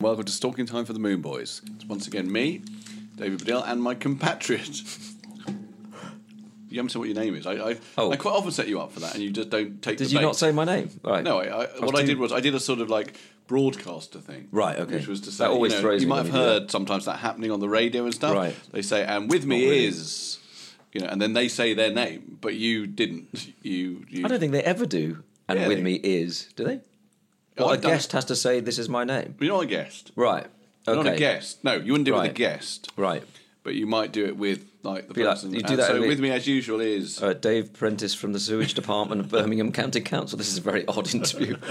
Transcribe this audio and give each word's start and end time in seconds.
Welcome 0.00 0.24
to 0.24 0.32
Stalking 0.32 0.66
Time 0.66 0.84
for 0.84 0.92
the 0.92 0.98
Moon 0.98 1.20
Boys. 1.20 1.60
It's 1.76 1.84
once 1.84 2.06
again 2.06 2.30
me, 2.32 2.62
David 3.16 3.40
Baddiel, 3.40 3.62
and 3.66 3.82
my 3.82 3.94
compatriot. 3.94 4.82
You 6.68 6.76
haven't 6.78 6.90
said 6.90 7.00
what 7.00 7.08
your 7.08 7.16
name 7.18 7.34
is. 7.34 7.46
I, 7.46 7.52
I, 7.54 7.76
Oh. 7.98 8.10
I 8.12 8.16
quite 8.16 8.32
often 8.32 8.50
set 8.52 8.68
you 8.68 8.80
up 8.80 8.92
for 8.92 9.00
that, 9.00 9.14
and 9.14 9.22
you 9.22 9.30
just 9.30 9.50
don't 9.50 9.82
take. 9.82 9.98
Did 9.98 10.06
the 10.06 10.12
you 10.12 10.18
bait. 10.18 10.22
not 10.24 10.36
say 10.36 10.52
my 10.52 10.64
name? 10.64 10.88
Right. 11.02 11.22
No, 11.24 11.38
I, 11.40 11.64
I, 11.64 11.66
what 11.80 11.94
I 11.96 12.00
too- 12.02 12.06
did 12.06 12.18
was 12.18 12.32
I 12.32 12.40
did 12.40 12.54
a 12.54 12.60
sort 12.60 12.80
of 12.80 12.88
like 12.88 13.14
broadcaster 13.46 14.20
thing. 14.20 14.48
Right, 14.52 14.78
okay. 14.78 14.96
Which 14.96 15.08
was 15.08 15.20
to 15.22 15.32
say, 15.32 15.44
That 15.44 15.50
always 15.50 15.72
you, 15.72 15.78
know, 15.78 15.82
throws 15.82 16.00
you 16.02 16.06
me 16.06 16.10
might 16.10 16.16
when 16.22 16.26
have 16.26 16.34
you 16.34 16.40
do 16.40 16.46
heard 16.46 16.70
sometimes 16.70 17.04
that 17.06 17.18
happening 17.18 17.50
on 17.50 17.58
the 17.60 17.68
radio 17.68 18.04
and 18.04 18.14
stuff. 18.14 18.34
Right. 18.34 18.54
They 18.72 18.82
say, 18.82 19.04
"And 19.04 19.28
with 19.28 19.44
me 19.44 19.64
really. 19.68 19.86
is," 19.86 20.38
you 20.92 21.00
know, 21.00 21.08
and 21.08 21.20
then 21.20 21.32
they 21.34 21.48
say 21.48 21.74
their 21.74 21.92
name, 21.92 22.38
but 22.40 22.54
you 22.54 22.86
didn't. 22.86 23.52
You, 23.62 24.06
you 24.08 24.24
I 24.24 24.28
don't 24.28 24.40
think 24.40 24.52
they 24.52 24.62
ever 24.62 24.86
do. 24.86 25.22
And 25.48 25.58
Yeah, 25.58 25.68
with 25.68 25.78
they- 25.78 25.82
me 25.84 25.94
is, 25.94 26.44
do 26.56 26.64
they? 26.64 26.80
Well, 27.56 27.66
Well, 27.66 27.68
a 27.68 27.72
I've 27.76 27.82
done- 27.82 27.90
guest 27.92 28.12
has 28.12 28.24
to 28.26 28.36
say, 28.36 28.60
this 28.60 28.78
is 28.78 28.88
my 28.88 29.04
name. 29.04 29.34
You're 29.40 29.54
not 29.54 29.64
a 29.64 29.66
guest. 29.66 30.12
Right. 30.16 30.46
You're 30.86 30.96
Okay. 30.96 31.08
Not 31.08 31.14
a 31.16 31.18
guest. 31.18 31.62
No, 31.64 31.74
you 31.74 31.92
wouldn't 31.92 32.06
do 32.06 32.14
it 32.14 32.22
with 32.22 32.30
a 32.30 32.34
guest. 32.34 32.90
Right. 32.96 33.22
But 33.62 33.74
you 33.74 33.86
might 33.86 34.12
do 34.12 34.24
it 34.24 34.36
with 34.38 34.64
like 34.82 35.08
the 35.08 35.12
Be 35.12 35.24
like- 35.24 35.34
person. 35.34 35.52
you 35.52 35.60
do 35.60 35.66
and 35.74 35.78
that 35.78 35.88
so 35.88 36.00
with- 36.00 36.08
with 36.08 36.20
me 36.20 36.30
as 36.30 36.46
usual 36.46 36.80
is 36.80 37.22
Uh, 37.22 37.34
Dave 37.34 37.74
Prentice 37.74 38.14
from 38.14 38.32
the 38.32 38.40
Sewage 38.40 38.72
Department 38.72 39.20
of 39.20 39.28
Birmingham 39.28 39.72
County 39.72 40.00
Council. 40.00 40.38
This 40.38 40.48
is 40.50 40.56
a 40.56 40.62
very 40.62 40.86
odd 40.88 41.14
interview. 41.14 41.56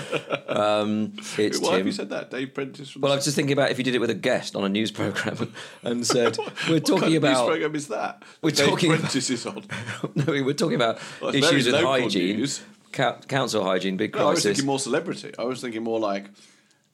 Um, 0.49 1.13
it's 1.37 1.59
Why 1.59 1.71
have 1.73 1.77
Tim. 1.79 1.85
you 1.87 1.93
said 1.93 2.09
that, 2.09 2.31
Dave 2.31 2.53
Prentice? 2.55 2.89
From 2.89 3.03
Well, 3.03 3.11
I 3.11 3.15
was 3.15 3.23
just 3.25 3.35
thinking 3.35 3.53
about 3.53 3.69
if 3.71 3.77
you 3.77 3.83
did 3.83 3.93
it 3.95 3.99
with 3.99 4.09
a 4.09 4.15
guest 4.15 4.55
on 4.55 4.63
a 4.63 4.69
news 4.69 4.89
program 4.91 5.53
and 5.83 6.05
said, 6.05 6.37
"We're 6.67 6.75
what 6.75 6.85
talking 6.85 7.01
kind 7.03 7.15
of 7.15 7.23
about 7.23 7.37
news 7.43 7.47
program 7.49 7.75
is 7.75 7.87
that? 7.89 8.23
We're 8.41 8.49
Dave 8.51 8.67
talking- 8.67 8.89
Prentice 8.89 9.29
is 9.29 9.45
on. 9.45 9.63
no, 10.15 10.25
we're 10.27 10.53
talking 10.53 10.75
about 10.75 10.99
Well, 11.21 11.29
it's 11.29 11.45
very 11.47 11.59
issues 11.59 11.65
with 11.71 11.75
local 11.75 11.91
hygiene, 12.01 12.37
news. 12.37 12.61
Cou- 12.91 13.17
council 13.27 13.63
hygiene, 13.63 13.97
big 13.97 14.15
No, 14.15 14.27
I 14.27 14.31
was 14.31 14.43
thinking 14.43 14.65
more 14.65 14.79
celebrity. 14.79 15.33
I 15.37 15.43
was 15.43 15.61
thinking 15.61 15.83
more 15.83 15.99
like. 15.99 16.25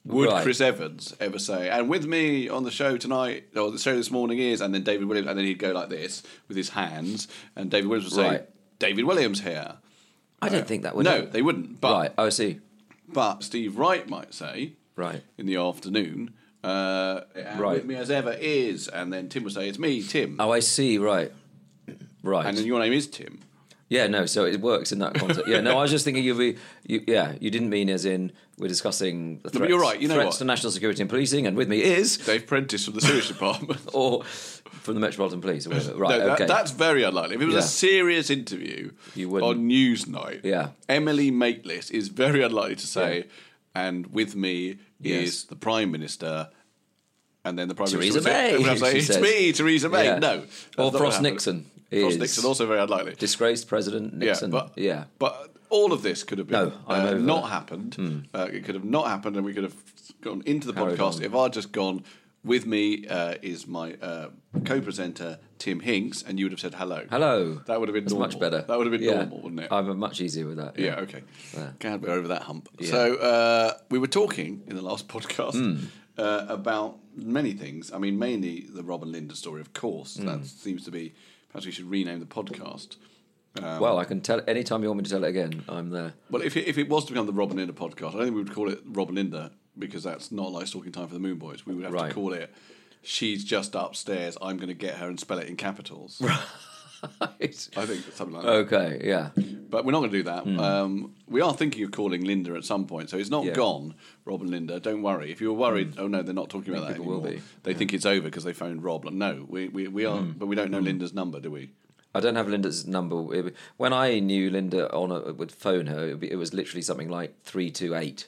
Would 0.04 0.28
Right. 0.30 0.44
Chris 0.44 0.60
Evans 0.60 1.16
ever 1.18 1.36
say, 1.40 1.68
and 1.68 1.88
with 1.88 2.06
me 2.06 2.48
on 2.48 2.62
the 2.62 2.70
show 2.70 2.96
tonight, 2.96 3.46
or 3.56 3.72
the 3.72 3.78
show 3.78 3.96
this 3.96 4.08
morning 4.08 4.38
is, 4.38 4.60
and 4.60 4.72
then 4.72 4.84
David 4.84 5.08
Williams, 5.08 5.26
and 5.28 5.36
then 5.36 5.44
he'd 5.44 5.58
go 5.58 5.72
like 5.72 5.88
this 5.88 6.22
with 6.46 6.56
his 6.56 6.68
hands, 6.68 7.26
and 7.56 7.72
David 7.72 7.88
Williams 7.88 8.14
would 8.14 8.22
say, 8.24 8.28
Right. 8.30 8.48
David 8.78 9.04
Williams 9.04 9.40
here. 9.40 9.72
I 10.40 10.48
don't 10.48 10.64
think 10.64 10.84
that 10.84 10.94
would. 10.94 11.04
no, 11.06 11.22
they 11.22 11.42
wouldn't. 11.42 11.80
But, 11.80 11.92
right. 11.98 12.12
Oh, 12.18 12.26
I 12.26 12.28
see. 12.28 12.60
but 13.08 13.42
Steve 13.42 13.78
Wright 13.78 14.08
might 14.08 14.32
say, 14.32 14.74
Right. 14.94 15.24
in 15.38 15.46
the 15.46 15.56
afternoon, 15.56 16.34
uh, 16.62 17.22
Right. 17.56 17.74
with 17.78 17.84
me 17.86 17.96
as 17.96 18.08
ever 18.08 18.30
is, 18.32 18.86
and 18.86 19.12
then 19.12 19.28
Tim 19.28 19.42
would 19.42 19.54
say, 19.54 19.68
it's 19.68 19.76
me, 19.78 20.04
Tim. 20.04 20.36
Oh, 20.38 20.52
I 20.52 20.60
see. 20.60 20.98
Right. 20.98 21.32
Right. 22.22 22.46
And 22.46 22.56
then 22.56 22.64
your 22.64 22.78
name 22.78 22.92
is 22.92 23.08
Tim. 23.08 23.40
Yeah, 23.88 24.08
no, 24.08 24.26
so 24.26 24.44
it 24.44 24.60
works 24.60 24.90
in 24.90 24.98
that 24.98 25.14
context. 25.14 25.46
Yeah, 25.46 25.60
no, 25.60 25.78
I 25.78 25.82
was 25.82 25.92
just 25.92 26.04
thinking 26.04 26.24
you'd 26.24 26.38
be, 26.38 26.56
you, 26.86 27.04
yeah, 27.06 27.34
you 27.40 27.50
didn't 27.52 27.70
mean 27.70 27.88
as 27.88 28.04
in 28.04 28.32
we're 28.58 28.66
discussing 28.66 29.36
the 29.36 29.42
but 29.44 29.52
threats, 29.52 29.68
you're 29.70 29.80
right, 29.80 30.00
you 30.00 30.08
know 30.08 30.14
threats 30.14 30.26
what? 30.26 30.38
to 30.38 30.44
national 30.44 30.72
security 30.72 31.02
and 31.02 31.08
policing, 31.08 31.46
and 31.46 31.56
with 31.56 31.68
me 31.68 31.82
is, 31.82 32.16
Dave 32.18 32.48
Prentice 32.48 32.84
from 32.84 32.94
the 32.94 33.00
sewage 33.00 33.28
department. 33.28 33.80
or 33.92 34.24
from 34.24 34.94
the 34.94 35.00
Metropolitan 35.00 35.40
Police, 35.40 35.66
or 35.66 35.70
whatever. 35.70 35.96
Right, 35.98 36.18
No, 36.18 36.26
that- 36.26 36.32
okay. 36.32 36.46
that's 36.46 36.72
very 36.72 37.04
unlikely. 37.04 37.36
If 37.36 37.42
it 37.42 37.46
was 37.46 37.54
Yeah. 37.54 37.60
a 37.60 37.62
serious 37.62 38.28
interview 38.28 38.90
You 39.14 39.28
wouldn't. 39.28 39.50
on 39.58 39.68
Newsnight, 39.68 40.40
Yeah. 40.44 40.70
Emily 40.88 41.30
Maitlis 41.30 41.90
is 41.92 42.08
very 42.08 42.42
unlikely 42.42 42.76
to 42.76 42.86
say, 42.88 43.26
and 43.74 44.08
with 44.08 44.34
me 44.34 44.78
Yes. 45.00 45.28
is 45.28 45.44
the 45.44 45.56
Prime 45.56 45.92
Minister. 45.92 46.48
And 47.44 47.56
then 47.56 47.68
the 47.68 47.76
Prime 47.76 47.86
Theresa 47.88 48.20
Minister 48.20 48.58
would 48.58 48.64
say- 48.64 48.64
May, 48.64 48.76
say, 48.92 48.98
it's 48.98 49.06
says. 49.06 49.22
me, 49.22 49.52
Theresa 49.52 49.88
May. 49.88 50.06
Yeah. 50.06 50.18
No. 50.18 50.42
Or 50.76 50.90
Frost. 50.90 51.22
Nixon 51.22 51.70
Is- 51.90 52.18
Nixon, 52.18 52.44
also 52.44 52.66
very 52.66 52.80
unlikely. 52.80 53.14
disgraced 53.14 53.68
President 53.68 54.14
Nixon. 54.14 54.50
Yeah, 54.52 54.58
but 54.60 54.72
yeah. 54.76 55.04
but 55.18 55.54
all 55.70 55.92
of 55.92 56.02
this 56.02 56.24
could 56.24 56.38
have 56.38 56.46
been 56.48 56.68
No, 56.68 56.72
uh, 56.86 57.14
not 57.14 57.42
that. 57.42 57.46
Hmm. 57.46 57.50
happened. 57.52 58.28
Uh, 58.34 58.48
it 58.52 58.64
could 58.64 58.74
have 58.74 58.84
not 58.84 59.06
happened, 59.08 59.36
and 59.36 59.44
we 59.44 59.52
could 59.52 59.64
have 59.64 59.76
gone 60.20 60.42
into 60.46 60.66
the 60.66 60.72
Carried 60.72 60.98
podcast 60.98 61.16
on. 61.16 61.22
if 61.24 61.34
I'd 61.34 61.52
just 61.52 61.72
gone. 61.72 62.04
With 62.44 62.64
me 62.64 63.08
uh, 63.08 63.34
is 63.42 63.66
my 63.66 63.94
uh, 63.94 64.28
co-presenter 64.64 65.38
Tim 65.58 65.80
Hinks, 65.80 66.22
and 66.22 66.38
you 66.38 66.44
would 66.44 66.52
have 66.52 66.60
said 66.60 66.74
hello. 66.74 67.04
Hello. 67.10 67.54
That 67.66 67.80
would 67.80 67.88
have 67.88 67.94
been 67.94 68.04
That's 68.04 68.12
normal. 68.12 68.28
much 68.28 68.38
better. 68.38 68.62
That 68.62 68.78
would 68.78 68.86
have 68.86 68.92
been 68.92 69.02
Yeah. 69.08 69.14
normal, 69.24 69.40
wouldn't 69.42 69.60
it? 69.62 69.68
I'm 69.72 69.98
much 69.98 70.20
easier 70.20 70.46
with 70.46 70.58
that. 70.58 70.78
yeah. 70.78 70.96
Okay. 71.00 71.22
Yeah. 71.54 71.70
Glad 71.80 72.02
we're 72.02 72.10
over 72.12 72.28
that 72.28 72.42
hump. 72.42 72.68
Yeah. 72.78 72.90
So 72.90 73.16
uh, 73.16 73.72
we 73.90 73.98
were 73.98 74.06
talking 74.06 74.62
in 74.68 74.76
the 74.76 74.82
last 74.82 75.08
podcast 75.14 75.54
Hmm. 75.54 75.86
uh, 76.18 76.46
about 76.48 76.98
many 77.16 77.52
things. 77.52 77.90
I 77.92 77.98
mean, 77.98 78.16
mainly 78.18 78.66
the 78.72 78.84
Robin 78.84 79.10
Linda 79.10 79.34
story, 79.34 79.60
of 79.60 79.72
course. 79.72 80.16
Hmm. 80.16 80.26
That 80.26 80.46
seems 80.46 80.84
to 80.84 80.92
be. 80.92 81.14
We 81.64 81.70
should 81.72 81.88
rename 81.90 82.20
the 82.20 82.26
podcast. 82.26 82.96
Um, 83.62 83.80
Well, 83.80 83.98
I 83.98 84.04
can 84.04 84.20
tell 84.20 84.42
anytime 84.46 84.82
you 84.82 84.88
want 84.90 84.98
me 84.98 85.04
to 85.04 85.10
tell 85.10 85.24
it 85.24 85.28
again. 85.28 85.64
I'm 85.68 85.88
there. 85.90 86.12
Well, 86.30 86.42
if 86.42 86.56
it, 86.56 86.66
if 86.68 86.76
it 86.76 86.88
was 86.88 87.04
to 87.06 87.12
become 87.12 87.26
the 87.26 87.32
Robin 87.32 87.56
Linda 87.56 87.72
podcast, 87.72 88.08
I 88.08 88.12
don't 88.18 88.24
think 88.24 88.34
we 88.34 88.42
would 88.42 88.52
call 88.52 88.68
it 88.70 88.80
Robin 88.84 89.14
Linda 89.14 89.52
because 89.78 90.02
that's 90.02 90.30
not 90.30 90.52
like 90.52 90.66
Stalking 90.66 90.92
Time 90.92 91.06
for 91.08 91.14
the 91.14 91.20
Moon 91.20 91.38
Boys. 91.38 91.64
We 91.64 91.74
would 91.74 91.84
have 91.84 91.92
Right. 91.92 92.08
to 92.08 92.14
call 92.14 92.32
it 92.34 92.52
She's 93.02 93.44
Just 93.44 93.74
Upstairs. 93.74 94.36
I'm 94.42 94.56
going 94.56 94.68
to 94.68 94.74
get 94.74 94.96
her 94.96 95.08
and 95.08 95.18
spell 95.18 95.38
it 95.38 95.48
in 95.48 95.56
capitals. 95.56 96.20
Right. 97.20 97.68
I 97.76 97.86
think 97.86 98.04
something 98.14 98.34
like 98.34 98.44
that. 98.44 98.50
okay. 98.74 99.00
Yeah. 99.04 99.28
But 99.68 99.84
we're 99.84 99.92
not 99.92 99.98
going 100.00 100.10
to 100.12 100.16
do 100.18 100.22
that. 100.24 100.46
Um, 100.46 101.14
we 101.26 101.40
are 101.40 101.52
thinking 101.52 101.84
of 101.84 101.90
calling 101.90 102.24
Linda 102.24 102.54
at 102.54 102.64
some 102.64 102.86
point, 102.86 103.10
so 103.10 103.16
it's 103.18 103.30
not 103.30 103.42
Hmm. 103.42 103.46
Yeah. 103.48 103.52
Hmm. 103.52 103.56
gone, 103.56 103.94
Robin 104.24 104.50
Linda. 104.50 104.80
Don't 104.80 105.02
worry. 105.02 105.30
If 105.32 105.40
you 105.40 105.52
were 105.52 105.58
worried, 105.58 105.94
oh 105.98 106.06
no, 106.08 106.22
they're 106.22 106.34
not 106.34 106.50
talking 106.50 106.72
about 106.74 106.88
that 106.88 106.96
anymore. 106.96 107.20
be. 107.20 107.36
Hmm. 107.36 107.42
They 107.64 107.74
think 107.74 107.92
it's 107.94 108.06
over 108.06 108.22
because 108.22 108.44
they 108.44 108.52
phoned 108.52 108.82
Rob. 108.84 109.04
No, 109.04 109.44
we, 109.48 109.68
we, 109.68 109.88
we 109.88 110.04
are, 110.04 110.20
but 110.20 110.46
we 110.46 110.56
don't 110.56 110.70
know 110.70 110.78
Linda's 110.78 111.12
number, 111.12 111.40
do 111.40 111.50
we? 111.50 111.70
I 112.14 112.20
don't 112.20 112.36
have 112.36 112.48
Linda's 112.48 112.86
number. 112.86 113.16
When 113.76 113.92
I 113.92 114.20
knew 114.20 114.48
Linda 114.50 114.90
on 114.92 115.12
a, 115.12 115.32
would 115.34 115.52
phone 115.52 115.86
her, 115.88 116.08
it, 116.08 116.22
it 116.22 116.36
was 116.36 116.54
literally 116.54 116.80
something 116.82 117.10
like 117.10 117.42
three 117.42 117.70
two 117.70 117.94
eight. 117.94 118.26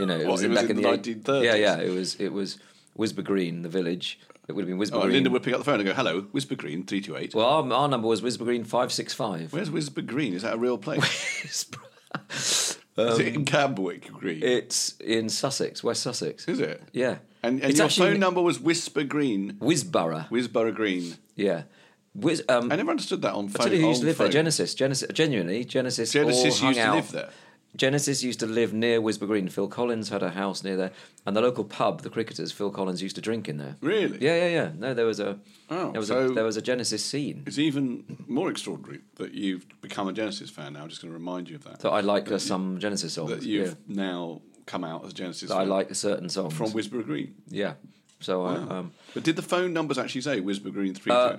You 0.00 0.06
know, 0.06 0.16
it 0.18 0.24
What, 0.26 0.32
was 0.32 0.42
it 0.42 0.46
in 0.46 0.50
was 0.52 0.60
back 0.62 0.70
in 0.70 0.76
in 0.78 0.82
the 0.82 0.96
the 0.96 1.14
1930s? 1.14 1.44
Yeah, 1.44 1.54
yeah. 1.54 1.78
It 1.78 1.90
was 1.90 2.16
it 2.16 2.32
was 2.32 2.58
Wisborough 2.96 3.24
Green, 3.24 3.62
the 3.62 3.68
village. 3.68 4.18
It 4.48 4.52
would 4.52 4.62
have 4.62 4.68
been 4.68 4.78
Wisber 4.78 4.96
Oh, 4.98 5.00
Green. 5.02 5.12
Linda 5.14 5.30
would 5.30 5.42
pick 5.42 5.54
up 5.54 5.60
the 5.60 5.64
phone 5.64 5.80
and 5.80 5.86
go, 5.86 5.94
"Hello, 5.94 6.22
Whisper 6.32 6.54
Green, 6.54 6.84
three 6.84 7.00
two 7.00 7.16
eight. 7.16 7.34
well, 7.34 7.46
our, 7.46 7.72
our 7.72 7.88
number 7.88 8.06
was 8.08 8.20
Wisborough 8.22 8.44
Green 8.46 8.64
five 8.64 8.92
six 8.92 9.14
five. 9.14 9.52
Where's 9.52 9.70
Whisper 9.70 10.02
Green? 10.02 10.34
Is 10.34 10.42
that 10.42 10.54
a 10.54 10.58
real 10.58 10.76
place? 10.78 11.00
Whisper. 11.42 11.80
Is 12.96 13.18
it 13.18 13.34
in 13.34 13.44
Camberwick 13.44 14.12
Green? 14.12 14.40
It's 14.42 14.96
in 15.00 15.28
Sussex, 15.28 15.82
West 15.82 16.02
Sussex. 16.02 16.46
Is 16.46 16.60
it? 16.60 16.80
Yeah. 16.92 17.18
And, 17.42 17.60
and 17.62 17.76
your 17.76 17.86
actually 17.86 18.10
phone 18.12 18.20
number 18.20 18.40
was 18.40 18.60
Whisper 18.60 19.02
Green, 19.02 19.56
Wisborough. 19.60 20.28
Wisborough 20.30 20.72
Green. 20.74 21.16
Yeah. 21.34 21.62
Um, 22.48 22.70
I 22.70 22.76
never 22.76 22.92
understood 22.92 23.22
that 23.22 23.32
on 23.34 23.46
I 23.46 23.48
phone. 23.48 23.66
tell 23.66 23.74
you 23.74 23.80
who 23.82 23.88
used 23.88 24.02
to 24.02 24.06
live 24.06 24.18
there. 24.18 24.26
phone. 24.28 24.32
Genesis. 24.32 24.74
Genesis. 24.74 25.10
Genuinely, 25.12 25.64
Genesis. 25.64 26.12
Genesis 26.12 26.62
all 26.62 26.66
hung 26.68 26.68
used 26.68 26.78
to 26.80 26.86
out. 26.86 26.94
live 26.94 27.10
there. 27.10 27.30
Genesis 27.76 28.22
used 28.22 28.38
to 28.40 28.46
live 28.46 28.72
near 28.72 29.00
Wisborough 29.00 29.26
Green. 29.28 29.48
Phil 29.48 29.66
Collins 29.66 30.08
had 30.08 30.22
a 30.22 30.30
house 30.30 30.62
near 30.62 30.76
there, 30.76 30.92
and 31.26 31.36
the 31.36 31.40
local 31.40 31.64
pub, 31.64 32.02
the 32.02 32.10
Cricketers, 32.10 32.52
Phil 32.52 32.70
Collins 32.70 33.02
used 33.02 33.16
to 33.16 33.22
drink 33.22 33.48
in 33.48 33.56
there. 33.56 33.76
Really? 33.80 34.18
Yeah, 34.20 34.36
yeah, 34.36 34.48
yeah. 34.48 34.70
No, 34.76 34.94
there 34.94 35.06
was 35.06 35.18
a 35.18 35.40
Oh, 35.70 35.90
there 35.90 36.00
was 36.00 36.08
so- 36.08 36.30
a 36.30 36.32
there 36.32 36.44
was 36.44 36.56
a 36.56 36.62
Genesis 36.62 37.04
scene. 37.04 37.42
It's 37.46 37.58
even 37.58 38.24
more 38.28 38.50
extraordinary 38.50 39.00
that 39.16 39.34
you've 39.34 39.66
become 39.80 40.08
a 40.08 40.12
Genesis 40.12 40.50
fan 40.50 40.74
now. 40.74 40.82
I'm 40.82 40.88
just 40.88 41.02
going 41.02 41.12
to 41.12 41.18
remind 41.18 41.50
you 41.50 41.56
of 41.56 41.64
that. 41.64 41.82
So 41.82 41.90
I 41.90 42.00
like 42.00 42.30
uh, 42.30 42.38
some 42.38 42.78
Genesis 42.78 43.12
songs. 43.14 43.30
that 43.30 43.42
you've 43.42 43.76
yeah. 43.88 43.96
now 43.96 44.42
come 44.66 44.84
out 44.84 45.04
as 45.04 45.10
a 45.10 45.14
Genesis 45.14 45.48
That 45.48 45.56
I 45.56 45.64
like 45.64 45.94
certain 45.94 46.28
songs 46.28 46.54
from 46.54 46.72
Wisborough 46.72 47.04
Green. 47.04 47.34
Yeah. 47.48 47.74
So 48.20 48.44
I, 48.44 48.54
um, 48.54 48.92
But 49.12 49.24
did 49.24 49.36
the 49.36 49.42
phone 49.42 49.72
numbers 49.72 49.98
actually 49.98 50.22
say 50.22 50.40
Wisborough 50.40 50.72
Green 50.72 50.94
3 50.94 51.12
Uh, 51.12 51.36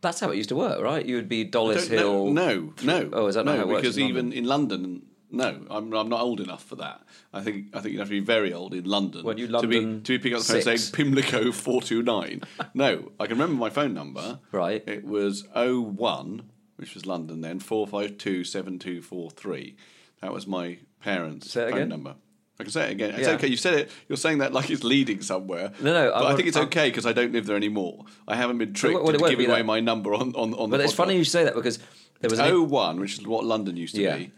that's 0.00 0.20
how 0.20 0.30
it 0.30 0.36
used 0.36 0.50
to 0.50 0.56
work, 0.56 0.82
right? 0.82 1.04
You 1.04 1.16
would 1.16 1.30
be 1.30 1.46
Dollis 1.46 1.88
Hill. 1.88 2.30
No, 2.30 2.74
no. 2.82 3.08
Oh, 3.12 3.26
is 3.26 3.36
that 3.36 3.46
not 3.46 3.52
no? 3.52 3.56
how 3.56 3.62
it 3.62 3.68
works 3.68 3.80
because 3.80 3.98
even 3.98 4.32
in 4.32 4.44
London 4.44 5.02
No, 5.34 5.60
I'm, 5.70 5.92
I'm 5.92 6.08
not 6.08 6.20
old 6.20 6.40
enough 6.40 6.62
for 6.64 6.76
that. 6.76 7.02
I 7.32 7.42
think 7.42 7.74
I 7.74 7.80
think 7.80 7.92
you'd 7.92 7.98
have 7.98 8.08
to 8.08 8.14
be 8.14 8.20
very 8.20 8.52
old 8.52 8.72
in 8.72 8.84
London, 8.84 9.26
you 9.36 9.48
to 9.48 9.66
be 9.66 9.80
to 9.80 10.00
be 10.00 10.18
picking 10.18 10.34
up 10.34 10.42
the 10.42 10.52
phone 10.52 10.62
saying 10.62 10.78
six. 10.78 10.90
Pimlico 10.90 11.52
four 11.52 11.82
two 11.82 12.02
nine. 12.02 12.42
No, 12.74 13.12
I 13.20 13.26
can 13.26 13.36
remember 13.38 13.54
my 13.58 13.70
phone 13.70 13.94
number. 13.94 14.40
Right. 14.50 14.82
It 14.86 15.04
was 15.04 15.44
01, 15.54 16.42
which 16.76 16.94
was 16.94 17.06
London 17.06 17.40
then, 17.40 17.60
four 17.60 17.86
five 17.86 18.18
two 18.18 18.44
seven 18.44 18.78
two 18.78 19.00
four 19.02 19.30
three. 19.30 19.76
That 20.20 20.32
was 20.32 20.46
my 20.46 20.78
parents' 21.00 21.52
phone 21.52 21.72
again? 21.72 21.88
number. 21.88 22.16
I 22.58 22.62
can 22.62 22.72
say 22.72 22.88
it 22.88 22.92
again. 22.92 23.10
It's 23.10 23.26
Yeah. 23.26 23.34
okay. 23.34 23.48
You 23.48 23.56
said 23.56 23.74
it. 23.74 23.90
You're 24.08 24.16
saying 24.16 24.38
that 24.38 24.52
like 24.52 24.70
it's 24.70 24.84
leading 24.84 25.22
somewhere. 25.22 25.72
No, 25.80 25.92
no, 25.92 26.12
But 26.12 26.24
I 26.24 26.32
I, 26.32 26.36
think 26.36 26.48
it's 26.48 26.56
okay 26.56 26.88
because 26.88 27.04
I 27.04 27.12
don't 27.12 27.32
live 27.32 27.46
there 27.46 27.56
anymore. 27.56 28.04
I 28.28 28.36
haven't 28.36 28.58
been 28.58 28.72
tricked 28.72 28.94
well, 28.94 29.10
it 29.10 29.14
into 29.14 29.28
giving 29.28 29.50
away 29.50 29.58
that. 29.58 29.66
my 29.66 29.80
number 29.80 30.14
on 30.14 30.34
on 30.36 30.54
on. 30.54 30.70
But 30.70 30.78
the 30.78 30.84
it's 30.84 30.92
funny 30.92 31.16
you 31.16 31.24
say 31.24 31.44
that 31.44 31.54
because 31.54 31.78
there 32.20 32.30
was 32.30 32.38
an. 32.38 32.46
O 32.50 32.58
oh 32.58 32.62
one, 32.62 33.00
which 33.00 33.18
is 33.18 33.26
what 33.26 33.44
London 33.44 33.76
used 33.76 33.96
to 33.96 34.02
Yeah. 34.02 34.16
be, 34.16 34.30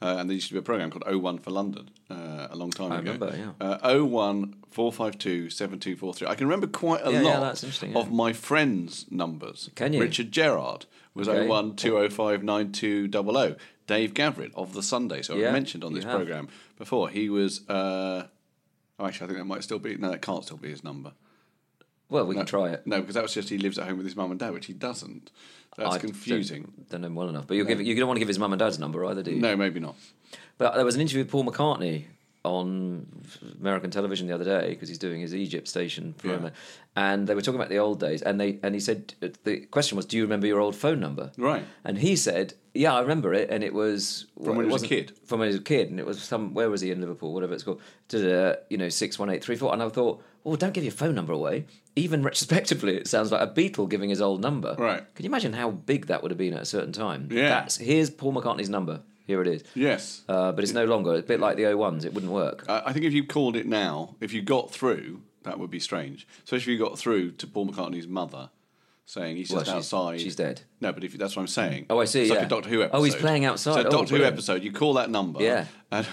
uh, 0.00 0.16
and 0.18 0.28
there 0.28 0.34
used 0.34 0.48
to 0.48 0.54
be 0.54 0.58
a 0.58 0.62
program 0.62 0.90
called 0.90 1.04
01 1.22 1.38
for 1.38 1.50
London 1.50 1.90
uh, 2.10 2.46
a 2.50 2.56
long 2.56 2.70
time 2.70 2.92
I 2.92 2.98
ago. 2.98 3.12
remember, 3.12 3.36
yeah. 3.60 3.66
Uh, 3.66 3.78
O 3.82 4.04
one 4.04 4.54
four 4.70 4.92
five 4.92 5.18
two 5.18 5.50
seven 5.50 5.78
two 5.78 5.96
four 5.96 6.14
three. 6.14 6.26
I 6.28 6.34
can 6.34 6.46
remember 6.46 6.66
quite 6.66 7.00
a 7.04 7.10
Yeah, 7.12 7.22
yeah, 7.22 7.38
lot 7.38 7.62
interesting, 7.62 7.96
of 7.96 8.10
my 8.12 8.32
friends' 8.32 9.06
numbers. 9.10 9.70
Can 9.74 9.92
you? 9.92 10.00
Richard 10.00 10.30
Gerard 10.32 10.86
was 11.14 11.28
Okay. 11.28 11.40
O 11.40 11.46
one 11.46 11.74
two 11.76 11.98
O 11.98 12.08
five 12.08 12.42
nine 12.42 12.72
two 12.72 13.08
double 13.08 13.36
O. 13.36 13.56
Dave 13.86 14.12
Gavrit 14.12 14.52
of 14.54 14.74
the 14.74 14.82
Sunday, 14.82 15.22
so 15.22 15.34
Yeah, 15.34 15.48
I 15.48 15.52
mentioned 15.52 15.82
on 15.82 15.94
this 15.94 16.04
program 16.04 16.48
before. 16.76 17.08
He 17.08 17.30
was. 17.30 17.66
Uh, 17.68 18.26
oh, 18.98 19.06
actually, 19.06 19.24
I 19.24 19.28
think 19.28 19.38
that 19.38 19.44
might 19.46 19.62
still 19.64 19.78
be. 19.78 19.96
No, 19.96 20.10
that 20.10 20.20
can't 20.20 20.44
still 20.44 20.58
be 20.58 20.68
his 20.68 20.84
number. 20.84 21.12
Well, 22.10 22.26
we 22.26 22.34
can 22.34 22.46
try 22.46 22.70
it. 22.70 22.86
No, 22.86 23.00
because 23.00 23.14
that 23.14 23.22
was 23.22 23.34
just 23.34 23.48
he 23.48 23.58
lives 23.58 23.78
at 23.78 23.86
home 23.86 23.96
with 23.98 24.06
his 24.06 24.16
mum 24.16 24.30
and 24.30 24.40
dad, 24.40 24.52
which 24.52 24.66
he 24.66 24.72
doesn't. 24.72 25.30
That's 25.76 25.94
I 25.96 25.98
confusing. 25.98 26.62
Don't, 26.62 26.88
don't 26.90 27.00
know 27.02 27.06
him 27.08 27.14
well 27.14 27.28
enough. 27.28 27.46
But 27.46 27.56
you'll 27.56 27.66
give, 27.66 27.80
you 27.80 27.94
don't 27.94 28.08
want 28.08 28.16
to 28.16 28.20
give 28.20 28.28
his 28.28 28.38
mum 28.38 28.52
and 28.52 28.58
dad's 28.58 28.78
number 28.78 29.04
either, 29.04 29.22
do 29.22 29.30
you? 29.30 29.40
No, 29.40 29.56
maybe 29.56 29.78
not. 29.78 29.94
But 30.56 30.74
there 30.74 30.84
was 30.84 30.96
an 30.96 31.00
interview 31.00 31.22
with 31.22 31.30
Paul 31.30 31.44
McCartney 31.44 32.06
on 32.44 33.06
American 33.60 33.90
television 33.90 34.26
the 34.26 34.34
other 34.34 34.44
day 34.44 34.70
because 34.70 34.88
he's 34.88 34.98
doing 34.98 35.20
his 35.20 35.34
Egypt 35.34 35.68
station 35.68 36.14
promo, 36.18 36.44
Yeah. 36.44 36.50
and 36.96 37.26
they 37.26 37.34
were 37.34 37.42
talking 37.42 37.60
about 37.60 37.68
the 37.68 37.78
old 37.78 38.00
days. 38.00 38.22
And 38.22 38.40
they 38.40 38.58
and 38.62 38.74
he 38.74 38.80
said 38.80 39.14
uh, 39.22 39.28
the 39.44 39.60
question 39.66 39.96
was, 39.96 40.06
"Do 40.06 40.16
you 40.16 40.22
remember 40.22 40.46
your 40.46 40.60
old 40.60 40.74
phone 40.74 41.00
number?" 41.00 41.30
Right. 41.36 41.64
And 41.84 41.98
he 41.98 42.16
said, 42.16 42.54
"Yeah, 42.74 42.94
I 42.94 43.00
remember 43.00 43.34
it." 43.34 43.50
And 43.50 43.62
it 43.62 43.74
was 43.74 44.26
From 44.42 44.56
when 44.56 44.66
he 44.66 44.72
was 44.72 44.82
a 44.82 44.88
kid? 44.88 45.12
From 45.26 45.40
when 45.40 45.48
he 45.48 45.52
was 45.54 45.60
a 45.60 45.64
kid, 45.64 45.90
and 45.90 45.98
it 46.00 46.06
was 46.06 46.22
some 46.22 46.54
where 46.54 46.70
was 46.70 46.80
he 46.80 46.90
in 46.90 47.00
Liverpool, 47.00 47.34
whatever 47.34 47.54
it's 47.54 47.64
called, 47.64 47.80
you 48.12 48.76
know, 48.78 48.88
six 48.88 49.18
one 49.18 49.30
eight 49.30 49.42
three 49.44 49.56
four. 49.56 49.72
And 49.72 49.82
I 49.82 49.88
thought, 49.88 50.22
well, 50.44 50.56
don't 50.56 50.72
give 50.72 50.84
your 50.84 50.92
phone 50.92 51.14
number 51.14 51.32
away. 51.32 51.66
Even 51.98 52.22
retrospectively, 52.22 52.96
it 52.96 53.06
sounds 53.08 53.30
like 53.32 53.40
a 53.42 53.46
Beatle 53.52 53.88
giving 53.88 54.08
his 54.10 54.20
old 54.20 54.40
number. 54.40 54.74
Right. 54.78 55.02
Can 55.14 55.24
you 55.24 55.30
imagine 55.30 55.52
how 55.52 55.70
big 55.70 56.06
that 56.06 56.22
would 56.22 56.30
have 56.30 56.38
been 56.38 56.54
at 56.54 56.62
a 56.62 56.66
certain 56.66 56.92
time? 56.92 57.28
Yeah. 57.30 57.48
That's 57.48 57.76
here's 57.76 58.10
Paul 58.10 58.32
McCartney's 58.34 58.68
number. 58.70 59.00
Here 59.26 59.42
it 59.42 59.48
is. 59.48 59.62
Yes. 59.74 60.22
Uh, 60.28 60.52
but 60.52 60.64
it's 60.64 60.72
no 60.72 60.84
longer. 60.86 61.12
It's 61.14 61.24
a 61.24 61.28
bit 61.28 61.40
like 61.40 61.56
the 61.56 61.64
O1s. 61.64 62.04
It 62.06 62.14
wouldn't 62.14 62.32
work. 62.32 62.64
I 62.68 62.82
I 62.86 62.92
think 62.92 63.04
if 63.04 63.12
you 63.12 63.24
called 63.26 63.56
it 63.56 63.66
now, 63.66 64.16
if 64.20 64.32
you 64.32 64.40
got 64.40 64.70
through, 64.70 65.20
that 65.42 65.58
would 65.58 65.70
be 65.70 65.80
strange. 65.80 66.26
Especially 66.44 66.72
if 66.74 66.78
you 66.80 66.84
got 66.86 66.98
through 66.98 67.32
to 67.32 67.46
Paul 67.46 67.66
McCartney's 67.68 68.06
mother, 68.08 68.48
saying 69.04 69.36
he's 69.36 69.50
Well, 69.50 69.60
just 69.60 69.70
she's- 69.70 69.76
outside. 69.92 70.20
she's 70.20 70.36
dead. 70.36 70.62
No, 70.80 70.92
but 70.92 71.04
if 71.04 71.12
that's 71.18 71.36
what 71.36 71.42
I'm 71.42 71.48
saying. 71.48 71.86
Oh, 71.90 72.00
I 72.00 72.04
see, 72.06 72.22
It's 72.22 72.30
like 72.30 72.40
yeah. 72.40 72.46
a 72.46 72.48
Doctor 72.48 72.68
Who 72.70 72.82
episode. 72.82 72.98
Oh, 72.98 73.02
he's 73.02 73.14
playing 73.16 73.44
outside. 73.44 73.74
So 73.74 73.86
Oh, 73.86 73.90
Doctor 73.90 74.16
Who 74.16 74.24
episode, 74.24 74.62
you 74.62 74.72
call 74.72 74.94
that 74.94 75.10
number. 75.10 75.42
Yeah. 75.42 75.66
And 75.90 76.06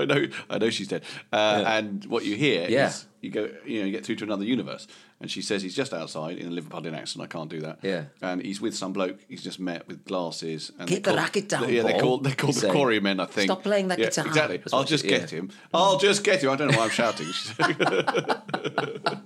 I 0.00 0.04
know, 0.04 0.26
I 0.50 0.58
know 0.58 0.70
she's 0.70 0.88
dead. 0.88 1.02
Uh, 1.32 1.62
And 1.66 2.04
what 2.06 2.24
you 2.24 2.36
hear 2.36 2.68
Yeah. 2.68 2.88
is 2.88 3.06
you 3.20 3.30
go, 3.30 3.48
you 3.66 3.80
know, 3.80 3.86
you 3.86 3.92
get 3.92 4.04
through 4.06 4.16
to 4.16 4.24
another 4.24 4.44
universe, 4.44 4.86
and 5.20 5.28
she 5.30 5.42
says 5.42 5.62
he's 5.62 5.74
just 5.74 5.92
outside 5.92 6.38
in 6.38 6.46
a 6.56 6.60
Liverpudlian 6.62 6.94
accent. 6.96 7.22
I 7.24 7.26
can't 7.26 7.50
do 7.50 7.60
that. 7.62 7.78
Yeah. 7.82 8.04
And 8.22 8.40
he's 8.42 8.60
with 8.60 8.74
some 8.76 8.92
bloke 8.92 9.18
he's 9.28 9.42
just 9.42 9.58
met 9.58 9.88
with 9.88 10.04
glasses. 10.04 10.70
And 10.78 10.88
Keep 10.88 11.04
the 11.04 11.10
call- 11.10 11.18
racket 11.18 11.48
down, 11.48 11.72
Yeah, 11.72 11.82
they 11.82 11.92
Paul, 11.92 12.00
call 12.00 12.18
they 12.18 12.32
call 12.32 12.48
he's 12.52 12.60
the 12.60 12.70
quarrymen. 12.70 13.18
I 13.20 13.26
think. 13.26 13.48
Stop 13.50 13.62
playing 13.64 13.88
that 13.88 13.98
Yeah, 13.98 14.06
guitar. 14.06 14.26
Exactly. 14.26 14.56
That's 14.58 14.72
I'll 14.72 14.84
just 14.84 15.04
she- 15.04 15.10
get 15.10 15.32
yeah. 15.32 15.38
him. 15.38 15.50
I'll 15.74 15.98
just 15.98 16.22
get 16.24 16.42
him. 16.42 16.50
I 16.50 16.56
don't 16.56 16.70
know 16.70 16.78
why 16.78 16.84
I'm 16.84 16.90
shouting. 16.90 17.26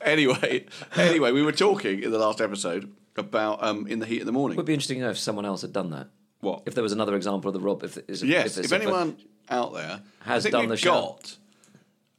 anyway, 0.00 0.66
anyway, 0.96 1.32
we 1.32 1.42
were 1.42 1.52
talking 1.52 2.02
in 2.02 2.10
the 2.10 2.18
last 2.18 2.40
episode 2.40 2.92
about 3.16 3.62
um, 3.62 3.86
in 3.86 3.98
the 3.98 4.06
heat 4.06 4.20
of 4.20 4.26
the 4.26 4.32
morning. 4.32 4.56
It 4.56 4.58
would 4.58 4.66
be 4.66 4.74
interesting 4.74 4.98
to 4.98 5.04
know 5.04 5.10
if 5.10 5.18
someone 5.18 5.46
else 5.46 5.62
had 5.62 5.72
done 5.72 5.90
that. 5.90 6.08
What? 6.40 6.62
If 6.66 6.74
there 6.74 6.82
was 6.82 6.92
another 6.92 7.16
example 7.16 7.48
of 7.48 7.54
the 7.54 7.60
Rob. 7.60 7.82
If, 7.82 7.98
is, 8.08 8.22
yes, 8.22 8.56
it's 8.58 8.70
if 8.70 8.72
anyone 8.72 9.16
out 9.48 9.72
there 9.74 10.00
Has 10.20 10.44
done 10.44 10.68
the 10.68 10.76
show. 10.76 10.90
got, 10.90 11.36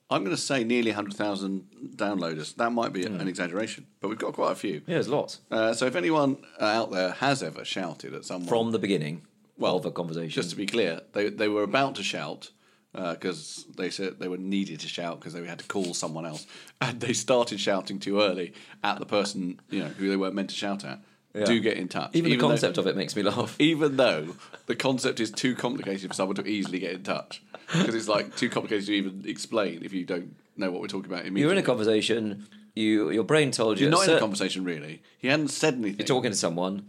I'm 0.10 0.24
going 0.24 0.36
to 0.36 0.42
say 0.42 0.64
nearly 0.64 0.92
100,000 0.92 1.68
downloaders. 1.96 2.56
That 2.56 2.72
might 2.72 2.94
be 2.94 3.06
Hmm. 3.06 3.19
an 3.19 3.28
exaggeration, 3.28 3.86
but 4.00 4.08
we've 4.08 4.18
got 4.18 4.34
quite 4.34 4.54
a 4.54 4.56
few. 4.56 4.75
Yeah, 4.88 4.96
there's 4.96 5.10
lots. 5.10 5.42
Uh, 5.52 5.74
so 5.74 5.86
if 5.86 5.96
anyone 5.96 6.38
uh, 6.60 6.66
out 6.66 6.92
there 6.92 7.12
has 7.12 7.44
ever 7.44 7.64
shouted 7.66 8.14
at 8.14 8.25
someone 8.25 8.48
From 8.48 8.72
the 8.72 8.80
beginning 8.80 9.24
well, 9.58 9.75
of 9.78 9.86
a 9.86 9.92
conversation. 9.92 10.30
Just 10.30 10.52
to 10.52 10.56
be 10.56 10.66
clear, 10.66 11.02
they 11.13 11.30
they 11.30 11.48
were 11.48 11.63
about 11.63 11.96
to 11.96 12.04
shout 12.04 12.52
because 12.94 13.66
they 13.75 13.90
said 13.92 14.18
they 14.20 14.28
were 14.28 14.38
needed 14.38 14.80
to 14.80 14.88
shout 14.88 15.20
because 15.20 15.34
they 15.34 15.44
had 15.46 15.60
to 15.60 15.66
call 15.66 15.94
someone 15.94 16.25
else, 16.25 16.48
and 16.81 17.00
they 17.00 17.13
started 17.13 17.60
shouting 17.60 18.00
too 18.00 18.22
early 18.22 18.54
at 18.84 18.98
the 19.00 19.06
person 19.06 19.60
you 19.70 19.80
know 19.80 19.88
who 19.90 20.10
they 20.10 20.16
weren't 20.16 20.34
meant 20.36 20.50
to 20.50 20.56
shout 20.56 20.84
at. 20.86 21.00
Do 21.45 21.60
get 21.60 21.78
in 21.78 21.88
touch. 21.88 22.12
Even, 22.13 22.31
the 22.31 22.38
though- 22.38 22.48
concept 22.48 22.78
of 22.78 22.88
it 22.88 22.95
makes 22.95 23.16
me 23.16 23.24
laugh. 23.24 23.56
even 23.60 23.98
though 23.98 24.36
the 24.66 24.75
concept 24.75 25.19
is 25.19 25.31
too 25.31 25.56
complicated 25.56 26.10
for 26.10 26.13
someone 26.13 26.36
to 26.36 26.45
easily 26.48 26.80
get 26.80 26.94
in 26.94 27.04
touch 27.04 27.42
because 27.72 27.95
it's 27.95 28.07
like 28.07 28.36
too 28.36 28.50
complicated 28.50 28.86
to 28.88 28.94
even 28.94 29.24
explain 29.25 29.84
if 29.84 29.94
you 29.94 30.06
don't 30.06 30.36
know 30.56 30.72
what 30.72 30.81
we're 30.81 30.88
talking 30.88 31.12
about 31.12 31.22
immediately. 31.22 31.42
You're 31.42 31.51
in 31.51 31.57
a 31.57 31.63
conversation. 31.63 32.48
You 32.75 33.10
your 33.10 33.24
brain 33.24 33.51
told 33.51 33.80
you. 33.80 33.86
You're 33.88 33.92
not 33.92 34.07
in 34.07 34.16
a 34.16 34.19
conversation 34.19 34.63
really. 34.63 35.01
He 35.18 35.28
hadn't 35.28 35.50
said 35.50 35.75
anything. 35.75 36.00
You're 36.00 36.07
talking 36.07 36.31
to 36.31 36.38
someone. 36.38 36.88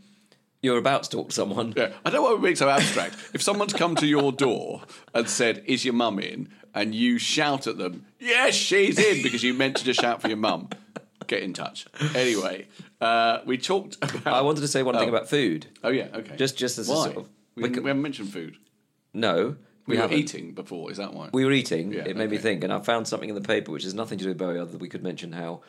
You're 0.61 0.79
about 0.79 1.05
to 1.05 1.11
talk 1.11 1.29
to 1.29 1.35
someone. 1.35 1.73
Yeah, 1.77 1.93
I 2.05 2.11
don't 2.11 2.15
know 2.15 2.23
what 2.23 2.33
would 2.33 2.43
make 2.43 2.57
so 2.57 2.69
abstract. 2.69 3.15
if 3.33 3.41
someone's 3.43 3.73
come 3.73 3.95
to 3.97 4.07
your 4.07 4.33
door 4.33 4.83
and 5.15 5.29
said, 5.29 5.63
"Is 5.67 5.85
your 5.85 5.95
mum 5.95 6.19
in?" 6.19 6.49
and 6.75 6.95
you 6.95 7.19
shout 7.19 7.67
at 7.67 7.79
them, 7.79 8.05
"Yes, 8.19 8.55
she's 8.55 8.99
in," 8.99 9.23
because 9.23 9.43
you 9.45 9.55
meant 9.55 9.77
to 9.77 9.85
just 9.85 10.01
shout 10.01 10.21
for 10.21 10.29
your 10.29 10.37
mum, 10.37 10.69
get 11.29 11.43
in 11.43 11.53
touch. 11.53 11.87
Anyway, 12.15 12.67
uh, 13.01 13.41
we 13.47 13.59
talked 13.59 13.97
about. 14.03 14.27
I 14.27 14.41
wanted 14.43 14.61
to 14.63 14.69
say 14.69 14.83
one 14.83 14.95
thing 14.97 15.09
Oh. 15.09 15.15
about 15.15 15.29
food. 15.29 15.67
Oh 15.85 15.91
yeah, 15.91 16.09
okay. 16.15 16.37
Just- 16.37 16.57
just 16.57 16.79
as 16.79 16.89
a 16.89 16.93
why? 16.93 17.05
sort 17.05 17.17
of- 17.19 17.29
we, 17.55 17.63
we 17.65 17.81
we 17.81 17.89
haven't 17.89 18.03
mentioned 18.03 18.33
food. 18.33 18.57
No, 19.15 19.57
We, 19.87 19.97
were 19.97 20.03
haven't. 20.03 20.19
eating 20.19 20.53
before. 20.55 20.91
Is 20.91 20.99
that 20.99 21.13
why? 21.15 21.31
We 21.33 21.45
were 21.45 21.53
eating. 21.53 21.93
Yeah, 21.93 22.05
it 22.07 22.17
made 22.17 22.31
me 22.31 22.37
okay. 22.37 22.43
think, 22.43 22.65
and 22.65 22.73
I 22.73 22.79
found 22.81 23.09
something 23.09 23.29
in 23.29 23.35
the 23.35 23.41
paper 23.41 23.73
which 23.73 23.85
has 23.85 23.95
nothing 23.95 24.19
to 24.19 24.25
do 24.25 24.29
with 24.31 24.39
Bowie, 24.39 24.59
other 24.59 24.71
than 24.73 24.81
we 24.81 24.89
could 24.89 25.03
mention 25.03 25.33
how 25.33 25.63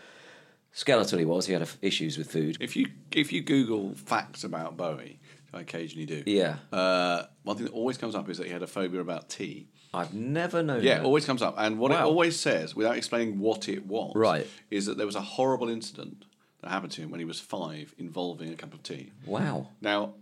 skeletal 0.71 1.17
he 1.19 1.25
was. 1.25 1.45
He 1.47 1.53
had 1.53 1.61
f- 1.63 1.77
issues 1.81 2.17
with 2.17 2.31
food. 2.31 2.57
If 2.59 2.75
you 2.75 2.87
if 3.11 3.31
you 3.33 3.41
Google 3.41 3.93
facts 3.95 4.43
about 4.43 4.77
Bowie, 4.77 5.19
I 5.53 5.61
occasionally 5.61 6.05
do. 6.05 6.23
Yeah. 6.25 6.57
Uh, 6.71 7.23
one 7.43 7.55
thing 7.57 7.65
that 7.65 7.73
always 7.73 7.97
comes 7.97 8.13
up 8.13 8.29
is 8.29 8.37
that 8.37 8.45
he 8.47 8.53
had 8.53 8.61
a 8.61 8.67
phobia 8.67 8.99
about 9.01 9.29
tea. 9.29 9.69
I've 9.93 10.13
never 10.13 10.61
known. 10.61 10.83
Yeah, 10.83 10.97
that. 10.99 11.05
always 11.05 11.25
comes 11.25 11.41
up. 11.41 11.55
And 11.57 11.79
what 11.79 11.89
it 11.91 11.95
Wow. 11.95 12.05
always 12.09 12.39
says, 12.39 12.75
without 12.75 12.95
explaining 12.97 13.39
what 13.39 13.67
it 13.67 13.87
was, 13.87 14.13
Right. 14.15 14.45
is 14.69 14.85
that 14.85 14.97
there 14.97 15.07
was 15.07 15.15
a 15.15 15.21
horrible 15.21 15.67
incident 15.69 16.25
that 16.61 16.69
happened 16.69 16.91
to 16.93 17.01
him 17.01 17.11
when 17.11 17.19
he 17.19 17.25
was 17.25 17.39
five 17.39 17.93
involving 17.97 18.51
a 18.51 18.55
cup 18.55 18.73
of 18.73 18.83
tea. 18.83 19.11
Wow. 19.25 19.67
Now, 19.81 20.13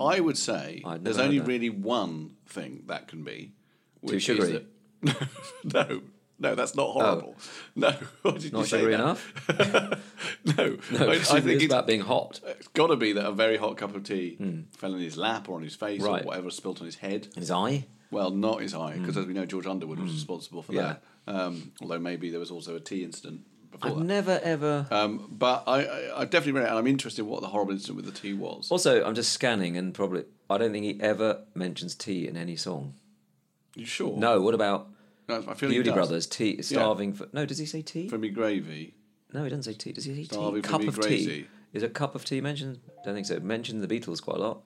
I 0.00 0.20
would 0.20 0.36
say 0.38 0.82
there's 1.00 1.18
only 1.18 1.40
really 1.40 1.70
one 1.70 2.36
thing 2.46 2.82
that 2.86 3.08
can 3.08 3.22
be. 3.24 3.52
which 4.00 4.14
is 4.16 4.22
sugary. 4.22 4.64
that- 5.02 5.28
no, 5.74 6.00
no, 6.38 6.54
that's 6.54 6.74
not 6.74 6.88
horrible. 6.90 7.36
No, 7.76 7.94
why 8.22 8.30
did 8.32 8.44
you 8.44 8.50
Not 8.50 8.66
say 8.66 8.78
sugary 8.78 8.96
that? 8.96 9.00
enough. 9.00 10.02
No, 10.56 10.76
No, 10.92 11.10
I, 11.10 11.12
I 11.14 11.16
think 11.40 11.46
it's 11.62 11.64
about 11.64 11.86
being 11.86 12.00
hot. 12.00 12.40
It's 12.46 12.68
got 12.68 12.88
to 12.88 12.96
be 12.96 13.12
that 13.12 13.26
a 13.26 13.32
very 13.32 13.56
hot 13.56 13.76
cup 13.76 13.94
of 13.94 14.04
tea 14.04 14.36
fell 14.76 14.94
in 14.94 15.00
his 15.00 15.16
lap 15.16 15.48
or 15.48 15.56
on 15.56 15.62
his 15.62 15.74
face 15.74 16.00
Hmm. 16.02 16.06
Right. 16.08 16.22
or 16.22 16.26
whatever 16.28 16.50
spilt 16.50 16.80
on 16.80 16.86
his 16.86 16.96
head. 16.96 17.28
His 17.36 17.50
eye. 17.50 17.86
Well, 18.10 18.30
not 18.30 18.60
his 18.62 18.72
eye, 18.74 18.96
because 18.98 19.16
as 19.16 19.26
we 19.26 19.32
know, 19.34 19.44
George 19.46 19.66
Underwood 19.66 19.98
was 19.98 20.12
responsible 20.12 20.62
for 20.62 20.72
Hmm. 20.72 20.78
Yeah. 20.78 20.96
that. 21.26 21.34
Um, 21.34 21.72
although 21.82 21.98
maybe 21.98 22.30
there 22.30 22.38
was 22.40 22.50
also 22.52 22.76
a 22.76 22.80
tea 22.80 23.02
incident 23.02 23.40
I've 23.82 23.96
that. 23.96 24.04
never 24.04 24.40
ever. 24.42 24.86
Um, 24.90 25.28
but 25.30 25.64
I, 25.66 25.84
I, 25.84 26.20
I've 26.22 26.30
definitely 26.30 26.52
read 26.60 26.64
it, 26.66 26.70
and 26.70 26.78
I'm 26.78 26.86
interested 26.86 27.22
in 27.22 27.28
what 27.28 27.40
the 27.42 27.48
horrible 27.48 27.72
incident 27.72 27.96
with 27.96 28.06
the 28.06 28.12
tea 28.18 28.34
was. 28.34 28.70
Also, 28.70 29.04
I'm 29.04 29.14
just 29.14 29.32
scanning, 29.32 29.76
and 29.76 29.92
probably 29.94 30.24
I 30.48 30.58
don't 30.58 30.72
think 30.72 30.84
he 30.84 31.00
ever 31.00 31.42
mentions 31.54 31.94
tea 31.94 32.26
in 32.28 32.36
any 32.36 32.56
song. 32.56 32.94
you 33.74 33.84
sure? 33.86 34.16
No. 34.16 34.40
What 34.40 34.54
about 34.54 34.88
No, 35.28 35.44
I 35.48 35.54
feel 35.54 35.68
Beauty 35.70 35.84
does. 35.90 35.94
Brothers? 35.94 36.26
Tea. 36.26 36.62
Starving 36.62 37.12
for. 37.12 37.28
No. 37.32 37.44
Does 37.46 37.58
he 37.58 37.66
say 37.66 37.82
tea? 37.82 38.08
For 38.08 38.18
me 38.18 38.28
gravy. 38.30 38.94
No, 39.32 39.42
he 39.44 39.50
doesn't 39.50 39.64
say 39.64 39.74
tea. 39.74 39.92
Does 39.92 40.04
he 40.04 40.14
say 40.14 40.24
Starving 40.24 40.62
tea? 40.62 40.68
for 40.68 40.78
Cup 40.78 40.88
of 40.88 41.00
crazy. 41.00 41.26
tea. 41.42 41.46
Is 41.72 41.82
a 41.82 41.88
cup 41.88 42.14
of 42.14 42.24
tea 42.24 42.40
mentioned? 42.40 42.78
Don't 43.04 43.14
think 43.14 43.26
so. 43.26 43.38
Mentioned 43.40 43.82
the 43.82 43.88
Beatles 44.00 44.22
quite 44.22 44.38
a 44.38 44.40
lot. 44.40 44.62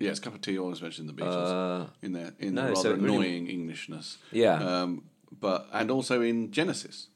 Yes, 0.00 0.18
cup 0.18 0.34
of 0.34 0.40
tea 0.40 0.58
always 0.58 0.80
mentioned 0.80 1.08
the 1.08 1.12
Beatles 1.12 1.88
in 2.02 2.12
their 2.12 2.32
in 2.38 2.56
Uh, 2.58 2.62
no, 2.62 2.66
their 2.68 2.76
so 2.76 2.90
rather 2.90 3.02
really- 3.02 3.14
annoying 3.16 3.48
Englishness. 3.48 4.18
Yeah. 4.32 4.54
Um, 4.54 5.04
but 5.40 5.68
and 5.72 5.90
also 5.90 6.20
in 6.22 6.50
Genesis. 6.50 7.08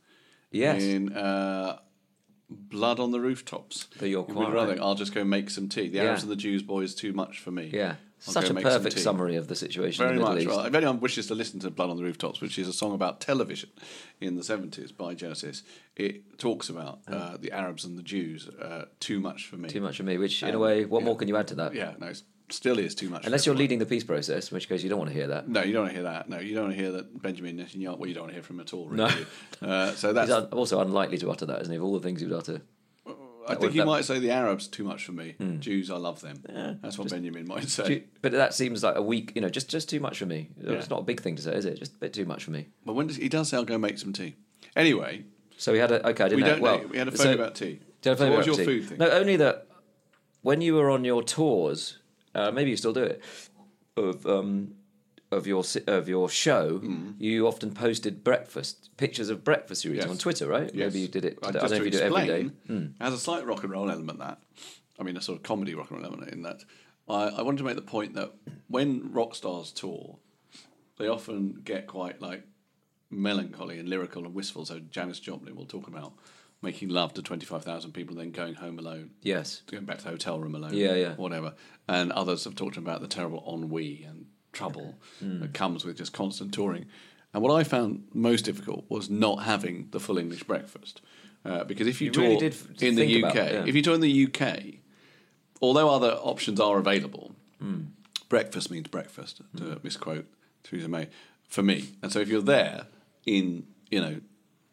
Yes. 0.53 0.83
In 0.83 1.13
uh, 1.13 1.79
Blood 2.51 3.01
on 3.01 3.11
the 3.11 3.21
Rooftops. 3.21 3.89
But 3.99 4.09
you're 4.09 4.23
quite 4.25 4.53
rather. 4.53 4.79
I'll 4.81 4.95
just 4.95 5.15
go 5.15 5.25
make 5.25 5.51
some 5.51 5.69
tea. 5.69 5.89
The. 5.89 6.01
Arabs 6.01 6.23
and 6.23 6.31
the 6.31 6.37
Jews, 6.37 6.63
boy 6.63 6.81
is 6.83 6.95
too 6.95 7.13
much 7.13 7.41
for 7.41 7.51
me. 7.51 7.71
Yeah. 7.73 7.97
I'll 8.25 8.35
Such 8.35 8.51
a 8.51 8.55
perfect 8.55 9.01
summary 9.01 9.35
of 9.35 9.49
the 9.49 9.57
situation 9.57 10.05
Very 10.05 10.11
in 10.17 10.17
the 10.19 10.21
Middle 10.23 10.35
much. 10.37 10.43
East. 10.45 10.57
Well, 10.57 10.65
if 10.67 10.75
anyone 10.75 11.01
wishes 11.01 11.27
to 11.27 11.35
listen 11.35 11.59
to 11.61 11.71
Blood 11.71 11.91
on 11.91 11.97
the 11.97 12.05
Rooftops, 12.05 12.41
which 12.41 12.57
is 12.57 12.69
a 12.69 12.73
song 12.73 12.95
about 12.95 13.21
television 13.21 13.71
in 14.21 14.37
the 14.37 14.43
70s 14.43 14.97
by 14.97 15.15
Genesis, 15.15 15.65
it 15.97 16.39
talks 16.39 16.69
about 16.69 17.01
uh, 17.09 17.37
the 17.37 17.51
Arabs 17.51 17.85
and 17.85 17.99
the 17.99 18.03
Jews. 18.05 18.49
Uh, 18.49 18.85
too 19.01 19.19
much 19.19 19.47
for 19.47 19.57
me. 19.57 19.69
Too 19.69 19.81
much 19.81 19.97
for 19.97 20.05
me. 20.05 20.19
Which, 20.19 20.41
in 20.45 20.51
a 20.51 20.53
Um, 20.55 20.61
way, 20.61 20.85
what 20.85 21.01
yeah. 21.01 21.07
more 21.07 21.17
can 21.17 21.27
you 21.27 21.37
add 21.37 21.49
to 21.49 21.57
that? 21.57 21.75
Yeah, 21.75 21.95
no, 21.99 22.07
it's 22.09 22.23
still 22.53 22.79
is 22.79 22.95
too 22.95 23.09
much. 23.09 23.25
Unless 23.27 23.47
you're 23.47 23.55
leading 23.55 23.79
the 23.79 23.87
peace 23.87 24.05
process, 24.05 24.51
in 24.51 24.55
which 24.55 24.69
case 24.69 24.83
you 24.83 24.89
don't 24.89 24.99
want 24.99 25.11
to 25.11 25.17
hear 25.17 25.27
that. 25.29 25.49
No, 25.49 25.63
you 25.63 25.73
don't 25.73 25.83
want 25.83 25.91
to 25.95 26.01
hear 26.01 26.05
that. 26.05 26.29
No, 26.29 26.39
you 26.39 26.55
don't 26.55 26.65
want 26.65 26.77
to 26.77 26.83
hear 26.83 26.93
that 26.93 27.23
Benjamin 27.23 27.57
Netanyahu. 27.59 27.99
Well, 27.99 28.09
you 28.09 28.15
don't 28.15 28.23
want 28.25 28.31
to 28.31 28.35
hear 28.35 28.43
from 28.43 28.57
him 28.57 28.61
at 28.61 28.75
all. 28.75 28.89
No. 28.91 29.07
Really. 29.07 29.27
Uh, 29.63 29.93
so 29.93 30.09
He's 30.09 30.15
that's. 30.15 30.31
un- 30.31 30.47
also 30.53 30.81
unlikely 30.81 31.19
to 31.19 31.31
utter 31.31 31.47
that, 31.47 31.61
isn't 31.63 31.73
he? 31.73 31.77
Of 31.79 31.83
all 31.85 31.93
the 31.95 32.01
things 32.01 32.21
he 32.21 32.27
would 32.27 32.37
utter. 32.37 32.63
I 33.49 33.57
think 33.57 33.73
he 33.73 33.79
that- 33.79 33.87
might 33.87 34.05
say 34.05 34.21
the 34.21 34.31
Arabs 34.31 34.69
too 34.69 34.85
much 34.85 35.05
for 35.05 35.11
me. 35.13 35.35
Jews, 35.59 35.91
I 35.91 35.97
love 35.97 36.21
them. 36.21 36.45
Yeah, 36.49 36.75
that's 36.81 36.97
what 36.97 37.11
Benjamin 37.11 37.49
might 37.49 37.69
say. 37.69 38.05
But 38.21 38.31
that 38.33 38.55
seems 38.55 38.85
like 38.85 38.95
a 38.97 39.03
weak, 39.03 39.33
you 39.35 39.41
know, 39.41 39.49
just 39.49 39.69
just 39.69 39.89
too 39.89 39.99
much 39.99 40.19
for 40.19 40.27
me. 40.27 40.51
It's 40.61 40.89
not 40.89 41.01
a 41.01 41.03
big 41.03 41.21
thing 41.21 41.35
to 41.37 41.43
say, 41.43 41.55
is 41.55 41.65
it? 41.65 41.77
Just 41.79 41.95
a 41.95 41.99
bit 41.99 42.13
too 42.13 42.25
much 42.25 42.45
for 42.45 42.53
me. 42.53 42.69
But 42.87 42.93
when 42.93 43.09
does, 43.09 43.17
he 43.17 43.29
does 43.29 43.49
say, 43.49 43.57
"I'll 43.57 43.65
go 43.65 43.79
make 43.79 43.99
some 43.99 44.13
tea." 44.13 44.37
Anyway, 44.77 45.25
So 45.57 45.73
we 45.73 45.79
had 45.79 45.91
a 45.91 46.09
okay. 46.11 46.25
I 46.25 46.29
didn't 46.29 46.37
we 46.37 46.43
know. 46.43 46.49
don't 46.55 46.61
well, 46.61 46.79
know. 46.79 46.87
We 46.87 46.99
had 46.99 47.09
a 47.09 47.17
so- 47.17 47.25
phone 47.25 47.35
about 47.35 47.57
tea. 47.57 47.81
Did 48.01 48.13
I 48.13 48.17
So 48.17 48.29
what 48.31 48.39
was 48.39 48.47
your 48.47 48.57
tea? 48.57 48.65
food 48.65 48.85
thing? 48.89 48.99
No, 48.99 49.11
only 49.11 49.37
that 49.37 49.67
when 50.43 50.61
you 50.61 50.75
were 50.75 50.89
on 50.91 51.05
your 51.05 51.23
tours, 51.25 51.99
uh, 52.35 52.51
maybe 52.51 52.71
you 52.71 52.77
still 52.77 52.93
do 52.93 53.03
it 53.05 53.23
of 53.97 54.25
um, 54.27 54.75
of 55.31 55.47
your 55.47 55.65
of 55.87 56.09
your 56.09 56.29
show. 56.29 56.79
Hmm. 56.79 57.11
You 57.19 57.47
often 57.47 57.73
posted 57.73 58.23
breakfast 58.25 58.91
pictures 58.97 59.29
of 59.31 59.45
breakfast 59.45 59.85
you 59.85 59.93
Yes. 59.93 60.07
on 60.07 60.19
Twitter, 60.19 60.47
right? 60.47 60.71
Yes. 60.75 60.93
Maybe 60.93 61.01
you 61.01 61.09
did 61.09 61.25
it. 61.25 61.43
Today. 61.43 61.49
I 61.49 61.53
just 61.53 61.61
don't 61.63 61.71
know 61.71 61.77
if 61.77 61.85
you 61.85 61.91
do 61.91 61.99
it 61.99 62.13
every 62.13 62.27
day. 62.27 62.41
Explain, 62.47 62.95
It 63.01 63.03
has 63.05 63.15
a 63.15 63.19
slight 63.19 63.47
rock 63.47 63.63
and 63.65 63.73
roll 63.73 63.91
element 63.91 64.19
that. 64.21 64.39
I 64.99 65.03
mean, 65.03 65.17
a 65.17 65.21
sort 65.23 65.39
of 65.39 65.43
comedy 65.43 65.75
rock 65.75 65.91
and 65.91 65.99
roll 66.01 66.07
element 66.07 66.33
in 66.33 66.43
that. 66.43 66.61
I, 67.09 67.25
I 67.39 67.43
wanted 67.43 67.59
to 67.59 67.65
make 67.65 67.77
the 67.77 67.83
point 67.83 68.15
that 68.15 68.33
when 68.69 69.13
rock 69.13 69.35
stars 69.35 69.73
tour, 69.73 70.19
they 70.99 71.09
often 71.09 71.61
get 71.65 71.87
quite 71.87 72.21
like 72.21 72.45
melancholy 73.11 73.79
and 73.79 73.89
lyrical 73.89 74.25
and 74.25 74.35
wistful. 74.35 74.65
So 74.65 74.79
Janis 74.91 75.19
Joplin 75.21 75.57
will 75.57 75.67
talk 75.67 75.89
about 75.89 76.13
making 76.63 76.89
love 76.89 77.13
to 77.15 77.23
twenty 77.23 77.45
five 77.47 77.65
thousand 77.65 77.93
people, 77.93 78.17
then 78.17 78.31
going 78.31 78.55
home 78.55 78.79
alone. 78.79 79.11
Yes. 79.23 79.63
Going 79.71 79.85
back 79.85 79.99
to 79.99 80.05
the 80.05 80.11
hotel 80.11 80.39
room 80.41 80.55
alone. 80.55 80.75
Yeah, 80.75 80.95
yeah. 80.95 81.15
Whatever. 81.17 81.55
And 81.89 82.13
others 82.13 82.45
have 82.45 82.55
talked 82.55 82.77
about 82.77 83.01
the 83.01 83.09
terrible 83.09 83.43
ennui 83.47 84.05
and 84.09 84.27
trouble 84.53 84.95
Hmm. 85.19 85.41
that 85.41 85.53
comes 85.55 85.85
with 85.85 85.97
just 85.99 86.13
constant 86.13 86.53
touring. 86.55 86.87
And 87.35 87.43
what 87.43 87.53
I 87.53 87.65
found 87.65 88.05
most 88.13 88.45
difficult 88.45 88.85
was 88.89 89.09
not 89.09 89.43
having 89.45 89.89
the 89.91 89.99
full 90.01 90.19
English 90.19 90.45
breakfast. 90.45 91.01
Uh, 91.45 91.65
because 91.65 91.87
if 91.89 92.01
you, 92.01 92.07
You 92.07 92.13
tour 92.13 92.25
really 92.25 92.37
did 92.37 92.53
f- 92.53 92.83
in 92.83 92.95
the 92.95 93.25
UK, 93.25 93.35
it, 93.37 93.53
yeah. 93.53 93.65
if 93.67 93.75
you 93.75 93.83
tour 93.83 93.95
in 93.95 94.01
the 94.01 94.27
UK, 94.27 94.77
although 95.61 95.89
other 95.91 96.13
options 96.23 96.61
are 96.61 96.79
available, 96.79 97.35
Hmm. 97.59 97.85
breakfast 98.29 98.71
means 98.71 98.89
breakfast, 98.89 99.41
to 99.57 99.81
misquote 99.83 100.27
Theresa 100.63 100.89
May, 100.89 101.09
for 101.49 101.63
me. 101.63 101.89
And 102.03 102.13
so 102.13 102.21
if 102.21 102.29
you're 102.29 102.43
there 102.43 102.87
in, 103.27 103.67
you 103.91 104.01
know, 104.01 104.21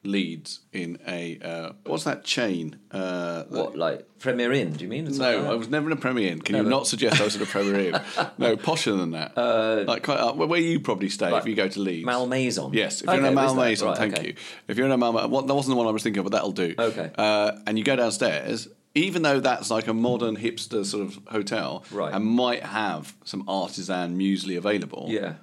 Leeds 0.03 0.61
in 0.71 0.97
a, 1.07 1.37
uh, 1.43 1.71
what's 1.85 2.05
that 2.05 2.23
chain? 2.23 2.77
Uh, 2.91 3.43
that- 3.43 3.51
What 3.51 3.77
like 3.77 4.05
Premier 4.19 4.51
Inn? 4.53 4.73
Do 4.73 4.83
you 4.83 4.89
mean? 4.89 5.05
Something 5.05 5.21
no, 5.21 5.37
like? 5.41 5.51
I 5.51 5.55
was 5.55 5.67
never 5.69 5.87
in 5.87 5.93
a 5.97 5.99
Premier 5.99 6.31
Inn. 6.31 6.41
Can 6.41 6.55
you 6.55 6.63
not 6.63 6.87
suggest 6.87 7.19
I 7.19 7.25
was 7.25 7.35
in 7.35 7.41
a 7.41 7.45
Premier 7.45 7.79
Inn? 7.79 8.01
no, 8.37 8.55
posher 8.57 8.97
than 8.97 9.11
that. 9.11 9.37
Uh, 9.37 9.83
like 9.87 10.03
quite, 10.03 10.19
uh, 10.19 10.33
where 10.33 10.59
you 10.59 10.79
probably 10.79 11.09
stay 11.09 11.29
Like 11.29 11.43
if 11.43 11.47
you 11.49 11.55
go 11.55 11.67
to 11.67 11.79
Leeds. 11.79 12.05
Malmaison? 12.05 12.73
Yes, 12.73 13.01
if 13.01 13.07
you're 13.07 13.15
in 13.15 13.25
a 13.25 13.27
Okay, 13.27 13.35
where's 13.35 13.49
that? 13.49 13.55
Malmaison, 13.55 13.87
Right, 13.89 13.97
thank 13.97 14.17
okay. 14.17 14.27
you. 14.27 14.35
If 14.67 14.77
you're 14.77 14.85
in 14.85 14.91
a 14.93 14.97
Malmaison, 14.97 15.31
well, 15.31 15.41
that 15.43 15.53
wasn't 15.53 15.73
the 15.73 15.77
one 15.77 15.87
I 15.87 15.91
was 15.91 16.03
thinking 16.03 16.19
of, 16.19 16.25
but 16.25 16.31
that'll 16.31 16.51
do. 16.51 16.75
Okay. 16.79 17.11
Uh, 17.17 17.51
and 17.67 17.77
you 17.77 17.83
go 17.83 17.95
downstairs, 17.95 18.67
even 18.95 19.21
though 19.21 19.39
that's 19.39 19.69
like 19.69 19.87
a 19.87 19.93
modern 19.93 20.37
hipster 20.37 20.85
sort 20.85 21.05
of 21.07 21.19
hotel, 21.27 21.83
Right. 21.91 22.13
and 22.13 22.25
might 22.25 22.63
have 22.63 23.15
some 23.25 23.43
artisan 23.47 24.17
muesli 24.17 24.57
available. 24.57 25.07
Yeah. 25.09 25.33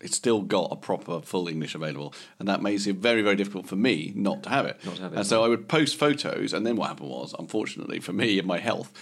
It's 0.00 0.16
still 0.16 0.40
got 0.42 0.68
a 0.72 0.76
proper 0.76 1.20
full 1.20 1.48
English 1.48 1.74
available, 1.74 2.14
and 2.38 2.48
that 2.48 2.62
makes 2.62 2.86
it 2.86 2.96
very, 2.96 3.22
very 3.22 3.36
difficult 3.36 3.66
for 3.66 3.76
me 3.76 4.12
not 4.14 4.42
to 4.44 4.48
have 4.48 4.66
it. 4.66 4.82
Not 4.84 4.96
to 4.96 5.02
have 5.02 5.12
it. 5.12 5.16
And 5.16 5.26
so 5.26 5.44
I 5.44 5.48
would 5.48 5.68
post 5.68 5.96
photos, 5.96 6.52
and 6.52 6.66
then 6.66 6.76
what 6.76 6.88
happened 6.88 7.10
was, 7.10 7.34
unfortunately 7.38 8.00
for 8.00 8.12
me 8.12 8.38
and 8.38 8.48
my 8.48 8.58
health, 8.58 8.92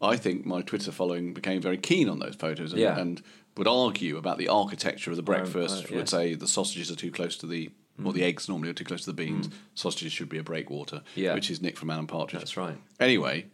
I 0.00 0.16
think 0.16 0.46
my 0.46 0.62
Twitter 0.62 0.92
following 0.92 1.34
became 1.34 1.60
very 1.60 1.76
keen 1.76 2.08
on 2.08 2.18
those 2.18 2.34
photos 2.36 2.72
and, 2.72 2.80
Yeah. 2.80 2.98
and 2.98 3.22
would 3.56 3.66
argue 3.68 4.16
about 4.16 4.38
the 4.38 4.48
architecture 4.48 5.10
of 5.10 5.16
the 5.16 5.22
breakfast. 5.22 5.90
yeah. 5.90 5.96
Would 5.96 6.08
say 6.08 6.34
the 6.34 6.46
sausages 6.46 6.90
are 6.90 6.96
too 6.96 7.10
close 7.10 7.36
to 7.38 7.46
the, 7.46 7.70
or 8.04 8.12
the 8.12 8.20
mm. 8.20 8.24
eggs 8.24 8.48
normally 8.48 8.70
are 8.70 8.74
too 8.74 8.84
close 8.84 9.00
to 9.00 9.10
the 9.10 9.14
beans. 9.14 9.48
Mm. 9.48 9.52
Sausages 9.74 10.12
should 10.12 10.28
be 10.28 10.38
a 10.38 10.44
breakwater, 10.44 11.02
Yeah. 11.16 11.34
which 11.34 11.50
is 11.50 11.60
Nick 11.60 11.76
from 11.76 11.90
Alan 11.90 12.06
Partridge. 12.06 12.40
That's 12.40 12.56
right. 12.56 12.76
Anyway, 13.00 13.46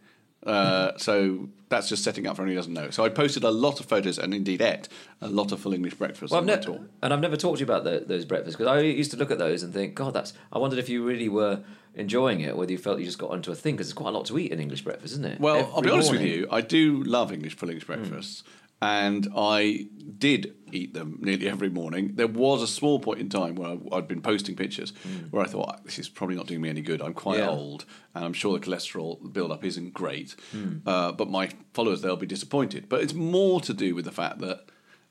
uh, 0.45 0.97
so 0.97 1.49
that's 1.69 1.89
just 1.89 2.03
setting 2.03 2.27
up 2.27 2.35
for 2.35 2.43
anyone 2.43 2.53
who 2.53 2.59
doesn't 2.59 2.73
know. 2.73 2.89
So 2.91 3.03
I 3.03 3.09
posted 3.09 3.43
a 3.43 3.49
lot 3.49 3.79
of 3.79 3.87
photos 3.87 4.19
and 4.19 4.33
indeed 4.33 4.61
ate 4.61 4.87
a 5.21 5.27
lot 5.27 5.51
of 5.51 5.59
full 5.59 5.73
English 5.73 5.95
breakfast 5.95 6.31
Well, 6.31 6.47
I've 6.49 6.61
tour. 6.61 6.79
and 7.01 7.13
I've 7.13 7.19
never 7.19 7.35
talked 7.35 7.57
to 7.57 7.65
you 7.65 7.65
about 7.65 7.83
the, 7.83 8.03
those 8.05 8.25
breakfasts 8.25 8.55
because 8.55 8.71
I 8.71 8.81
used 8.81 9.11
to 9.11 9.17
look 9.17 9.31
at 9.31 9.39
those 9.39 9.63
and 9.63 9.73
think, 9.73 9.95
God, 9.95 10.13
that's. 10.13 10.33
I 10.53 10.59
wondered 10.59 10.79
if 10.79 10.89
you 10.89 11.03
really 11.03 11.29
were 11.29 11.61
enjoying 11.95 12.41
it, 12.41 12.55
whether 12.55 12.71
you 12.71 12.77
felt 12.77 12.99
you 12.99 13.05
just 13.05 13.17
got 13.17 13.31
onto 13.31 13.51
a 13.51 13.55
thing 13.55 13.75
because 13.75 13.87
there's 13.87 13.93
quite 13.93 14.09
a 14.09 14.17
lot 14.17 14.25
to 14.27 14.37
eat 14.37 14.51
in 14.51 14.59
English 14.59 14.83
breakfast, 14.83 15.13
isn't 15.13 15.25
it? 15.25 15.39
Well, 15.39 15.71
I'll 15.75 15.81
be 15.81 15.89
honest 15.89 16.11
morning. 16.11 16.29
with 16.29 16.37
you. 16.39 16.47
I 16.51 16.61
do 16.61 17.03
love 17.03 17.31
English 17.31 17.55
full 17.55 17.69
English 17.69 17.85
breakfasts, 17.85 18.43
and 18.81 19.27
I 19.35 19.87
did 20.27 20.41
eat 20.71 20.93
them 20.93 21.09
nearly 21.21 21.47
every 21.55 21.69
morning. 21.69 22.03
There 22.15 22.27
was 22.45 22.61
a 22.61 22.67
small 22.79 22.97
point 22.99 23.19
in 23.19 23.29
time 23.29 23.53
where 23.55 23.69
I, 23.73 23.77
I'd 23.97 24.07
been 24.07 24.21
posting 24.21 24.55
pictures 24.55 24.91
where 25.31 25.43
I 25.45 25.47
thought 25.47 25.83
this 25.85 25.99
is 25.99 26.09
probably 26.09 26.35
not 26.35 26.47
doing 26.47 26.61
me 26.61 26.69
any 26.69 26.81
good. 26.81 27.01
I'm 27.01 27.13
quite 27.13 27.39
Yeah. 27.39 27.49
old, 27.49 27.85
and 28.13 28.25
I'm 28.25 28.33
sure 28.33 28.57
the 28.57 28.65
cholesterol 28.65 29.11
build-up 29.35 29.63
isn't 29.63 29.93
great. 29.93 30.35
Hmm. 30.51 30.77
Uh, 30.85 31.11
but 31.19 31.27
my 31.29 31.45
followers 31.73 32.01
they'll 32.01 32.15
be 32.27 32.35
disappointed. 32.37 32.81
But 32.89 33.01
it's 33.03 33.13
more 33.13 33.61
to 33.61 33.73
do 33.73 33.89
with 33.95 34.05
the 34.05 34.11
fact 34.21 34.39
that 34.39 34.59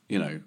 you 0.09 0.19
know. 0.19 0.41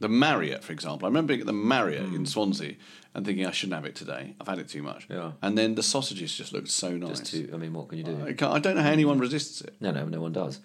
The 0.00 0.08
Marriott, 0.08 0.64
for 0.64 0.72
example. 0.72 1.06
I 1.06 1.08
remember 1.08 1.28
being 1.28 1.40
at 1.40 1.46
the 1.46 1.52
Marriott 1.74 2.12
in 2.12 2.26
Swansea 2.26 2.74
and 3.14 3.24
thinking 3.24 3.46
I 3.46 3.52
shouldn't 3.52 3.76
have 3.76 3.84
it 3.90 3.94
today. 3.94 4.34
I've 4.40 4.48
had 4.48 4.58
it 4.58 4.68
too 4.68 4.82
much. 4.82 5.06
Yeah. 5.08 5.32
And 5.40 5.56
then 5.56 5.76
the 5.76 5.84
sausages 5.84 6.34
just 6.40 6.52
looked 6.52 6.68
so 6.68 6.90
nice. 6.96 7.20
Just 7.20 7.26
to, 7.32 7.38
I 7.54 7.56
mean, 7.62 7.72
what 7.72 7.88
can 7.88 7.98
you 7.98 8.04
do? 8.04 8.16
I, 8.26 8.30
I 8.56 8.58
don't 8.58 8.74
know 8.76 8.82
how 8.82 8.90
anyone 8.90 9.18
resists 9.20 9.60
it. 9.62 9.72
no, 9.80 9.92
no, 9.92 10.04
no 10.06 10.20
one 10.20 10.32
does. 10.32 10.60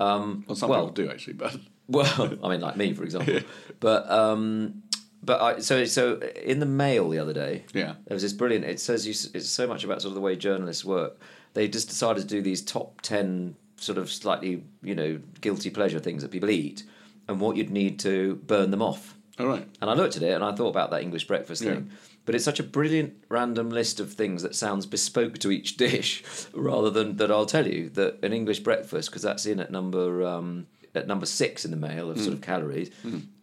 Um, 0.00 0.44
Well, 0.48 0.56
some 0.56 0.68
well, 0.68 0.88
people 0.88 1.04
do 1.04 1.10
actually, 1.12 1.34
but 1.34 1.56
Well, 1.92 2.38
I 2.42 2.48
mean, 2.48 2.60
like 2.60 2.76
me, 2.76 2.92
for 2.94 3.04
example. 3.04 3.40
But 3.80 4.08
um, 4.10 4.82
but 5.24 5.40
I, 5.40 5.58
so 5.60 5.84
so 5.86 6.20
in 6.44 6.60
the 6.60 6.66
Mail 6.66 7.08
the 7.08 7.18
other 7.18 7.32
day, 7.32 7.64
Yeah. 7.74 7.94
there 8.06 8.14
was 8.14 8.22
this 8.22 8.32
brilliant. 8.32 8.64
It 8.64 8.78
says 8.80 9.06
you, 9.06 9.14
it's 9.34 9.48
so 9.48 9.66
much 9.66 9.82
about 9.84 10.00
sort 10.02 10.10
of 10.10 10.14
the 10.14 10.20
way 10.20 10.36
journalists 10.36 10.84
work. 10.84 11.20
They 11.54 11.66
just 11.68 11.88
decided 11.88 12.20
to 12.22 12.26
do 12.28 12.40
these 12.42 12.62
top 12.62 13.00
ten 13.02 13.56
sort 13.76 13.98
of 13.98 14.08
slightly 14.10 14.62
you 14.82 14.94
know 14.94 15.18
guilty 15.40 15.68
pleasure 15.70 15.98
things 15.98 16.22
that 16.22 16.30
people 16.30 16.50
eat, 16.50 16.84
and 17.28 17.40
what 17.40 17.56
you'd 17.56 17.70
need 17.70 17.98
to 18.00 18.36
burn 18.46 18.70
them 18.70 18.82
off. 18.82 19.16
all 19.40 19.46
right. 19.48 19.66
And 19.80 19.90
I 19.90 19.94
looked 19.94 20.16
at 20.16 20.22
it 20.22 20.32
and 20.32 20.44
I 20.44 20.54
thought 20.54 20.68
about 20.68 20.90
that 20.92 21.02
English 21.02 21.26
breakfast 21.26 21.62
Yeah. 21.62 21.72
thing. 21.74 21.90
But 22.24 22.36
it's 22.36 22.44
such 22.44 22.60
a 22.60 22.62
brilliant 22.62 23.14
random 23.28 23.70
list 23.70 23.98
of 23.98 24.12
things 24.12 24.42
that 24.44 24.54
sounds 24.54 24.86
bespoke 24.86 25.38
to 25.38 25.50
each 25.50 25.76
dish, 25.86 26.22
rather 26.54 26.88
than 26.90 27.16
that 27.16 27.32
I'll 27.32 27.46
tell 27.46 27.66
you 27.66 27.88
that 27.90 28.22
an 28.22 28.32
English 28.32 28.60
breakfast 28.60 29.10
because 29.10 29.22
that's 29.22 29.44
in 29.44 29.58
at 29.58 29.72
number 29.72 30.24
um, 30.24 30.68
at 30.94 31.06
number 31.06 31.26
six 31.26 31.64
in 31.64 31.70
the 31.70 31.76
mail 31.76 32.10
of 32.10 32.16
Hmm. 32.18 32.22
sort 32.22 32.34
of 32.34 32.40
calories 32.42 32.90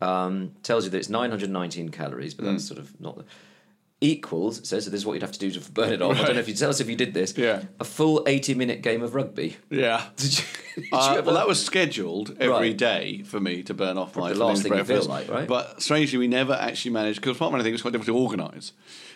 um, 0.02 0.52
tells 0.64 0.84
you 0.86 0.90
that 0.92 0.98
it's 0.98 1.10
919 1.10 1.90
calories, 1.90 2.34
but 2.34 2.46
that's 2.46 2.64
sort 2.66 2.80
of 2.80 3.00
not 3.02 3.18
the 3.18 3.24
equals. 4.02 4.60
It 4.60 4.66
says 4.68 4.86
so 4.86 4.92
this 4.92 5.00
is 5.02 5.06
what 5.06 5.14
you'd 5.14 5.24
have 5.24 5.32
to 5.34 5.40
do 5.40 5.52
to 5.52 5.72
burn 5.72 5.92
it 5.92 6.02
off. 6.02 6.18
I 6.20 6.26
don't 6.26 6.36
know 6.36 6.40
if 6.40 6.48
you'd 6.48 6.58
tell 6.58 6.70
us 6.70 6.80
if 6.80 6.90
you 6.90 6.96
did 6.96 7.14
this. 7.14 7.34
Yeah. 7.38 7.64
a 7.80 7.84
full 7.84 8.24
80 8.28 8.54
minute 8.54 8.82
game 8.82 9.02
of 9.02 9.14
rugby. 9.16 9.58
Yeah. 9.70 10.06
Did 10.16 10.40
you? 10.40 10.46
did 10.76 10.84
you 10.86 10.98
Uh, 10.98 11.14
ever- 11.18 11.26
well, 11.26 11.36
that 11.36 11.48
was 11.48 11.64
scheduled 11.64 12.32
every 12.40 12.70
Right. 12.70 12.78
day 12.78 13.24
for 13.26 13.40
me 13.42 13.64
to 13.64 13.74
burn 13.74 13.98
off 13.98 14.16
my 14.16 14.32
the 14.32 14.40
last 14.46 14.64
thing 14.64 14.74
you 14.74 14.84
feel 14.86 15.04
like, 15.04 15.30
right? 15.30 15.48
But 15.48 15.82
strangely, 15.82 16.18
we 16.18 16.28
never 16.30 16.54
actually 16.54 16.92
managed 16.92 17.20
because 17.20 17.38
part 17.38 17.52
of 17.52 17.58
my 17.58 17.64
thing 17.64 17.74
was 17.74 17.82
quite 17.82 17.92
difficult 17.92 18.16
to 18.16 18.22
organise 18.22 18.72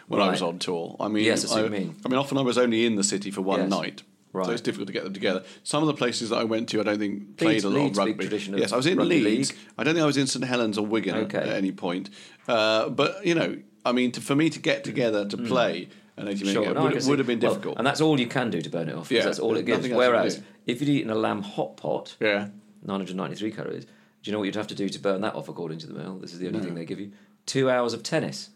when 0.07 0.19
I 0.19 0.29
was 0.31 0.41
on 0.41 0.59
tour. 0.59 0.97
I 0.99 1.07
mean, 1.07 1.23
Yes, 1.23 1.49
I 1.49 1.63
you 1.63 1.69
mean. 1.69 1.95
I 2.05 2.09
mean, 2.09 2.19
often 2.19 2.37
I 2.37 2.41
was 2.41 2.57
only 2.57 2.85
in 2.85 2.95
the 2.95 3.03
city 3.05 3.31
for 3.31 3.41
one 3.41 3.61
Yes. 3.61 3.69
night. 3.69 4.03
Right. 4.33 4.47
So 4.47 4.51
it's 4.51 4.61
difficult 4.61 4.87
to 4.87 4.93
get 4.93 5.03
them 5.03 5.13
together. 5.13 5.43
Some 5.63 5.83
of 5.83 5.87
the 5.87 5.93
places 5.93 6.29
that 6.31 6.37
I 6.37 6.43
went 6.43 6.67
to, 6.69 6.79
I 6.79 6.83
don't 6.83 6.97
think 6.97 7.37
played 7.37 7.63
Leeds- 7.63 7.63
a 7.65 7.69
lot 7.69 7.83
Leeds, 7.83 7.99
of 7.99 8.05
rugby. 8.05 8.59
yes, 8.59 8.71
I 8.73 8.75
was 8.75 8.87
in 8.87 8.97
Leeds. 9.07 9.51
league. 9.51 9.59
I 9.77 9.83
don't 9.83 9.93
think 9.93 10.03
I 10.03 10.07
was 10.07 10.17
in 10.17 10.25
St 10.27 10.43
Helens 10.43 10.77
or 10.79 10.85
Wigan 10.85 11.15
at- 11.15 11.23
Okay. 11.25 11.37
at 11.37 11.49
any 11.55 11.71
point. 11.71 12.09
Uh, 12.47 12.89
but 12.89 13.25
you 13.25 13.35
know, 13.35 13.57
I 13.85 13.91
mean, 13.91 14.11
to, 14.13 14.21
for 14.21 14.33
me 14.35 14.49
to 14.49 14.59
get 14.59 14.83
together 14.83 15.25
to 15.27 15.37
play 15.37 15.87
an 16.17 16.27
80 16.27 16.45
minute 16.45 16.49
Mm. 16.49 16.53
Sure, 16.53 16.63
game 16.65 16.73
no, 16.73 16.83
would, 16.83 17.05
would 17.05 17.19
have 17.19 17.27
been 17.27 17.39
Well, 17.39 17.51
difficult. 17.51 17.77
and 17.77 17.85
that's 17.87 18.01
all 18.01 18.19
you 18.19 18.27
can 18.27 18.49
do 18.49 18.59
to 18.61 18.69
burn 18.69 18.89
it 18.89 18.95
off. 18.95 19.11
Yeah, 19.11 19.23
that's 19.23 19.37
all 19.39 19.55
it 19.55 19.65
gives. 19.65 19.77
nothing 19.77 19.91
else 19.93 19.99
you 20.01 20.05
can 20.05 20.13
Whereas 20.13 20.41
if 20.65 20.81
you'd 20.81 20.89
eaten 20.89 21.09
a 21.11 21.15
lamb 21.15 21.41
hot 21.43 21.77
pot, 21.77 22.15
yeah. 22.19 22.47
993 22.85 23.51
calories. 23.51 23.85
Do 23.85 23.91
you 24.23 24.31
know 24.31 24.39
what 24.39 24.45
you'd 24.45 24.55
have 24.55 24.67
to 24.67 24.75
do 24.75 24.89
to 24.89 24.99
burn 24.99 25.21
that 25.21 25.35
off? 25.35 25.47
According 25.49 25.77
to 25.79 25.87
the 25.87 25.93
mail, 25.93 26.17
this 26.17 26.33
is 26.33 26.39
the 26.39 26.47
only 26.47 26.59
thing 26.61 26.75
they 26.75 26.85
give 26.85 26.99
you: 26.99 27.11
two 27.45 27.69
hours 27.69 27.93
of 27.93 28.01
tennis. 28.03 28.49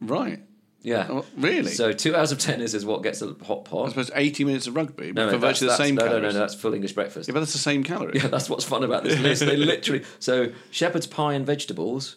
Right. 0.00 0.40
Yeah, 0.86 1.06
Oh, 1.10 1.24
really? 1.36 1.72
So 1.72 1.92
two 1.92 2.14
hours 2.14 2.30
of 2.30 2.38
tennis 2.38 2.72
is 2.72 2.86
what 2.86 3.02
gets 3.02 3.20
a 3.20 3.34
hot 3.44 3.64
pot. 3.64 3.86
I 3.86 3.88
suppose 3.88 4.10
80 4.14 4.44
minutes 4.44 4.68
of 4.68 4.76
rugby, 4.76 5.10
No, 5.12 5.26
no, 5.26 5.32
for 5.32 5.38
virtually 5.38 5.68
the 5.70 5.76
same 5.76 5.96
no, 5.96 6.02
no, 6.04 6.08
calories. 6.12 6.22
no, 6.34 6.38
no, 6.38 6.46
that's 6.46 6.54
full 6.54 6.74
English 6.74 6.92
breakfast. 6.92 7.28
Yeah, 7.28 7.32
but 7.34 7.40
that's 7.40 7.52
the 7.54 7.58
same 7.58 7.82
calories. 7.82 8.22
Yeah, 8.22 8.28
that's 8.28 8.48
what's 8.48 8.64
fun 8.64 8.84
about 8.84 9.02
this 9.02 9.18
list. 9.18 9.44
They 9.44 9.56
literally 9.56 10.04
so 10.20 10.52
shepherd's 10.70 11.08
pie 11.08 11.34
and 11.34 11.44
vegetables 11.44 12.16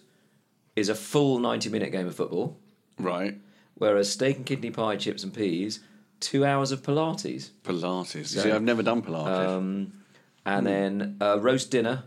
is 0.75 0.87
a 0.87 0.93
full 0.93 1.39
90 1.39 1.69
minute 1.69 1.91
game 1.91 2.05
of 2.05 2.13
football, 2.15 2.57
Right. 2.99 3.39
whereas 3.73 4.11
steak 4.11 4.37
and 4.37 4.45
kidney 4.45 4.69
pie, 4.69 4.97
chips 4.97 5.23
and 5.23 5.33
peas, 5.33 5.79
two 6.19 6.45
hours 6.45 6.71
of 6.71 6.83
Pilates. 6.83 7.49
Pilates. 7.63 8.27
So- 8.27 8.41
see, 8.41 8.51
I've 8.51 8.61
never 8.61 8.83
done 8.83 9.01
Pilates. 9.01 9.47
Um, 9.47 9.93
and 10.45 10.67
then 10.67 11.17
uh, 11.19 11.39
roast 11.39 11.71
dinner, 11.71 12.03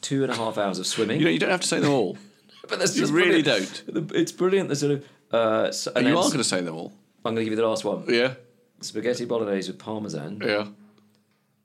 two 0.00 0.22
and 0.22 0.30
a 0.30 0.36
half 0.36 0.58
hours 0.58 0.78
of 0.78 0.86
swimming. 0.86 1.18
you 1.18 1.24
know, 1.26 1.30
you 1.32 1.40
don't 1.40 1.50
have 1.50 1.60
to 1.62 1.66
say 1.66 1.80
them 1.80 1.90
all. 1.90 2.16
but 2.68 2.78
that's 2.78 2.96
you 2.96 3.04
really 3.06 3.42
brilliant. 3.42 3.82
The- 3.88 4.14
It's 4.14 4.30
brilliant. 4.32 4.68
The 4.68 4.76
sort 4.76 4.92
of 4.92 5.04
uh, 5.34 5.72
so, 5.72 5.92
and 5.94 6.06
you 6.06 6.12
then 6.14 6.18
are 6.18 6.26
going 6.26 6.38
to 6.38 6.44
say 6.44 6.60
them 6.60 6.74
all. 6.74 6.92
I'm 7.24 7.34
going 7.34 7.36
to 7.36 7.44
give 7.44 7.52
you 7.52 7.56
the 7.62 7.66
last 7.68 7.84
one. 7.84 8.04
Yeah. 8.08 8.34
Spaghetti 8.80 9.24
bolognese 9.24 9.70
with 9.70 9.78
parmesan, 9.78 10.40
Yeah. 10.44 10.66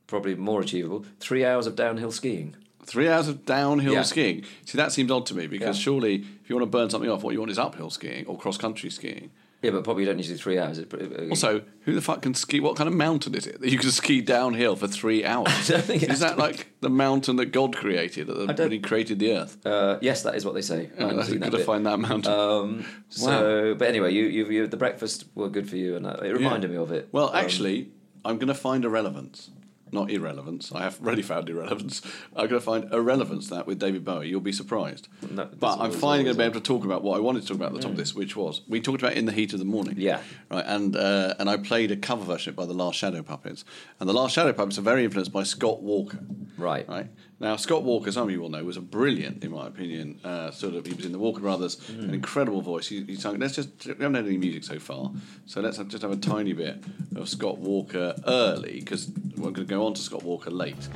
probably 0.07 0.35
more 0.35 0.61
achievable. 0.61 1.05
Three 1.19 1.45
hours 1.45 1.67
of 1.67 1.75
downhill 1.75 2.11
skiing. 2.11 2.55
Three 2.85 3.07
hours 3.09 3.27
of 3.27 3.45
downhill 3.45 3.93
Yeah. 3.93 4.03
skiing. 4.03 4.43
See, 4.65 4.77
that 4.77 4.91
seems 4.91 5.11
odd 5.11 5.25
to 5.27 5.35
me 5.35 5.47
because 5.47 5.77
Yeah. 5.77 5.83
surely 5.83 6.15
if 6.15 6.49
you 6.49 6.55
want 6.55 6.63
to 6.71 6.77
burn 6.77 6.89
something 6.89 7.09
off, 7.09 7.23
what 7.23 7.33
you 7.33 7.39
want 7.39 7.51
is 7.51 7.59
uphill 7.59 7.89
skiing 7.89 8.25
or 8.25 8.37
cross 8.37 8.57
country 8.57 8.89
skiing. 8.89 9.31
Yeah, 9.61 9.71
but 9.71 9.83
probably 9.83 10.03
you 10.03 10.07
don't 10.07 10.15
need 10.15 10.23
to 10.23 10.29
do 10.29 10.37
three 10.37 10.57
hours. 10.57 10.79
It- 10.79 10.93
Also, 11.29 11.63
who 11.81 11.93
the 11.93 12.01
fuck 12.01 12.21
can 12.21 12.33
ski? 12.33 12.61
What 12.61 12.77
kind 12.77 12.87
of 12.87 12.93
mountain 12.93 13.35
is 13.35 13.45
it 13.45 13.59
that 13.59 13.69
you 13.69 13.77
can 13.77 13.91
ski 13.91 14.21
downhill 14.21 14.77
for 14.77 14.87
three 14.87 15.25
hours? 15.25 15.51
don't 15.67 15.83
think 15.83 16.01
it 16.03 16.09
is 16.09 16.21
that 16.21 16.37
like 16.37 16.67
the 16.79 16.89
mountain 16.89 17.35
that 17.37 17.47
God 17.47 17.75
created 17.75 18.27
that- 18.27 18.35
don't- 18.47 18.57
when 18.59 18.71
He 18.71 18.79
created 18.79 19.19
the 19.19 19.33
earth? 19.33 19.65
uh, 19.65 19.97
yes, 20.01 20.23
that 20.23 20.35
is 20.35 20.45
what 20.45 20.53
they 20.53 20.61
say. 20.61 20.89
I 20.97 21.03
Uh, 21.03 21.07
haven't 21.09 21.23
seen 21.25 21.33
You've 21.33 21.41
that 21.41 21.51
got 21.51 21.57
to 21.57 21.63
find 21.65 21.85
that 21.85 21.99
mountain. 21.99 22.31
Um, 22.31 22.85
so, 23.09 23.75
but 23.77 23.87
anyway, 23.89 24.13
you, 24.13 24.25
you, 24.25 24.45
you, 24.49 24.67
the 24.67 24.77
breakfast 24.77 25.25
were 25.35 25.49
good 25.49 25.69
for 25.69 25.75
you, 25.75 25.95
and 25.97 26.05
uh, 26.05 26.17
it 26.23 26.31
reminded 26.31 26.71
me 26.71 26.77
of 26.77 26.91
it. 26.93 27.09
Well, 27.11 27.29
Um, 27.29 27.35
actually, 27.35 27.89
I'm 28.23 28.37
going 28.37 28.47
to 28.47 28.53
find 28.53 28.85
a 28.85 28.89
relevance. 28.89 29.49
Not 29.91 30.09
irrelevance. 30.11 30.71
I 30.73 30.81
have 30.83 30.99
already 31.01 31.21
found 31.21 31.49
irrelevance. 31.49 32.01
I'm 32.35 32.47
going 32.47 32.59
to 32.59 32.65
find 32.65 32.93
irrelevance 32.93 33.49
that 33.49 33.65
with 33.67 33.79
David 33.79 34.05
Bowie. 34.05 34.29
You'll 34.29 34.39
be 34.41 34.51
surprised. 34.51 35.07
No, 35.29 35.49
but 35.59 35.79
I'm 35.79 35.91
finally 35.91 36.23
going 36.25 36.35
to 36.35 36.39
be 36.39 36.43
able 36.45 36.55
to 36.55 36.61
talk 36.61 36.85
about 36.85 37.03
what 37.03 37.17
I 37.17 37.19
wanted 37.19 37.41
to 37.43 37.47
talk 37.47 37.57
about 37.57 37.69
at 37.69 37.75
the 37.75 37.81
top 37.81 37.91
of 37.91 37.97
this, 37.97 38.13
which 38.13 38.35
was 38.35 38.61
we 38.67 38.81
talked 38.81 39.01
about 39.01 39.13
in 39.13 39.25
the 39.25 39.31
heat 39.31 39.53
of 39.53 39.59
the 39.59 39.65
morning. 39.65 39.95
Yeah. 39.97 40.21
Right. 40.51 40.65
And 40.67 40.95
uh, 40.95 41.33
and 41.39 41.49
I 41.49 41.57
played 41.57 41.91
a 41.91 41.95
cover 41.97 42.23
version 42.25 42.53
by 42.53 42.65
the 42.65 42.73
Last 42.73 42.97
Shadow 42.97 43.23
Puppets, 43.23 43.65
and 43.99 44.07
the 44.07 44.13
Last 44.13 44.33
Shadow 44.33 44.53
Puppets 44.53 44.77
are 44.77 44.81
very 44.81 45.03
influenced 45.03 45.31
by 45.31 45.43
Scott 45.43 45.81
Walker. 45.81 46.19
Right. 46.57 46.87
Right. 46.87 47.07
Now, 47.41 47.55
Scott 47.55 47.83
Walker, 47.83 48.11
some 48.11 48.23
of 48.23 48.31
you 48.31 48.41
will 48.41 48.49
know, 48.49 48.65
was 48.65 48.75
a 48.75 48.81
brilliant, 48.81 49.45
in 49.45 49.51
my 49.51 49.65
opinion, 49.67 50.19
uh, 50.25 50.51
sort 50.51 50.73
of. 50.75 50.85
He 50.85 50.93
was 50.93 51.05
in 51.05 51.13
the 51.13 51.19
Walker 51.19 51.39
Brothers, 51.39 51.79
Hmm. 51.87 52.01
an 52.01 52.13
incredible 52.13 52.61
voice. 52.61 52.89
He, 52.89 53.01
he 53.05 53.15
sung. 53.15 53.39
Let's 53.39 53.55
just 53.55 53.85
we 53.85 53.91
haven't 53.93 54.15
had 54.15 54.25
any 54.25 54.37
music 54.37 54.65
so 54.65 54.77
far, 54.77 55.11
so 55.45 55.61
let's 55.61 55.77
have, 55.77 55.87
just 55.87 56.01
have 56.01 56.11
a 56.11 56.17
tiny 56.17 56.51
bit 56.51 56.83
of 57.15 57.29
Scott 57.29 57.57
Walker 57.59 58.13
early 58.27 58.79
because 58.81 59.09
we're 59.39 59.51
going 59.51 59.67
to 59.67 59.73
go 59.73 59.85
on 59.85 59.93
to 59.93 60.01
Scott 60.01 60.23
Walker 60.23 60.51
late. 60.51 60.87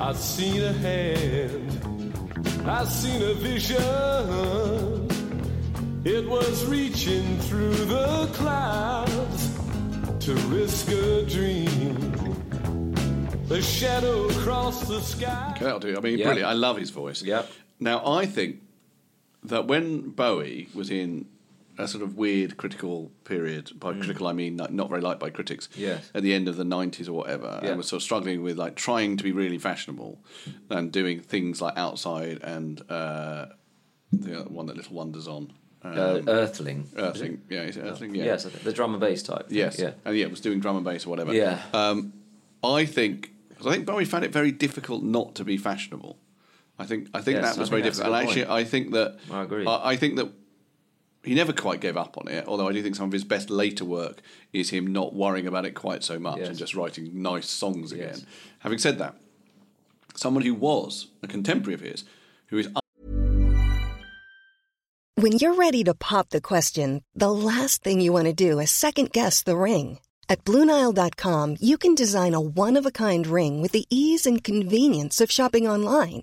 I've 0.00 0.16
seen 0.16 0.62
a 0.62 0.72
hand, 0.72 2.62
I've 2.66 2.88
seen 2.88 3.22
a 3.22 3.34
vision. 3.34 5.08
It 6.04 6.26
was 6.28 6.64
reaching 6.66 7.38
through 7.40 7.74
the 7.74 8.26
clouds 8.32 9.58
to 10.24 10.34
risk 10.48 10.88
a 10.90 11.22
dream. 11.26 12.12
The 13.48 13.60
shadow 13.60 14.28
across 14.28 14.86
the 14.88 15.00
sky. 15.00 15.52
Okay, 15.56 15.64
that'll 15.64 15.80
do. 15.80 15.96
I 15.96 16.00
mean, 16.00 16.18
Yeah. 16.18 16.26
brilliant. 16.26 16.48
I 16.48 16.52
love 16.54 16.76
his 16.78 16.90
voice. 16.90 17.20
Yep. 17.22 17.50
Now, 17.80 18.06
I 18.06 18.24
think 18.26 18.60
that 19.44 19.66
when 19.66 20.10
Bowie 20.10 20.68
was 20.74 20.90
in 20.90 21.26
a 21.82 21.88
sort 21.88 22.02
of 22.04 22.16
weird 22.16 22.56
critical 22.56 23.10
period, 23.24 23.72
by 23.78 23.92
critical 23.94 24.26
I 24.26 24.32
mean 24.32 24.56
not, 24.56 24.72
not 24.72 24.88
very 24.88 25.00
liked 25.00 25.20
by 25.20 25.30
critics, 25.30 25.68
Mm. 25.68 25.78
Yes. 25.78 26.10
at 26.14 26.22
the 26.22 26.34
end 26.34 26.48
of 26.48 26.56
the 26.56 26.64
90s 26.64 27.08
or 27.08 27.12
whatever, 27.12 27.60
Yeah. 27.62 27.70
and 27.70 27.76
was 27.78 27.88
sort 27.88 27.98
of 28.00 28.04
struggling 28.04 28.42
with 28.42 28.56
like 28.58 28.76
trying 28.76 29.16
to 29.16 29.24
be 29.24 29.32
really 29.32 29.58
fashionable 29.58 30.22
and 30.68 30.92
doing 30.92 31.20
things 31.20 31.60
like 31.60 31.74
Outside 31.76 32.38
and 32.42 32.80
uh, 32.90 33.46
the 34.12 34.40
one 34.48 34.66
that 34.66 34.76
Little 34.76 34.94
Wonders 34.96 35.26
on. 35.28 35.52
Um, 35.82 35.92
uh, 35.96 36.20
Earthling. 36.28 36.88
Earthling, 36.96 37.40
yeah, 37.48 37.60
Earthling? 37.60 38.14
Yeah. 38.14 38.24
Yes, 38.24 38.44
I 38.46 38.50
think- 38.50 38.64
the 38.64 38.72
drum 38.72 38.92
and 38.92 39.00
bass 39.00 39.22
type. 39.22 39.46
Yes. 39.48 39.78
Yeah. 39.78 39.92
And 40.04 40.16
yeah, 40.16 40.26
it 40.26 40.30
was 40.30 40.40
doing 40.40 40.60
drum 40.60 40.76
and 40.76 40.84
bass 40.84 41.06
or 41.06 41.10
whatever. 41.10 41.32
Yeah. 41.32 41.62
Um, 41.72 42.12
I 42.62 42.84
think 42.84 43.30
because 43.48 43.66
I 43.66 43.72
think 43.72 43.86
Bowie 43.86 44.04
found 44.04 44.24
it 44.24 44.32
very 44.32 44.52
difficult 44.52 45.02
not 45.02 45.34
to 45.36 45.44
be 45.44 45.56
fashionable. 45.56 46.18
I 46.78 46.84
think 46.86 47.08
I 47.14 47.20
think 47.20 47.36
Yes, 47.36 47.54
that 47.54 47.60
was 47.60 47.68
I 47.68 47.70
very 47.70 47.82
think 47.82 47.94
that's 47.94 47.98
a 47.98 48.02
difficult. 48.02 48.20
And 48.20 48.28
actually, 48.28 48.44
point. 48.44 48.60
I 48.60 48.64
think 48.64 48.92
that 48.92 49.18
I 49.30 49.42
agree. 49.42 49.66
I, 49.66 49.90
I 49.92 49.96
think 49.96 50.16
that 50.16 50.28
he 51.22 51.34
never 51.34 51.52
quite 51.52 51.80
gave 51.80 51.96
up 51.96 52.16
on 52.18 52.28
it. 52.28 52.46
Although 52.46 52.68
I 52.68 52.72
do 52.72 52.82
think 52.82 52.96
some 52.96 53.06
of 53.06 53.12
his 53.12 53.24
best 53.24 53.50
later 53.50 53.84
work 53.84 54.20
is 54.52 54.70
him 54.70 54.86
not 54.86 55.14
worrying 55.14 55.46
about 55.46 55.66
it 55.66 55.72
quite 55.72 56.02
so 56.02 56.18
much 56.18 56.38
Yes. 56.38 56.48
and 56.48 56.58
just 56.58 56.74
writing 56.74 57.22
nice 57.22 57.48
songs 57.48 57.92
again. 57.92 58.08
Yes. 58.14 58.24
Having 58.60 58.78
said 58.78 58.98
that, 58.98 59.16
someone 60.14 60.44
who 60.44 60.54
was 60.54 61.08
a 61.22 61.26
contemporary 61.26 61.74
of 61.74 61.80
his, 61.80 62.04
who 62.48 62.58
is 62.58 62.68
When 65.16 65.32
you're 65.32 65.54
ready 65.54 65.84
to 65.84 65.92
pop 65.94 66.30
the 66.30 66.40
question, 66.40 67.04
the 67.14 67.30
last 67.30 67.82
thing 67.84 68.00
you 68.00 68.12
want 68.12 68.24
to 68.26 68.32
do 68.32 68.58
is 68.58 68.70
second 68.70 69.12
guess 69.12 69.42
the 69.42 69.56
ring. 69.56 69.98
At 70.30 70.44
Bluenile.com, 70.44 71.56
you 71.60 71.76
can 71.76 71.94
design 71.94 72.32
a 72.34 72.40
one 72.40 72.76
of 72.78 72.86
a 72.86 72.90
kind 72.90 73.26
ring 73.26 73.60
with 73.60 73.72
the 73.72 73.84
ease 73.90 74.24
and 74.26 74.42
convenience 74.44 75.20
of 75.20 75.30
shopping 75.30 75.66
online. 75.68 76.22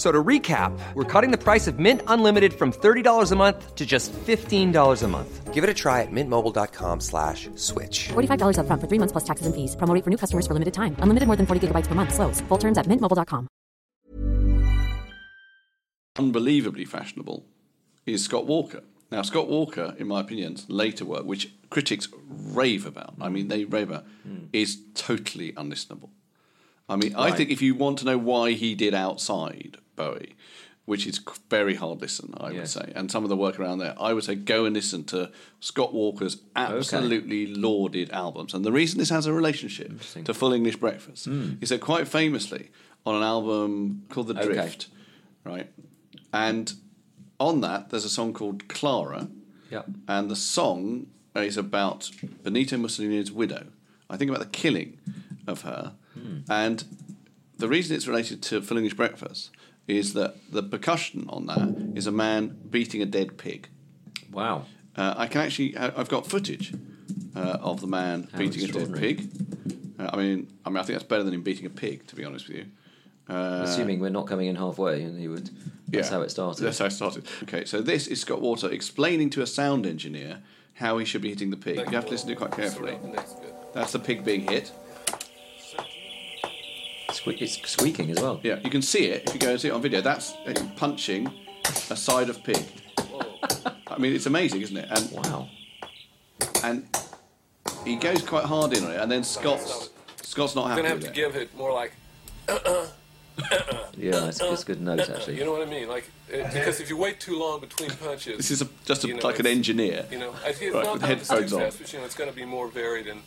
F- 0.00 0.06
So 0.06 0.10
to 0.10 0.24
recap, 0.24 0.72
we're 0.94 1.04
cutting 1.04 1.30
the 1.30 1.36
price 1.36 1.66
of 1.66 1.78
Mint 1.78 2.00
Unlimited 2.06 2.54
from 2.54 2.72
$30 2.72 3.32
a 3.32 3.36
month 3.36 3.74
to 3.74 3.84
just 3.84 4.12
$15 4.12 5.02
a 5.02 5.08
month. 5.08 5.52
Give 5.52 5.62
it 5.62 5.68
a 5.68 5.74
try 5.74 6.00
at 6.00 6.08
mintmobile.com 6.10 7.00
slash 7.00 7.50
switch. 7.56 8.08
$45 8.08 8.56
upfront 8.56 8.80
for 8.80 8.88
three 8.88 8.98
months 8.98 9.12
plus 9.12 9.24
taxes 9.24 9.44
and 9.46 9.54
fees. 9.54 9.76
Promo 9.76 9.92
rate 9.92 10.04
for 10.04 10.10
new 10.10 10.16
customers 10.16 10.46
for 10.46 10.54
limited 10.54 10.72
time. 10.72 10.96
Unlimited 11.00 11.26
more 11.26 11.36
than 11.36 11.44
40 11.44 11.68
gigabytes 11.68 11.86
per 11.86 11.94
month. 11.94 12.14
Slows. 12.14 12.40
Full 12.48 12.58
terms 12.58 12.78
at 12.78 12.86
mintmobile.com. 12.86 13.48
unbelievably 16.18 16.84
fashionable 16.84 17.44
is 18.06 18.24
Scott 18.24 18.46
Walker. 18.46 18.82
Now, 19.10 19.22
Scott 19.22 19.48
Walker, 19.48 19.94
in 19.98 20.08
my 20.08 20.20
opinion, 20.20 20.56
later 20.68 21.04
work, 21.04 21.24
which 21.24 21.52
critics 21.68 22.08
rave 22.28 22.86
about, 22.86 23.14
I 23.20 23.28
mean, 23.28 23.48
they 23.48 23.64
rave 23.64 23.90
about, 23.90 24.04
hmm. 24.22 24.44
is 24.52 24.78
totally 24.94 25.52
unlistenable. 25.52 26.10
I 26.90 26.96
mean, 26.96 27.14
I 27.14 27.30
think 27.30 27.50
if 27.50 27.62
you 27.62 27.74
want 27.74 27.98
to 28.00 28.04
know 28.04 28.18
why 28.18 28.52
he 28.52 28.74
did 28.74 28.94
Outside, 28.94 29.78
Bowie, 29.94 30.34
which 30.86 31.06
is 31.06 31.20
very 31.48 31.76
hard 31.76 32.00
listen, 32.00 32.34
I 32.36 32.50
would 32.50 32.68
say, 32.68 32.92
and 32.96 33.10
some 33.10 33.22
of 33.22 33.28
the 33.30 33.36
work 33.36 33.60
around 33.60 33.78
there, 33.78 33.94
I 33.98 34.12
would 34.12 34.24
say 34.24 34.34
go 34.34 34.64
and 34.64 34.74
listen 34.74 35.04
to 35.04 35.30
Scott 35.60 35.94
Walker's 35.94 36.38
absolutely 36.56 37.46
lauded 37.46 38.10
albums. 38.10 38.54
And 38.54 38.64
the 38.64 38.72
reason 38.72 38.98
this 38.98 39.10
has 39.10 39.26
a 39.26 39.32
relationship 39.32 40.00
to 40.24 40.34
Full 40.34 40.52
English 40.52 40.76
Breakfast 40.76 41.26
hmm. 41.26 41.54
is 41.60 41.68
that 41.68 41.80
quite 41.80 42.08
famously 42.08 42.70
on 43.06 43.14
an 43.14 43.22
album 43.22 44.04
called 44.08 44.26
The 44.26 44.38
Okay. 44.38 44.52
Drift, 44.52 44.88
right? 45.44 45.70
And 46.32 46.72
on 47.38 47.60
that, 47.60 47.90
there's 47.90 48.04
a 48.04 48.10
song 48.10 48.32
called 48.32 48.68
Clara, 48.68 49.28
Yeah. 49.70 49.82
and 50.08 50.28
the 50.28 50.36
song 50.36 51.06
is 51.36 51.56
about 51.56 52.10
Benito 52.42 52.76
Mussolini's 52.76 53.30
widow. 53.30 53.66
I 54.08 54.16
think 54.16 54.28
about 54.28 54.40
the 54.42 54.50
killing 54.58 54.98
of 55.46 55.62
her. 55.62 55.94
And 56.48 56.84
the 57.58 57.68
reason 57.68 57.96
it's 57.96 58.06
related 58.08 58.42
to 58.44 58.62
Full 58.62 58.76
English 58.76 58.94
Breakfast 58.94 59.50
is 59.86 60.12
that 60.14 60.36
the 60.52 60.62
percussion 60.62 61.26
on 61.28 61.46
that 61.46 61.96
is 61.96 62.06
a 62.06 62.12
man 62.12 62.56
beating 62.70 63.02
a 63.02 63.06
dead 63.06 63.36
pig. 63.38 63.68
Wow. 64.32 64.64
Uh, 64.96 65.14
I 65.16 65.26
can 65.26 65.40
actually, 65.42 65.76
I- 65.76 65.92
I've 65.96 66.08
got 66.08 66.26
footage 66.26 66.72
uh, 67.34 67.58
of 67.60 67.80
the 67.80 67.86
man 67.86 68.28
How 68.32 68.38
beating 68.38 68.68
a 68.68 68.72
dead 68.72 68.94
pig. 68.94 69.30
Uh, 69.98 70.10
I 70.12 70.16
mean, 70.16 70.48
I 70.64 70.70
mean, 70.70 70.76
I 70.78 70.82
think 70.82 70.98
that's 70.98 71.08
better 71.08 71.22
than 71.22 71.34
him 71.34 71.42
beating 71.42 71.66
a 71.66 71.70
pig, 71.70 72.06
to 72.08 72.16
be 72.16 72.24
honest 72.24 72.48
with 72.48 72.58
you. 72.58 72.66
Uh, 73.28 73.62
Assuming 73.64 74.00
we're 74.00 74.10
not 74.10 74.26
coming 74.26 74.48
in 74.48 74.56
halfway, 74.56 75.02
and 75.02 75.18
he 75.18 75.28
would. 75.28 75.50
That's 75.88 76.08
yeah, 76.08 76.16
how 76.16 76.22
it 76.22 76.30
started. 76.30 76.64
That's 76.64 76.78
how 76.78 76.86
it 76.86 76.90
started. 76.92 77.26
Okay, 77.44 77.64
so 77.64 77.80
this 77.80 78.06
is 78.06 78.20
Scott 78.20 78.40
Walker 78.40 78.68
explaining 78.68 79.30
to 79.30 79.42
a 79.42 79.46
sound 79.46 79.86
engineer 79.86 80.40
how 80.74 80.98
he 80.98 81.04
should 81.04 81.22
be 81.22 81.28
hitting 81.28 81.50
the 81.50 81.56
pig. 81.56 81.76
You 81.78 81.84
have 81.84 82.06
to 82.06 82.10
listen 82.10 82.28
to 82.28 82.32
it 82.32 82.38
quite 82.38 82.52
carefully. 82.52 82.96
That's 83.72 83.92
the 83.92 83.98
pig 83.98 84.24
being 84.24 84.48
hit. 84.48 84.72
Sque- 87.24 87.40
it's 87.42 87.60
squeaking 87.70 88.10
as 88.10 88.20
well. 88.20 88.40
Yeah, 88.42 88.58
you 88.64 88.70
can 88.70 88.82
see 88.82 89.06
it 89.06 89.24
if 89.26 89.34
you 89.34 89.40
go 89.40 89.50
and 89.50 89.60
see 89.60 89.68
it 89.68 89.72
on 89.72 89.82
video. 89.82 90.00
That's 90.00 90.32
uh, 90.46 90.54
punching 90.76 91.30
a 91.90 91.96
side 91.96 92.28
of 92.30 92.42
pig. 92.42 92.64
I 93.86 93.98
mean, 93.98 94.14
it's 94.14 94.26
amazing, 94.26 94.62
isn't 94.62 94.76
it? 94.76 94.88
And 94.90 95.10
Wow. 95.12 95.48
and 96.64 96.86
he 97.84 97.96
goes 97.96 98.22
quite 98.22 98.44
hard 98.44 98.72
in 98.76 98.84
on 98.84 98.92
it, 98.92 99.00
and 99.00 99.10
then 99.10 99.24
Scott's 99.24 99.90
Scott's 100.22 100.54
not 100.54 100.64
I'm 100.66 100.70
happy 100.70 100.82
gonna 100.82 100.88
have 100.90 100.98
with 100.98 101.06
to 101.06 101.10
it. 101.10 101.14
give 101.14 101.36
it 101.36 101.56
more 101.56 101.72
like. 101.72 101.92
Yeah, 103.96 104.26
it's, 104.28 104.40
it's 104.40 104.62
a 104.62 104.66
good 104.66 104.80
note 104.80 105.00
actually. 105.00 105.38
You 105.38 105.44
know 105.44 105.52
what 105.52 105.66
I 105.66 105.70
mean? 105.70 105.88
Like 105.88 106.10
it, 106.28 106.52
because 106.52 106.80
if 106.80 106.88
you 106.88 106.96
wait 106.96 107.20
too 107.20 107.38
long 107.38 107.60
between 107.60 107.90
punches, 107.90 108.36
This 108.36 108.50
is 108.50 108.62
a, 108.62 108.68
just 108.84 109.04
a, 109.04 109.08
you 109.08 109.14
know, 109.14 109.20
like 109.22 109.38
an 109.38 109.46
it's- 109.46 109.56
engineer. 109.56 110.06
You 110.10 110.18
know, 110.18 110.34
I 110.44 110.52
think 110.52 110.74
Right, 110.74 110.84
not 110.84 110.92
with 110.94 111.02
not 111.02 111.08
the 111.08 111.14
headphones 111.16 111.46
stick 111.50 111.58
on. 111.58 111.64
fest, 111.66 111.78
but 111.80 111.92
you 111.92 111.98
know, 111.98 112.04
it's 112.04 112.14
going 112.14 112.30
to 112.30 112.36
be 112.36 112.44
more 112.44 112.68
varied 112.68 113.06
and. 113.08 113.20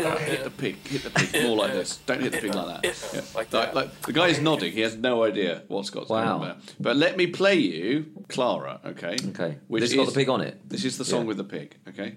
Uh, 0.00 0.16
hit 0.16 0.42
the 0.42 0.50
pig, 0.50 0.76
hit 0.88 1.02
the 1.04 1.10
pig, 1.10 1.44
more 1.44 1.56
like 1.56 1.72
this. 1.72 1.98
Don't 2.06 2.20
hit 2.22 2.32
the 2.32 2.38
pig 2.38 2.54
like 2.54 2.82
that. 2.82 3.10
Yeah. 3.14 3.20
Like 3.36 3.50
that. 3.50 3.74
like, 3.74 4.00
the 4.02 4.12
guy 4.12 4.28
is 4.28 4.40
nodding. 4.40 4.72
He 4.72 4.80
has 4.80 4.96
no 4.96 5.22
idea 5.22 5.62
what 5.68 5.86
Scott's 5.86 6.08
Wow. 6.08 6.24
talking 6.38 6.42
about. 6.50 6.74
But 6.80 6.96
let 6.96 7.16
me 7.16 7.26
play 7.28 7.54
you 7.56 8.06
Clara, 8.28 8.80
okay? 8.84 9.16
Okay. 9.28 9.58
Which 9.68 9.82
This 9.82 9.94
got 9.94 10.06
the 10.06 10.12
pig 10.12 10.28
on 10.28 10.40
it? 10.40 10.58
This 10.68 10.84
is 10.84 10.98
the 10.98 11.04
song 11.04 11.20
Yeah. 11.22 11.26
with 11.28 11.36
the 11.36 11.44
pig, 11.44 11.76
okay? 11.88 12.16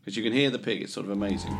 Because 0.00 0.16
you 0.16 0.22
can 0.24 0.32
hear 0.32 0.50
the 0.50 0.58
pig. 0.58 0.82
It's 0.82 0.92
sort 0.92 1.06
of 1.06 1.12
amazing. 1.12 1.52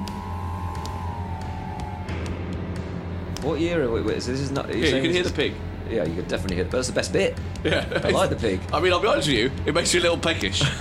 What 3.43 3.61
year 3.61 3.83
are 3.85 3.91
we? 3.91 4.03
wait, 4.03 4.15
this 4.17 4.29
is 4.29 4.51
not. 4.51 4.69
Yeah, 4.69 4.97
you 4.97 5.03
can 5.03 5.13
hear 5.13 5.23
the 5.23 5.31
pig. 5.31 5.55
Yeah, 5.89 6.05
you 6.05 6.15
could 6.15 6.29
definitely 6.29 6.57
hear 6.57 6.65
it. 6.67 6.71
But 6.71 6.79
that's 6.79 6.89
the 6.89 6.95
best 6.95 7.13
bit. 7.13 7.37
Yeah, 7.65 7.85
I 8.05 8.09
like 8.11 8.31
the 8.31 8.37
pig. 8.37 8.59
I 8.73 8.81
mean, 8.81 8.91
I'll 8.93 9.01
be 9.01 9.07
honest 9.09 9.29
with 9.29 9.37
you, 9.37 9.51
it 9.67 9.75
makes 9.75 9.93
you 9.93 10.01
a 10.01 10.03
little 10.03 10.19
peckish. 10.19 10.63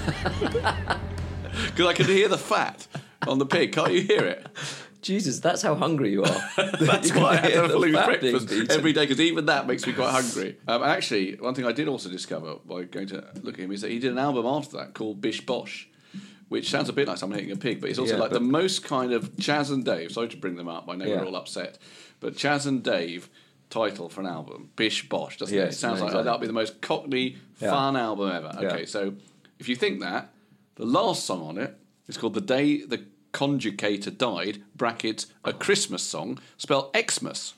Because 1.65 1.87
I 1.87 1.93
can 1.93 2.05
hear 2.05 2.29
the 2.29 2.37
fat 2.37 2.87
on 3.27 3.39
the 3.39 3.45
pig. 3.45 3.71
Can't 3.73 3.91
you 3.93 4.01
hear 4.01 4.25
it? 4.25 4.47
Jesus, 5.01 5.39
that's 5.39 5.61
how 5.61 5.75
hungry 5.75 6.11
you 6.11 6.23
are. 6.23 6.41
That's 6.81 7.13
why 7.13 7.31
I 7.31 7.35
had 7.37 7.53
the 7.63 7.69
fully 7.69 7.91
breakfast 7.93 8.51
every 8.69 8.91
day 8.91 9.03
because 9.05 9.21
even 9.21 9.45
that 9.45 9.65
makes 9.65 9.87
me 9.87 9.93
quite 9.93 10.11
hungry. 10.11 10.57
Um, 10.67 10.83
actually, 10.83 11.35
one 11.35 11.55
thing 11.55 11.65
I 11.65 11.71
did 11.71 11.87
also 11.87 12.09
discover 12.09 12.55
by 12.65 12.83
going 12.83 13.07
to 13.07 13.25
look 13.41 13.53
at 13.55 13.61
him 13.61 13.71
is 13.71 13.79
that 13.79 13.91
he 13.91 13.99
did 13.99 14.11
an 14.11 14.17
album 14.17 14.45
after 14.45 14.75
that 14.75 14.93
called 14.93 15.21
Bish 15.21 15.39
Bosh, 15.45 15.87
which 16.49 16.69
sounds 16.69 16.89
a 16.89 16.93
bit 16.93 17.07
like 17.07 17.17
someone 17.17 17.39
hitting 17.39 17.53
a 17.53 17.57
pig, 17.57 17.79
but 17.79 17.89
it's 17.89 17.97
also 17.97 18.15
Yeah, 18.15 18.19
like 18.19 18.31
the 18.31 18.41
most 18.41 18.83
kind 18.83 19.13
of 19.13 19.37
Chas 19.39 19.69
and 19.69 19.85
Dave. 19.85 20.11
Sorry 20.11 20.27
to 20.27 20.37
bring 20.37 20.57
them 20.57 20.67
up. 20.67 20.89
I 20.89 20.95
know 20.95 21.05
Yeah. 21.05 21.21
we're 21.21 21.27
all 21.27 21.37
upset, 21.37 21.77
but 22.19 22.35
Chas 22.35 22.65
and 22.65 22.83
Dave 22.83 23.29
title 23.69 24.09
for 24.09 24.19
an 24.19 24.27
album 24.27 24.69
Bish 24.75 25.07
Bosh 25.07 25.37
doesn't 25.37 25.55
it? 25.55 25.61
It 25.61 25.63
Yes, 25.67 25.77
sounds 25.79 26.01
like 26.01 26.11
that'd 26.11 26.41
be 26.41 26.47
the 26.47 26.51
most 26.51 26.81
cockney 26.81 27.37
Yeah. 27.61 27.69
fun 27.69 27.95
album 27.95 28.29
ever. 28.31 28.51
Yeah. 28.61 28.67
Okay, 28.73 28.85
so 28.85 29.13
if 29.59 29.69
you 29.69 29.77
think 29.77 30.01
that, 30.01 30.33
the 30.75 30.85
last 30.85 31.25
song 31.25 31.41
on 31.43 31.57
it 31.57 31.77
is 32.09 32.17
called 32.17 32.33
"The 32.33 32.41
Day 32.41 32.81
the 32.83 33.05
Conducator 33.31 34.11
Died." 34.11 34.63
Brackets 34.75 35.27
a 35.45 35.53
Christmas 35.53 36.03
song, 36.03 36.39
spelled 36.57 36.93
Xmas, 36.97 37.53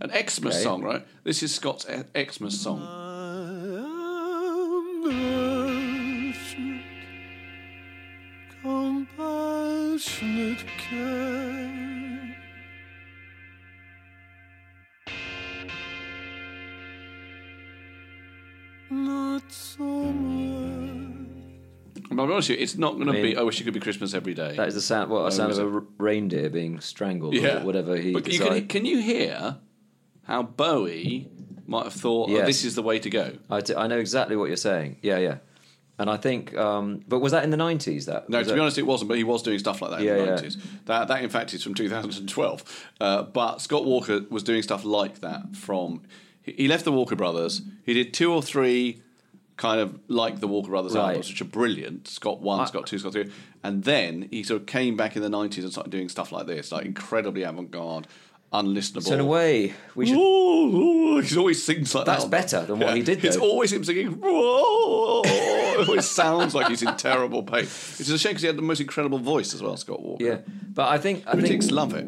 an 0.00 0.10
Xmas 0.10 0.54
Okay. 0.54 0.62
song, 0.62 0.82
right? 0.82 1.04
This 1.24 1.42
is 1.42 1.52
Scott's 1.54 1.86
Xmas 1.86 2.60
song. 2.60 2.80
Compassionate 9.34 10.64
care. 10.78 12.36
Not 18.90 19.50
so 19.50 19.84
much. 19.84 19.84
I'm 19.84 19.93
I'll 22.24 22.28
be 22.28 22.32
honest 22.32 22.48
with 22.48 22.58
you, 22.58 22.62
it's 22.62 22.76
not 22.78 22.94
going 22.94 23.06
to 23.08 23.12
be. 23.12 23.36
I 23.36 23.42
wish 23.42 23.60
it 23.60 23.64
could 23.64 23.74
be 23.74 23.80
Christmas 23.80 24.14
every 24.14 24.32
day. 24.32 24.56
That 24.56 24.66
is 24.68 24.74
the 24.74 24.80
sound. 24.80 25.10
What 25.10 25.26
a 25.26 25.30
sound 25.30 25.52
of 25.52 25.58
a 25.58 25.70
r- 25.76 25.82
reindeer 25.98 26.48
being 26.48 26.80
strangled, 26.80 27.34
yeah, 27.34 27.60
or 27.60 27.66
whatever 27.66 27.96
he 27.96 28.12
But 28.14 28.26
you 28.32 28.38
can, 28.38 28.66
can 28.66 28.86
you 28.86 28.98
hear 29.02 29.58
how 30.22 30.42
Bowie 30.42 31.28
might 31.66 31.84
have 31.84 31.92
thought, 31.92 32.30
oh, 32.30 32.46
"This 32.46 32.64
is 32.64 32.76
the 32.76 32.82
way 32.82 32.98
to 32.98 33.10
go"? 33.10 33.32
I, 33.50 33.60
d- 33.60 33.74
I 33.74 33.88
know 33.88 33.98
exactly 33.98 34.36
what 34.36 34.46
you're 34.46 34.56
saying. 34.56 34.96
Yeah, 35.02 35.18
yeah. 35.18 35.36
And 35.98 36.08
I 36.08 36.16
think, 36.16 36.56
um, 36.56 37.02
but 37.06 37.18
was 37.20 37.32
that 37.32 37.44
in 37.44 37.50
the 37.50 37.58
nineties? 37.58 38.06
That 38.06 38.30
No, 38.30 38.40
to 38.40 38.48
that- 38.48 38.54
be 38.54 38.58
honest, 38.60 38.78
it 38.78 38.86
wasn't. 38.86 39.10
But 39.10 39.18
he 39.18 39.24
was 39.24 39.42
doing 39.42 39.58
stuff 39.58 39.82
like 39.82 39.90
that 39.90 40.00
Yeah, 40.00 40.12
in 40.12 40.18
the 40.20 40.24
yeah. 40.24 40.30
nineties. 40.30 40.56
That, 40.86 41.08
that 41.08 41.22
in 41.22 41.28
fact, 41.28 41.52
is 41.52 41.62
from 41.62 41.74
2012. 41.74 42.90
Uh, 43.00 43.22
but 43.24 43.60
Scott 43.60 43.84
Walker 43.84 44.22
was 44.30 44.42
doing 44.42 44.62
stuff 44.62 44.84
like 44.86 45.20
that 45.20 45.54
from. 45.54 46.00
He 46.42 46.68
left 46.68 46.84
the 46.84 46.92
Walker 46.92 47.16
Brothers. 47.16 47.60
He 47.84 47.94
did 47.94 48.12
two 48.12 48.32
or 48.32 48.42
three 48.42 49.02
kind 49.56 49.80
of 49.80 49.98
like 50.08 50.40
the 50.40 50.48
Walker 50.48 50.70
Brothers 50.70 50.94
Right. 50.94 51.08
albums, 51.08 51.28
which 51.28 51.40
are 51.40 51.44
brilliant. 51.46 52.08
Scott 52.08 52.40
one, 52.40 52.60
I- 52.60 52.64
Scott 52.66 52.86
two, 52.86 52.98
Scott 52.98 53.12
three, 53.12 53.30
and 53.62 53.84
then 53.84 54.28
he 54.30 54.42
sort 54.42 54.60
of 54.60 54.66
came 54.66 54.96
back 54.96 55.16
in 55.16 55.22
the 55.22 55.28
nineties 55.28 55.64
and 55.64 55.72
started 55.72 55.90
doing 55.90 56.08
stuff 56.08 56.32
like 56.32 56.46
this, 56.46 56.72
like 56.72 56.84
incredibly 56.84 57.42
avant-garde, 57.44 58.06
unlistenable. 58.52 59.02
So 59.04 59.14
in 59.14 59.20
a 59.20 59.24
way, 59.24 59.72
we 59.94 60.06
should. 60.06 60.16
Ooh, 60.16 60.18
ooh, 61.18 61.20
he 61.20 61.36
always 61.36 61.62
sings 61.62 61.94
like 61.94 62.04
That's 62.06 62.24
that. 62.24 62.30
better 62.30 62.64
than 62.66 62.78
what 62.80 62.96
he 62.96 63.02
did, 63.02 63.24
It's 63.24 63.36
always 63.36 63.72
him 63.72 63.84
singing. 63.84 64.18
It 64.22 65.88
always 65.88 66.06
sounds 66.08 66.54
like 66.54 66.68
he's 66.68 66.82
in 66.82 66.94
terrible 66.96 67.42
pain. 67.42 67.64
It's 67.64 68.08
a 68.08 68.18
shame 68.18 68.30
because 68.30 68.42
he 68.42 68.46
had 68.46 68.56
the 68.56 68.62
most 68.62 68.80
incredible 68.80 69.18
voice 69.18 69.54
as 69.54 69.62
well, 69.62 69.76
Scott 69.76 70.00
Walker. 70.02 70.24
Yeah, 70.24 70.38
but 70.72 70.88
I 70.88 70.98
think 70.98 71.24
I 71.26 71.32
think 71.32 71.40
Critics 71.46 71.70
love 71.70 71.94
it. 71.94 72.06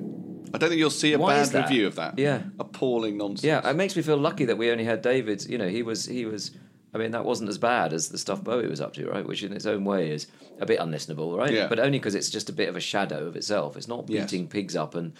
I 0.54 0.58
don't 0.58 0.68
think 0.70 0.78
you'll 0.78 0.90
see 0.90 1.12
a 1.12 1.18
Why 1.18 1.42
bad 1.42 1.54
review 1.54 1.86
of 1.88 1.96
that. 1.96 2.18
Yeah. 2.18 2.42
appalling 2.58 3.18
nonsense. 3.18 3.44
Yeah, 3.44 3.68
it 3.68 3.74
makes 3.74 3.96
me 3.96 4.02
feel 4.02 4.16
lucky 4.16 4.44
that 4.46 4.56
we 4.56 4.70
only 4.70 4.84
had 4.84 5.02
David. 5.02 5.44
You 5.46 5.58
know, 5.58 5.68
he 5.68 5.82
was 5.82 6.06
he 6.06 6.24
was. 6.24 6.52
I 6.96 6.98
mean, 6.98 7.10
that 7.10 7.24
wasn't 7.26 7.50
as 7.50 7.58
bad 7.58 7.92
as 7.92 8.08
the 8.08 8.16
stuff 8.16 8.42
Bowie 8.42 8.66
was 8.66 8.80
up 8.80 8.94
to, 8.94 9.06
right? 9.06 9.24
Which 9.26 9.42
in 9.42 9.52
its 9.52 9.66
own 9.66 9.84
way 9.84 10.10
is 10.10 10.26
a 10.58 10.64
bit 10.66 10.80
unlistenable, 10.80 11.36
right? 11.36 11.52
Yeah. 11.52 11.68
But 11.68 11.78
only 11.78 11.98
because 11.98 12.14
it's 12.14 12.30
just 12.30 12.48
a 12.48 12.52
bit 12.54 12.70
of 12.70 12.76
a 12.76 12.80
shadow 12.80 13.26
of 13.26 13.36
itself. 13.36 13.76
It's 13.76 13.86
not 13.88 14.08
Yes. 14.08 14.30
beating 14.30 14.48
pigs 14.48 14.74
up 14.74 14.94
and 14.94 15.12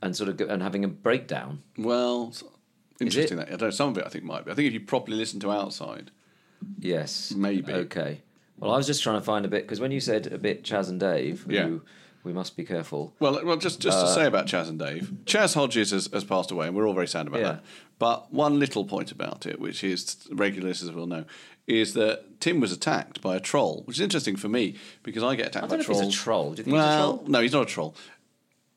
and 0.00 0.16
sort 0.16 0.30
of 0.30 0.36
go, 0.38 0.46
and 0.46 0.62
having 0.62 0.84
a 0.84 0.88
breakdown. 0.88 1.62
Well, 1.76 2.32
interesting 3.00 3.36
that 3.36 3.48
I 3.48 3.50
don't 3.52 3.60
know. 3.62 3.70
Some 3.70 3.90
of 3.90 3.98
it 3.98 4.04
I 4.06 4.08
think 4.08 4.24
might 4.24 4.44
be. 4.46 4.50
I 4.52 4.54
think 4.54 4.68
if 4.68 4.72
you 4.72 4.80
properly 4.80 5.16
listen 5.18 5.38
to 5.40 5.50
Outside, 5.50 6.10
Yes, 6.78 7.32
Maybe. 7.36 7.72
Okay. 7.72 8.22
Well, 8.58 8.72
I 8.72 8.76
was 8.76 8.86
just 8.86 9.02
trying 9.02 9.18
to 9.20 9.24
find 9.24 9.44
a 9.44 9.48
bit 9.48 9.62
because 9.62 9.80
when 9.80 9.92
you 9.92 10.00
said 10.00 10.26
a 10.32 10.38
bit 10.38 10.64
Chas 10.64 10.88
and 10.88 10.98
Dave, 10.98 11.42
who 11.42 11.52
Yeah. 11.52 11.70
we 12.24 12.32
must 12.32 12.56
be 12.56 12.64
careful. 12.64 13.14
Well, 13.20 13.44
well, 13.44 13.56
just 13.56 13.78
just 13.80 13.98
Uh, 13.98 14.02
to 14.06 14.12
say 14.14 14.26
about 14.26 14.46
Chas 14.46 14.68
and 14.68 14.78
Dave, 14.78 15.12
Chas 15.26 15.54
Hodges 15.54 15.90
has, 15.92 16.08
has 16.12 16.24
passed 16.24 16.50
away, 16.50 16.66
and 16.66 16.74
we're 16.76 16.86
all 16.88 16.94
very 16.94 17.06
sad 17.06 17.26
about 17.28 17.40
Yeah. 17.40 17.52
that. 17.52 17.64
But 17.98 18.32
one 18.32 18.58
little 18.58 18.84
point 18.84 19.10
about 19.10 19.44
it, 19.46 19.60
which 19.60 19.82
is 19.82 20.28
regular 20.30 20.68
listeners 20.68 20.94
will 20.94 21.06
know, 21.06 21.24
is 21.66 21.94
that 21.94 22.40
Tim 22.40 22.60
was 22.60 22.72
attacked 22.72 23.20
by 23.20 23.36
a 23.36 23.40
troll, 23.40 23.82
which 23.86 23.96
is 23.96 24.00
interesting 24.00 24.36
for 24.36 24.48
me 24.48 24.76
because 25.02 25.22
I 25.22 25.34
get 25.34 25.48
attacked 25.48 25.64
I 25.72 25.76
by 25.76 25.82
trolls. 25.82 26.02
he's 26.04 26.14
a 26.14 26.16
troll. 26.16 26.44
Do 26.54 26.58
you 26.60 26.64
think 26.64 26.66
he's 26.76 26.84
a 26.84 26.86
well, 26.86 27.16
troll? 27.18 27.28
no, 27.28 27.40
he's 27.40 27.52
not 27.52 27.62
a 27.62 27.66
troll. 27.66 27.94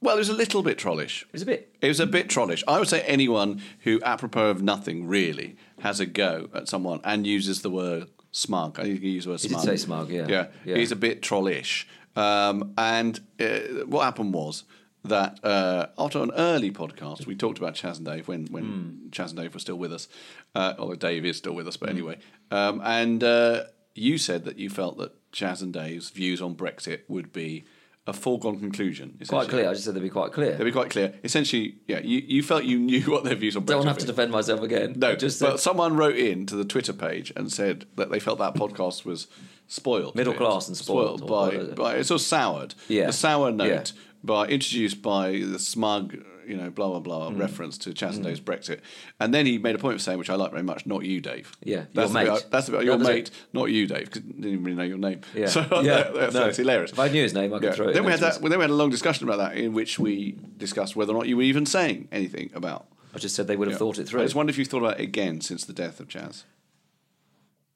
Well, 0.02 0.16
it 0.16 0.20
was 0.20 0.30
a 0.30 0.34
little 0.34 0.64
bit 0.64 0.80
trollish. 0.80 1.22
It 1.24 1.34
was 1.34 1.42
a 1.44 1.46
bit. 1.46 1.76
It 1.80 1.88
was 1.88 2.00
a 2.00 2.08
bit 2.08 2.28
trollish. 2.28 2.64
I 2.68 2.80
would 2.80 2.88
say 2.88 3.02
anyone 3.04 3.62
who, 3.82 4.02
apropos 4.02 4.50
of 4.50 4.64
nothing, 4.64 5.08
really 5.08 5.56
has 5.82 6.00
a 6.00 6.08
go 6.08 6.50
at 6.56 6.68
someone 6.68 7.02
and 7.04 7.28
uses 7.28 7.62
the 7.62 7.70
word 7.70 8.08
smug. 8.32 8.80
I 8.80 8.84
think 8.84 9.02
he 9.02 9.10
used 9.12 9.28
the 9.28 9.32
word 9.32 9.42
He 9.42 9.48
did 9.50 9.54
smug. 9.54 9.66
say 9.66 9.78
smug, 9.78 10.10
yeah. 10.10 10.26
Yeah, 10.28 10.48
Yeah. 10.66 10.78
he's 10.78 10.92
a 10.92 10.96
bit 10.96 11.22
trollish. 11.22 11.88
Um, 12.16 12.74
and 12.80 13.20
uh, 13.40 13.60
what 13.86 14.04
happened 14.04 14.34
was 14.34 14.64
that 15.04 15.44
uh, 15.44 15.88
after 15.98 16.22
an 16.22 16.32
early 16.38 16.72
podcast, 16.72 17.26
we 17.26 17.36
talked 17.36 17.58
about 17.58 17.74
Chas 17.76 17.98
and 17.98 18.06
Dave 18.06 18.28
when, 18.28 18.46
when 18.48 18.64
Hmm. 18.64 19.10
Chas 19.12 19.32
and 19.32 19.40
Dave 19.40 19.54
were 19.54 19.60
still 19.60 19.78
with 19.78 19.92
us, 19.92 20.08
uh, 20.56 20.74
although 20.78 20.96
Dave 20.96 21.26
is 21.26 21.38
still 21.38 21.54
with 21.54 21.68
us, 21.68 21.78
but 21.78 21.90
anyway. 21.90 22.18
Um, 22.52 22.82
and 22.84 23.24
uh, 23.24 23.64
you 23.96 24.18
said 24.18 24.46
that 24.46 24.58
you 24.60 24.70
felt 24.70 24.98
that 25.00 25.12
Chas 25.32 25.62
and 25.62 25.74
Dave's 25.74 26.10
views 26.12 26.42
on 26.42 26.56
Brexit 26.56 27.02
would 27.08 27.34
be 27.34 27.64
a 28.08 28.14
foregone 28.14 28.60
conclusion. 28.60 29.18
Quite 29.28 29.48
clear. 29.50 29.70
I 29.70 29.74
just 29.74 29.86
said 29.86 29.94
they'd 29.96 30.02
be 30.02 30.10
quite 30.10 30.32
clear. 30.34 30.56
They'd 30.58 30.64
be 30.64 30.72
quite 30.72 30.90
clear. 30.90 31.14
Essentially, 31.24 31.76
yeah, 31.88 32.00
you, 32.00 32.20
you 32.26 32.42
felt 32.44 32.64
you 32.64 32.80
knew 32.80 33.02
what 33.12 33.24
their 33.24 33.36
views 33.36 33.56
on 33.56 33.64
Brexit 33.64 33.68
Don't 33.68 33.88
have 33.88 33.98
to 34.00 34.06
defend 34.08 34.32
myself 34.32 34.62
again. 34.62 34.94
No, 34.98 35.16
just 35.16 35.40
but 35.40 35.52
said- 35.52 35.60
someone 35.60 35.96
wrote 35.96 36.16
in 36.16 36.46
to 36.48 36.56
the 36.56 36.66
Twitter 36.66 36.94
page 36.94 37.32
and 37.36 37.52
said 37.52 37.86
that 37.96 38.10
they 38.12 38.20
felt 38.20 38.40
that 38.40 38.56
podcast 38.56 39.06
was 39.06 39.28
spoiled. 39.68 40.16
Middle 40.16 40.34
class 40.34 40.68
and 40.68 40.76
spoiled, 40.76 41.22
or 41.22 41.28
by, 41.28 41.34
what 41.34 41.54
is 41.54 41.68
it? 41.70 41.76
by 41.76 41.96
it's 41.96 42.08
sort 42.10 42.22
of 42.22 42.26
soured. 42.28 42.76
Yeah. 42.88 43.06
The 43.08 43.14
sour 43.14 43.52
note 43.52 43.94
Yeah. 43.96 44.02
By 44.24 44.46
introduced 44.48 45.02
by 45.02 45.32
the 45.40 45.58
smug, 45.58 46.16
you 46.48 46.56
know, 46.56 46.70
blah 46.70 46.90
blah 46.90 47.00
blah 47.00 47.30
Mm. 47.32 47.40
reference 47.40 47.78
to 47.80 47.94
Chas 47.94 48.16
and 48.18 48.24
Dave's 48.26 48.40
Brexit, 48.40 48.80
and 49.20 49.34
then 49.34 49.46
he 49.48 49.58
made 49.58 49.74
a 49.74 49.80
point 49.80 49.96
of 49.96 50.02
saying, 50.02 50.20
which 50.20 50.30
I 50.30 50.36
like 50.36 50.52
very 50.52 50.62
much, 50.64 50.86
not 50.86 51.04
you, 51.06 51.22
Dave. 51.22 51.52
Yeah, 51.64 51.86
that's 51.94 52.14
your 52.14 52.24
mate. 52.24 52.30
Bit, 52.34 52.52
that's 52.52 52.70
No, 52.70 52.80
your 52.82 52.98
mate, 53.00 53.32
not 53.54 53.72
you, 53.72 53.88
Dave, 53.88 54.06
because 54.06 54.22
didn't 54.22 54.46
even 54.46 54.64
really 54.64 54.78
know 54.78 54.84
your 54.84 54.98
name. 55.00 55.22
Yeah. 55.36 55.46
so 55.56 55.62
Yeah, 55.82 56.10
that's, 56.14 56.34
no. 56.36 56.44
that's 56.46 56.58
hilarious. 56.58 56.92
If 56.92 57.00
I 57.00 57.08
knew 57.08 57.24
his 57.24 57.34
name, 57.34 57.52
I 57.54 57.60
could 57.60 57.74
throw 57.74 57.88
it 57.90 57.94
Then 57.94 58.06
we 58.06 58.12
had 58.12 58.20
that. 58.22 58.34
to 58.34 58.40
Then 58.50 58.60
we 58.60 58.64
had 58.64 58.70
a 58.70 58.76
long 58.76 58.90
discussion 58.92 59.28
about 59.28 59.38
that, 59.38 59.58
in 59.58 59.74
which 59.74 59.98
we 59.98 60.36
discussed 60.58 60.96
whether 60.96 61.14
or 61.14 61.18
not 61.18 61.28
you 61.28 61.38
were 61.38 61.44
even 61.44 61.66
saying 61.66 62.08
anything 62.12 62.52
about. 62.54 62.86
I 63.16 63.18
just 63.18 63.36
said 63.36 63.48
they 63.48 63.56
would 63.56 63.68
have 63.68 63.74
Yeah. 63.76 63.80
thought 63.80 63.98
it 64.00 64.08
through. 64.08 64.22
I 64.22 64.26
just 64.26 64.36
wonder 64.36 64.52
if 64.52 64.58
you 64.60 64.66
thought 64.66 64.84
about 64.84 65.00
it 65.00 65.04
again 65.04 65.42
since 65.42 65.66
the 65.66 65.74
death 65.74 66.00
of 66.00 66.08
Chas. 66.08 66.44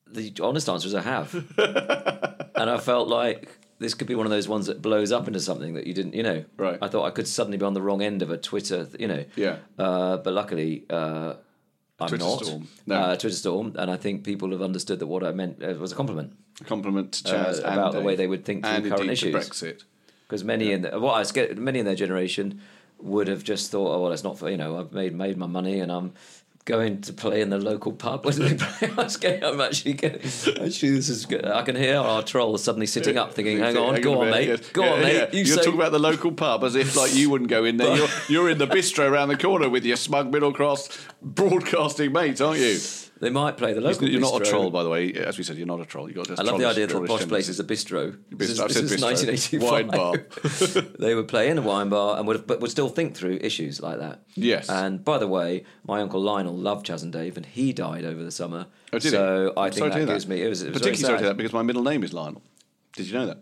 The 0.08 0.32
honest 0.42 0.70
answer 0.70 0.88
is 0.88 0.94
I 0.96 1.02
have, 1.02 1.34
and 2.56 2.70
I 2.70 2.78
felt 2.78 3.08
like 3.08 3.50
this 3.80 3.94
could 3.94 4.08
be 4.08 4.16
one 4.16 4.26
of 4.26 4.32
those 4.32 4.48
ones 4.48 4.68
that 4.68 4.82
blows 4.82 5.12
up 5.12 5.28
into 5.28 5.40
something 5.40 5.74
that 5.74 5.86
you 5.88 5.94
didn't, 5.94 6.14
you 6.14 6.24
know. 6.24 6.46
Right. 6.58 6.78
I 6.82 6.88
thought 6.88 7.06
I 7.06 7.12
could 7.12 7.28
suddenly 7.28 7.58
be 7.58 7.66
on 7.66 7.74
the 7.74 7.82
wrong 7.82 8.02
end 8.02 8.22
of 8.22 8.30
a 8.32 8.38
Twitter, 8.38 8.88
you 9.00 9.08
know. 9.08 9.26
Yeah. 9.36 9.58
Uh, 9.78 10.18
but 10.18 10.34
luckily, 10.34 10.86
uh, 10.90 11.34
I'm 12.00 12.08
Twitter 12.10 12.24
not. 12.24 12.44
storm. 12.46 12.68
No. 12.86 12.96
Uh, 12.96 13.16
Twitter 13.16 13.36
storm, 13.36 13.74
and 13.78 13.90
I 13.92 13.98
think 13.98 14.24
people 14.24 14.52
have 14.52 14.62
understood 14.62 15.00
that 15.00 15.08
what 15.08 15.24
I 15.24 15.32
meant 15.32 15.64
uh, 15.64 15.74
was 15.80 15.92
a 15.92 15.96
compliment. 15.96 16.34
A 16.62 16.64
compliment 16.64 17.12
to 17.14 17.30
Uh, 17.38 17.44
Chas 17.46 17.60
about 17.60 17.92
the 17.92 17.98
Dave. 18.00 18.06
way 18.06 18.16
they 18.16 18.28
would 18.28 18.46
think 18.46 18.64
through 18.64 18.74
and 18.76 18.84
current 18.86 19.02
indeed 19.02 19.18
to 19.20 19.28
issues. 19.30 19.36
Brexit. 19.50 19.84
because 20.28 20.44
many 20.44 20.72
in 20.72 20.82
the, 20.84 21.00
what 21.00 21.16
I 21.16 21.24
scared, 21.24 21.58
many 21.58 21.80
in 21.80 21.86
their 21.86 21.96
generation 21.96 22.62
would 23.00 23.28
have 23.28 23.44
just 23.44 23.72
thought, 23.72 23.94
oh 23.94 24.02
well, 24.04 24.12
it's 24.14 24.24
not 24.24 24.40
for 24.40 24.50
you 24.50 24.56
know 24.58 24.80
I've 24.80 24.94
made 24.94 25.14
made 25.14 25.38
my 25.38 25.48
money 25.48 25.82
and 25.82 25.92
I'm 25.92 26.14
going 26.66 27.00
to 27.02 27.14
play 27.14 27.42
in 27.42 27.50
the 27.52 27.60
local 27.60 27.92
pub. 27.94 28.24
Did 28.24 28.34
they 28.36 28.54
play? 28.66 28.90
I 28.98 29.04
was 29.04 29.18
getting, 29.18 29.44
I'm 29.44 29.62
actually 29.62 29.94
getting. 29.94 30.22
Actually, 30.22 30.92
this 30.92 31.10
is 31.10 31.26
good. 31.26 31.46
I 31.46 31.62
can 31.62 31.76
hear 31.76 31.98
our 31.98 32.24
troll 32.24 32.58
suddenly 32.58 32.88
sitting 32.88 33.18
up, 33.18 33.34
thinking, 33.34 33.60
"Hang 33.60 33.78
on, 33.78 34.02
go 34.02 34.22
on, 34.22 34.32
mate, 34.32 34.48
Yes. 34.50 34.70
go 34.72 34.84
Yeah, 34.84 34.92
on, 34.94 35.00
mate." 35.02 35.14
yeah. 35.16 35.30
You 35.32 35.38
You're 35.46 35.58
say 35.58 35.64
talking 35.64 35.80
about 35.80 35.92
the 35.92 36.00
local 36.00 36.32
pub 36.32 36.64
as 36.64 36.76
if 36.76 36.96
like 36.96 37.16
you 37.16 37.30
wouldn't 37.30 37.50
go 37.50 37.64
in 37.66 37.78
there. 37.78 37.96
You're, 37.96 38.08
you're 38.28 38.50
in 38.50 38.58
the 38.58 38.68
bistro 38.68 39.10
around 39.10 39.30
the 39.30 39.38
corner 39.38 39.70
with 39.70 39.86
your 39.86 39.98
smug 39.98 40.32
middle 40.32 40.52
class 40.54 40.90
broadcasting 41.22 42.12
mates, 42.12 42.42
aren't 42.42 42.60
you? 42.60 42.78
They 43.22 43.30
might 43.30 43.56
play 43.56 43.74
the 43.74 43.82
local. 43.82 44.10
You're 44.10 44.20
not 44.20 44.42
a 44.42 44.46
troll, 44.46 44.70
by 44.72 44.84
the 44.84 44.90
way. 44.90 45.14
As 45.14 45.38
we 45.38 45.44
said, 45.44 45.58
you're 45.58 45.66
not 45.66 45.80
a 45.80 45.86
troll. 45.86 46.10
You 46.10 46.16
got. 46.16 46.38
I 46.38 46.44
love 46.44 46.60
the 46.60 46.66
idea 46.66 46.88
that 46.88 46.94
the 46.94 47.08
posh 47.08 47.28
place 47.28 47.48
is 47.48 47.60
a 47.60 47.64
bistro. 47.64 48.18
This 48.30 48.50
is, 48.50 48.60
Bistro. 48.60 48.68
This 48.68 48.76
said 48.76 48.84
is 48.84 48.92
bistro. 48.92 49.62
1985. 49.62 49.72
Wine 49.72 49.88
bar. 49.88 50.92
they 51.00 51.16
would 51.16 51.28
play 51.28 51.50
in 51.50 51.58
a 51.58 51.62
wine 51.62 51.90
bar 51.90 52.18
and 52.18 52.28
would, 52.28 52.46
but 52.46 52.60
would 52.60 52.72
still 52.72 52.90
think 52.90 53.16
through 53.16 53.38
issues 53.42 53.82
like 53.82 54.00
that. 54.00 54.24
Yes. 54.36 54.70
And 54.70 55.04
by 55.04 55.18
the 55.18 55.28
way, 55.28 55.64
my 55.86 56.02
uncle 56.02 56.22
Lionel 56.22 56.56
loved 56.56 56.86
Chas 56.86 57.04
and 57.04 57.14
Dave, 57.14 57.38
and 57.38 57.46
he 57.46 57.72
died 57.72 58.04
over 58.04 58.22
the 58.22 58.32
summer. 58.32 58.68
Oh, 58.92 59.00
did 59.00 59.12
so 59.12 59.54
he? 59.56 59.62
I 59.62 59.66
I'm 59.66 59.72
think 59.72 59.80
sorry 59.80 59.92
to 59.92 60.06
that 60.06 60.14
gives 60.14 60.28
me. 60.28 60.42
It 60.42 60.50
was, 60.50 60.62
it 60.62 60.74
was 60.74 60.82
particularly 60.82 61.04
sorry 61.04 61.20
to 61.20 61.26
that 61.26 61.38
because 61.38 61.54
my 61.54 61.62
middle 61.62 61.84
name 61.84 62.04
is 62.04 62.14
Lionel. 62.14 62.42
Did 62.96 63.08
you 63.08 63.14
know 63.14 63.28
that? 63.28 63.40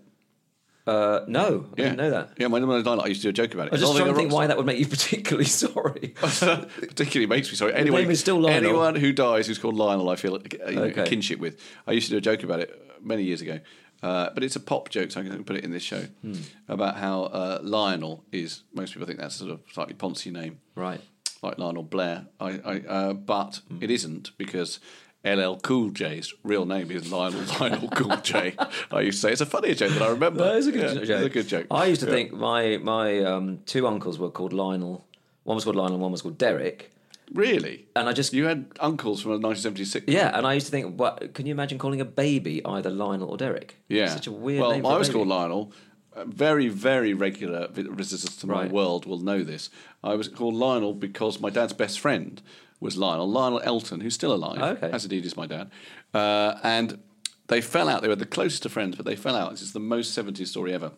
Uh, 0.85 1.21
no, 1.27 1.65
I 1.73 1.75
didn't 1.75 1.95
know 1.97 2.09
that. 2.09 2.31
Yeah, 2.37 2.47
name 2.47 2.69
is 2.71 2.85
I 2.85 3.05
used 3.07 3.21
to 3.21 3.27
do 3.27 3.29
a 3.29 3.33
joke 3.33 3.53
about 3.53 3.67
it. 3.67 3.71
I 3.71 3.75
was 3.75 3.81
just 3.81 3.95
trying 3.95 4.09
to 4.09 4.15
think 4.15 4.33
why 4.33 4.47
that 4.47 4.57
would 4.57 4.65
make 4.65 4.79
you 4.79 4.85
particularly 4.85 5.45
sorry. 5.63 6.13
particularly 6.19 7.25
makes 7.27 7.49
me 7.49 7.55
sorry. 7.55 7.73
Anyway, 7.73 8.01
name 8.01 8.11
is 8.11 8.19
still 8.19 8.39
Lionel. 8.39 8.69
anyone 8.69 8.95
who 8.95 9.13
dies 9.13 9.47
who's 9.47 9.57
called 9.57 9.75
Lionel, 9.75 10.09
I 10.09 10.15
feel 10.17 10.35
uh, 10.35 10.39
you 10.69 10.75
know, 10.75 10.83
Okay. 10.83 11.05
kinship 11.07 11.39
with. 11.39 11.59
I 11.87 11.93
used 11.93 12.07
to 12.07 12.11
do 12.11 12.17
a 12.17 12.21
joke 12.21 12.43
about 12.43 12.59
it 12.59 12.77
many 13.01 13.23
years 13.23 13.41
ago, 13.41 13.59
uh, 14.01 14.31
but 14.33 14.43
it's 14.43 14.57
a 14.57 14.59
pop 14.59 14.89
joke, 14.89 15.11
so 15.11 15.21
I 15.21 15.23
can 15.23 15.43
put 15.45 15.55
it 15.55 15.63
in 15.63 15.71
this 15.71 15.83
show 15.83 16.01
Hmm. 16.21 16.33
about 16.67 16.97
how 16.97 17.23
uh, 17.23 17.59
Lionel 17.63 18.25
is. 18.33 18.63
Most 18.73 18.93
people 18.93 19.07
think 19.07 19.19
that's 19.19 19.35
a 19.35 19.39
sort 19.39 19.51
of 19.51 19.61
slightly 19.71 19.93
poncy 19.93 20.31
name, 20.33 20.59
right? 20.75 20.99
Like 21.41 21.57
Lionel 21.57 21.83
Blair. 21.83 22.27
I, 22.41 22.49
I 22.65 22.79
uh, 22.81 23.13
but 23.13 23.61
Hmm. 23.69 23.77
it 23.81 23.89
isn't 23.89 24.31
because. 24.37 24.79
LL 25.25 25.55
Cool 25.62 25.91
J's 25.91 26.33
real 26.43 26.65
name 26.65 26.91
is 26.91 27.12
Lionel 27.12 27.41
Lionel 27.59 27.88
Cool 27.89 28.17
J. 28.17 28.55
I 28.91 29.01
used 29.01 29.21
to 29.21 29.27
say 29.27 29.31
it's 29.31 29.41
a 29.41 29.45
funnier 29.45 29.73
joke 29.73 29.93
than 29.93 30.01
I 30.03 30.09
remember. 30.09 30.43
That 30.43 30.57
is 30.57 30.67
a 30.67 30.71
good 30.71 30.81
Yeah, 30.81 30.93
joke. 31.05 31.09
It's 31.09 31.25
a 31.25 31.29
good 31.29 31.47
joke. 31.47 31.67
I 31.71 31.86
used 31.86 32.01
to 32.01 32.07
Yeah. 32.07 32.13
think 32.13 32.33
my 32.33 32.77
my 32.77 33.19
um, 33.23 33.59
two 33.65 33.88
uncles 33.88 34.19
were 34.19 34.29
called 34.29 34.51
Lionel. 34.51 35.05
One 35.43 35.55
was 35.55 35.63
called 35.63 35.77
Lionel, 35.77 35.93
and 35.95 36.01
one 36.01 36.12
was 36.12 36.21
called 36.21 36.38
Derek. 36.38 36.91
Really? 37.33 37.86
And 37.95 38.09
I 38.09 38.13
just 38.13 38.33
you 38.33 38.45
had 38.45 38.65
uncles 38.81 39.21
from 39.21 39.31
1976. 39.41 40.05
Yeah, 40.12 40.38
and 40.38 40.45
I 40.45 40.53
used 40.53 40.65
to 40.67 40.71
think, 40.71 40.99
what 40.99 41.33
can 41.33 41.45
you 41.45 41.51
imagine 41.51 41.77
calling 41.79 42.01
a 42.01 42.05
baby 42.05 42.63
either 42.65 42.89
Lionel 42.89 43.29
or 43.29 43.38
Derek? 43.38 43.77
Yeah, 43.88 44.07
such 44.07 44.27
a 44.27 44.31
weird 44.31 44.62
Well, 44.62 44.71
name. 44.71 44.83
For 44.83 44.91
I 44.91 44.97
was 44.97 45.09
called 45.09 45.27
Lionel. 45.29 45.71
Uh, 46.15 46.25
very, 46.25 46.67
very 46.67 47.12
regular 47.15 47.67
vi- 47.69 47.88
visitors 47.89 48.36
to 48.38 48.45
my 48.45 48.63
Right. 48.63 48.71
world 48.71 49.07
will 49.07 49.17
know 49.17 49.43
this. 49.43 49.71
I 50.03 50.13
was 50.13 50.27
called 50.27 50.53
Lionel 50.53 50.93
because 50.93 51.39
my 51.39 51.49
dad's 51.49 51.73
best 51.73 51.99
friend 51.99 52.39
was 52.83 52.97
Lionel, 52.97 53.29
Lionel 53.29 53.61
Elton, 53.63 54.01
who's 54.01 54.13
still 54.13 54.33
alive, 54.33 54.61
Okay. 54.77 54.91
as 54.91 55.03
indeed 55.05 55.25
is 55.25 55.35
my 55.37 55.47
dad. 55.47 55.71
Uh, 56.13 56.59
and 56.63 56.99
they 57.47 57.61
fell 57.61 57.89
out. 57.89 58.01
They 58.01 58.07
were 58.07 58.15
the 58.15 58.25
closest 58.25 58.65
of 58.65 58.71
friends, 58.71 58.95
but 58.95 59.05
they 59.05 59.15
fell 59.15 59.35
out. 59.35 59.51
This 59.51 59.61
is 59.61 59.73
the 59.73 59.79
most 59.79 60.17
70s 60.17 60.47
story 60.47 60.73
ever. 60.73 60.91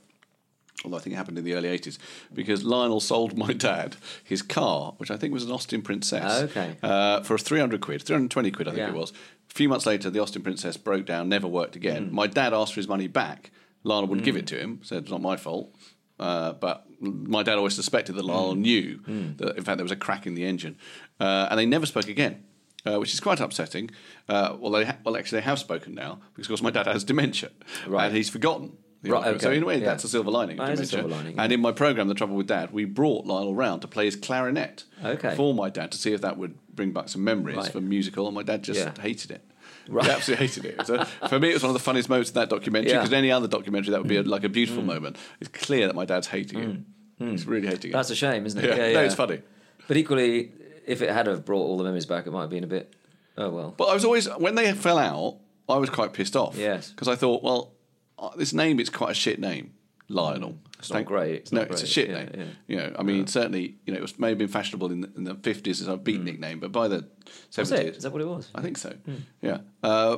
Although 0.84 0.98
I 0.98 1.00
think 1.00 1.14
it 1.14 1.18
happened 1.18 1.38
in 1.38 1.46
the 1.46 1.54
early 1.54 1.70
80s, 1.70 1.98
because 2.34 2.64
Lionel 2.64 3.00
sold 3.00 3.38
my 3.38 3.54
dad 3.54 3.96
his 4.24 4.42
car, 4.42 4.94
which 4.98 5.10
I 5.10 5.16
think 5.18 5.34
was 5.34 5.46
an 5.46 5.52
Austin 5.52 5.82
Princess, 5.82 6.44
Okay. 6.44 6.76
uh, 6.84 7.22
for 7.24 7.38
300 7.38 7.80
quid, 7.82 8.02
320 8.04 8.52
quid, 8.52 8.68
I 8.68 8.72
think 8.72 8.80
Yeah. 8.80 8.90
it 8.90 8.96
was. 8.96 9.12
A 9.50 9.54
few 9.54 9.70
months 9.70 9.86
later, 9.86 10.10
the 10.10 10.20
Austin 10.22 10.42
Princess 10.44 10.76
broke 10.78 11.06
down, 11.06 11.30
never 11.30 11.48
worked 11.48 11.76
again. 11.76 12.10
My 12.12 12.28
dad 12.28 12.54
asked 12.54 12.74
for 12.74 12.80
his 12.82 12.88
money 12.90 13.08
back. 13.08 13.52
Lionel 13.84 14.08
wouldn't 14.10 14.26
give 14.26 14.36
it 14.36 14.48
to 14.48 14.60
him, 14.60 14.80
said 14.84 15.04
it's 15.04 15.12
not 15.12 15.22
my 15.22 15.38
fault. 15.38 15.74
Uh, 16.20 16.54
but 16.54 16.85
my 17.00 17.44
dad 17.44 17.58
always 17.58 17.74
suspected 17.76 18.16
that 18.16 18.26
Lionel 18.26 18.56
knew 18.56 19.00
that, 19.38 19.58
in 19.58 19.64
fact, 19.64 19.78
there 19.78 19.84
was 19.86 19.92
a 19.92 19.96
crack 19.98 20.26
in 20.28 20.36
the 20.36 20.46
engine. 20.46 20.78
Uh, 21.20 21.48
and 21.50 21.60
they 21.60 21.66
never 21.66 21.86
spoke 21.86 22.08
again. 22.08 22.44
Uh, 22.88 23.00
which 23.00 23.12
is 23.16 23.20
quite 23.20 23.40
upsetting. 23.40 23.90
Uh, 24.30 24.56
well, 24.60 24.72
they 24.72 24.86
ha- 24.86 24.98
well, 25.04 25.18
actually, 25.18 25.40
they 25.40 25.44
have 25.46 25.58
spoken 25.58 25.96
now 25.96 26.20
because, 26.36 26.46
of 26.46 26.50
course, 26.50 26.62
my 26.62 26.70
dad 26.70 26.86
has 26.86 27.04
dementia, 27.04 27.50
Right. 27.88 28.06
and 28.06 28.16
he's 28.16 28.30
forgotten. 28.30 28.78
the 29.02 29.10
Right, 29.12 29.18
argument. 29.20 29.42
So 29.42 29.48
okay, 29.50 29.58
in 29.58 29.64
a 29.64 29.66
way, 29.66 29.80
yeah. 29.80 29.86
that's 29.86 30.04
a 30.04 30.08
silver 30.08 30.30
lining. 30.30 30.60
of 30.60 30.68
That 30.68 30.74
is 30.74 30.80
a 30.80 30.92
dementia. 30.92 31.00
silver 31.10 31.16
lining, 31.24 31.40
And 31.40 31.52
in 31.52 31.62
my 31.62 31.72
program, 31.72 32.08
The 32.08 32.14
Trouble 32.14 32.36
with 32.36 32.46
Dad, 32.48 32.72
we 32.72 32.86
brought 32.86 33.26
Lionel 33.26 33.56
round 33.56 33.82
to 33.82 33.88
play 33.88 34.06
his 34.06 34.16
clarinet 34.16 34.84
Okay. 35.04 35.34
for 35.36 35.54
my 35.56 35.70
dad 35.72 35.92
to 35.94 35.98
see 35.98 36.14
if 36.14 36.22
that 36.22 36.38
would 36.38 36.56
bring 36.76 36.92
back 36.92 37.10
some 37.10 37.24
memories 37.24 37.58
Right. 37.58 37.72
for 37.72 37.82
musical. 37.82 38.28
And 38.28 38.36
my 38.36 38.44
dad 38.44 38.64
just 38.64 38.80
Yeah. 38.80 38.94
hated 39.02 39.32
it. 39.32 39.44
Right. 39.88 40.06
He 40.06 40.12
absolutely 40.12 40.48
hated 40.48 40.66
it. 40.66 40.88
So 40.88 41.04
for 41.30 41.40
me, 41.40 41.50
it 41.50 41.54
was 41.54 41.64
one 41.64 41.70
of 41.70 41.74
the 41.74 41.80
funniest 41.80 42.10
moments 42.10 42.32
in 42.32 42.36
that 42.36 42.50
documentary 42.50 42.92
Yeah. 42.92 43.00
because 43.00 43.14
any 43.14 43.32
other 43.32 43.48
documentary 43.48 43.92
that 43.92 44.00
would 44.00 44.08
be 44.08 44.18
a, 44.18 44.24
like 44.24 44.44
a 44.44 44.50
beautiful 44.50 44.84
mm. 44.84 44.88
moment. 44.88 45.18
It's 45.40 45.50
clear 45.50 45.88
that 45.88 45.96
my 45.96 46.06
dad's 46.06 46.28
hating 46.28 46.60
it. 46.60 46.70
Mm. 46.70 46.84
Mm. 47.22 47.32
He's 47.32 47.46
really 47.46 47.68
hating 47.68 47.92
it. 47.92 47.94
That's 47.94 48.10
a 48.10 48.16
shame, 48.16 48.46
isn't 48.46 48.64
it? 48.64 48.68
Yeah. 48.68 48.94
No, 48.94 49.04
it's 49.04 49.16
funny. 49.16 49.42
But 49.88 49.98
equally, 49.98 50.52
if 50.86 51.02
it 51.02 51.10
had 51.10 51.28
have 51.28 51.46
brought 51.46 51.62
all 51.62 51.78
the 51.78 51.84
memories 51.84 52.06
back, 52.06 52.28
it 52.28 52.32
might 52.32 52.42
have 52.42 52.50
been 52.50 52.64
a 52.64 52.68
bit. 52.68 52.94
Oh 53.38 53.50
well. 53.50 53.74
But 53.78 53.86
I 53.86 53.94
was 53.94 54.06
always 54.06 54.28
when 54.38 54.56
they 54.56 54.72
fell 54.74 54.98
out, 54.98 55.38
I 55.68 55.78
was 55.78 55.90
quite 55.90 56.14
pissed 56.14 56.36
off. 56.36 56.58
Yes. 56.58 56.90
because 56.90 57.08
I 57.08 57.16
thought, 57.16 57.44
well, 57.44 57.74
uh, 58.18 58.30
this 58.36 58.54
name 58.54 58.80
is 58.80 58.90
quite 58.90 59.12
a 59.12 59.16
shit 59.16 59.40
name, 59.40 59.74
Lionel. 60.08 60.58
It's 60.80 60.92
not 60.92 61.06
great. 61.06 61.36
It's 61.36 61.52
no, 61.52 61.62
not 61.62 61.72
it's 61.72 61.84
a 61.84 61.88
shit 61.88 62.10
Yeah, 62.10 62.16
name. 62.26 62.30
yeah. 62.38 62.44
You 62.68 62.78
know, 62.78 62.96
I 63.00 63.04
mean, 63.04 63.26
certainly, 63.28 63.76
you 63.86 63.94
know, 63.94 63.98
it 63.98 64.02
was 64.02 64.20
may 64.20 64.30
have 64.30 64.38
been 64.38 64.48
fashionable 64.48 64.92
in 64.92 65.02
the, 65.02 65.10
in 65.16 65.24
the 65.24 65.36
fifties 65.36 65.82
as 65.82 65.88
a 65.88 65.98
beat 65.98 66.22
nickname, 66.22 66.60
but 66.60 66.72
by 66.72 66.88
the 66.88 66.98
Was 67.26 67.34
seventies, 67.50 67.88
it? 67.88 67.98
Is 67.98 68.04
that 68.04 68.12
what 68.14 68.22
it 68.22 68.28
was? 68.28 68.50
I 68.54 68.62
think 68.62 68.78
so. 68.78 68.94
Yeah, 69.42 69.60
uh, 69.84 70.18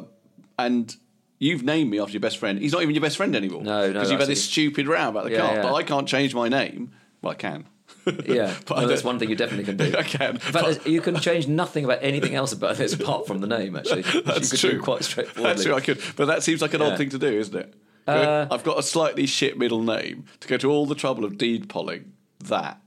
and. 0.60 0.96
You've 1.40 1.62
named 1.62 1.92
me 1.92 2.00
after 2.00 2.14
your 2.14 2.20
best 2.20 2.40
friend. 2.40 2.58
He's 2.58 2.72
not 2.72 2.82
even 2.82 2.96
your 2.96 3.02
best 3.04 3.16
friend 3.16 3.36
anymore. 3.36 3.62
No, 3.62 3.82
no, 3.86 3.94
Because 3.94 4.10
you've 4.10 4.20
had 4.20 4.28
this 4.28 4.44
stupid 4.44 4.88
row 4.88 5.10
about 5.10 5.26
the 5.26 5.34
Yeah, 5.34 5.38
car. 5.42 5.54
yeah. 5.58 5.62
But 5.62 5.76
I 5.76 5.84
can't 5.84 6.08
change 6.08 6.34
my 6.34 6.50
name. 6.50 6.94
Well, 7.22 7.32
I 7.32 7.36
can. 7.36 7.68
Yeah, 8.26 8.56
But 8.66 8.80
no, 8.80 8.88
that's 8.88 9.04
one 9.04 9.20
thing 9.20 9.30
you 9.30 9.36
definitely 9.36 9.66
can 9.66 9.78
do. 9.78 9.96
I 10.00 10.02
can. 10.02 10.32
In 10.32 10.40
fact, 10.40 10.88
you 10.88 11.00
can 11.00 11.20
change 11.20 11.48
nothing 11.48 11.86
about 11.86 12.00
anything 12.02 12.34
else 12.34 12.54
about 12.54 12.78
this 12.78 12.92
apart 12.94 13.28
from 13.28 13.40
the 13.40 13.46
name. 13.46 13.76
Actually, 13.76 14.02
That's 14.26 14.46
you 14.46 14.50
could 14.50 14.60
true. 14.60 14.72
do 14.72 14.82
quite 14.82 15.04
straightforwardly. 15.04 15.44
That's 15.54 15.64
true. 15.64 15.76
I 15.76 15.82
could, 15.82 16.02
but 16.16 16.26
that 16.26 16.42
seems 16.42 16.60
like 16.64 16.74
an 16.74 16.82
Yeah. 16.82 16.88
odd 16.88 16.98
thing 16.98 17.10
to 17.10 17.20
do, 17.20 17.28
isn't 17.28 17.56
it? 17.56 17.72
Uh, 18.08 18.48
I've 18.50 18.64
got 18.64 18.80
a 18.80 18.84
slightly 18.84 19.26
shit 19.26 19.58
middle 19.58 19.84
name 19.84 20.26
to 20.40 20.48
go 20.48 20.58
to 20.58 20.72
all 20.72 20.86
the 20.86 20.96
trouble 20.96 21.26
of 21.26 21.38
deed 21.38 21.68
polling 21.70 22.14
that. 22.46 22.80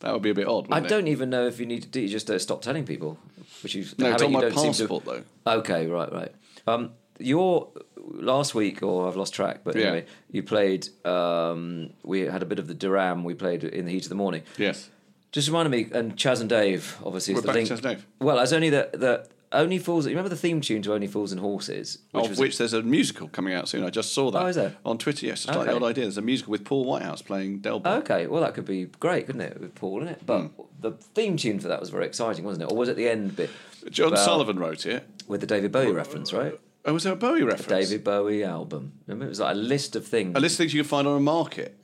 That 0.00 0.12
would 0.12 0.22
be 0.22 0.30
a 0.30 0.34
bit 0.34 0.46
odd. 0.46 0.68
I 0.70 0.80
don't 0.80 1.08
It? 1.08 1.10
even 1.12 1.30
know 1.30 1.46
if 1.46 1.58
you 1.58 1.66
need 1.66 1.82
to 1.82 1.88
do. 1.88 2.00
You 2.00 2.08
just 2.08 2.30
uh, 2.30 2.38
stop 2.38 2.62
telling 2.62 2.84
people, 2.84 3.18
which 3.62 3.74
you 3.74 3.84
No, 3.98 4.12
it's 4.12 4.22
on 4.22 4.32
my 4.32 4.40
don't 4.42 4.50
to- 4.54 4.56
passport 4.62 5.04
though. 5.04 5.22
Okay, 5.46 5.86
right, 5.86 6.12
right. 6.12 6.32
Um, 6.66 6.92
your 7.18 7.68
last 7.96 8.54
week, 8.54 8.82
or 8.82 9.08
I've 9.08 9.16
lost 9.16 9.34
track, 9.34 9.60
but 9.64 9.74
Yeah. 9.74 9.86
anyway, 9.86 10.06
you 10.30 10.42
played. 10.44 10.88
Um, 11.04 11.90
we 12.04 12.20
had 12.20 12.42
a 12.42 12.46
bit 12.46 12.58
of 12.60 12.68
the 12.68 12.74
Duran. 12.74 13.24
We 13.24 13.34
played 13.34 13.64
in 13.64 13.86
the 13.86 13.92
heat 13.92 14.04
of 14.04 14.08
the 14.08 14.14
morning. 14.14 14.42
Yes. 14.56 14.88
Just 15.32 15.48
reminded 15.48 15.70
me, 15.70 15.88
and 15.92 16.16
Chas 16.16 16.40
and 16.40 16.48
Dave, 16.48 16.96
obviously, 17.04 17.34
We're 17.34 17.40
is 17.40 17.46
the 17.46 17.52
link. 17.52 17.68
Chas 17.68 17.78
and 17.84 17.88
Dave. 17.96 18.06
Well, 18.20 18.38
as 18.38 18.52
only 18.52 18.70
the 18.70 18.88
the 18.92 19.26
only 19.52 19.78
fools. 19.78 20.04
You 20.06 20.10
remember 20.10 20.28
the 20.28 20.36
theme 20.36 20.60
tune 20.60 20.82
to 20.82 20.92
Only 20.94 21.06
Fools 21.06 21.32
and 21.32 21.40
Horses, 21.40 21.98
of 22.14 22.28
was 22.28 22.38
which 22.38 22.58
there's 22.58 22.72
a 22.72 22.82
musical 22.82 23.28
coming 23.28 23.54
out 23.54 23.68
soon. 23.68 23.84
I 23.84 23.90
just 23.90 24.12
saw 24.12 24.30
that. 24.30 24.42
Oh, 24.42 24.46
is 24.46 24.56
there? 24.56 24.76
On 24.84 24.98
Twitter, 24.98 25.26
yes. 25.26 25.40
It's 25.40 25.50
a 25.50 25.52
slightly 25.54 25.74
Okay. 25.74 25.84
odd 25.84 25.88
idea. 25.90 26.04
There's 26.04 26.18
a 26.18 26.22
musical 26.22 26.50
with 26.52 26.64
Paul 26.64 26.84
Whitehouse 26.84 27.22
playing 27.22 27.58
Delbert. 27.60 28.02
Okay, 28.04 28.26
well 28.26 28.42
that 28.42 28.54
could 28.54 28.64
be 28.66 28.86
great, 29.00 29.26
couldn't 29.26 29.40
it, 29.40 29.60
with 29.60 29.74
Paul 29.74 30.02
in 30.02 30.08
it? 30.08 30.20
But 30.26 30.40
Hmm. 30.40 30.46
the 30.80 30.92
theme 30.92 31.36
tune 31.36 31.60
for 31.60 31.68
that 31.68 31.80
was 31.80 31.90
very 31.90 32.06
exciting, 32.06 32.44
wasn't 32.44 32.64
it? 32.64 32.72
Or 32.72 32.76
was 32.76 32.88
it 32.88 32.96
the 32.96 33.08
end 33.08 33.36
bit? 33.36 33.50
John 33.90 34.08
about- 34.08 34.24
Sullivan 34.24 34.58
wrote 34.58 34.84
it. 34.86 35.04
with 35.26 35.40
the 35.42 35.46
David 35.46 35.70
Bowie 35.72 35.92
reference, 35.92 36.32
right? 36.32 36.58
Oh, 36.86 36.94
was 36.94 37.02
there 37.04 37.12
a 37.12 37.16
Bowie 37.16 37.42
reference? 37.42 37.66
David 37.88 38.02
Bowie 38.02 38.42
album. 38.44 38.92
Remember, 39.06 39.26
it 39.26 39.28
was 39.28 39.40
like 39.40 39.54
a 39.54 39.58
list 39.58 39.94
of 39.94 40.06
things. 40.06 40.32
A 40.36 40.40
list 40.40 40.54
of 40.54 40.58
things 40.58 40.72
you 40.74 40.80
can 40.82 40.88
find 40.88 41.06
on 41.06 41.16
a 41.18 41.20
market. 41.20 41.74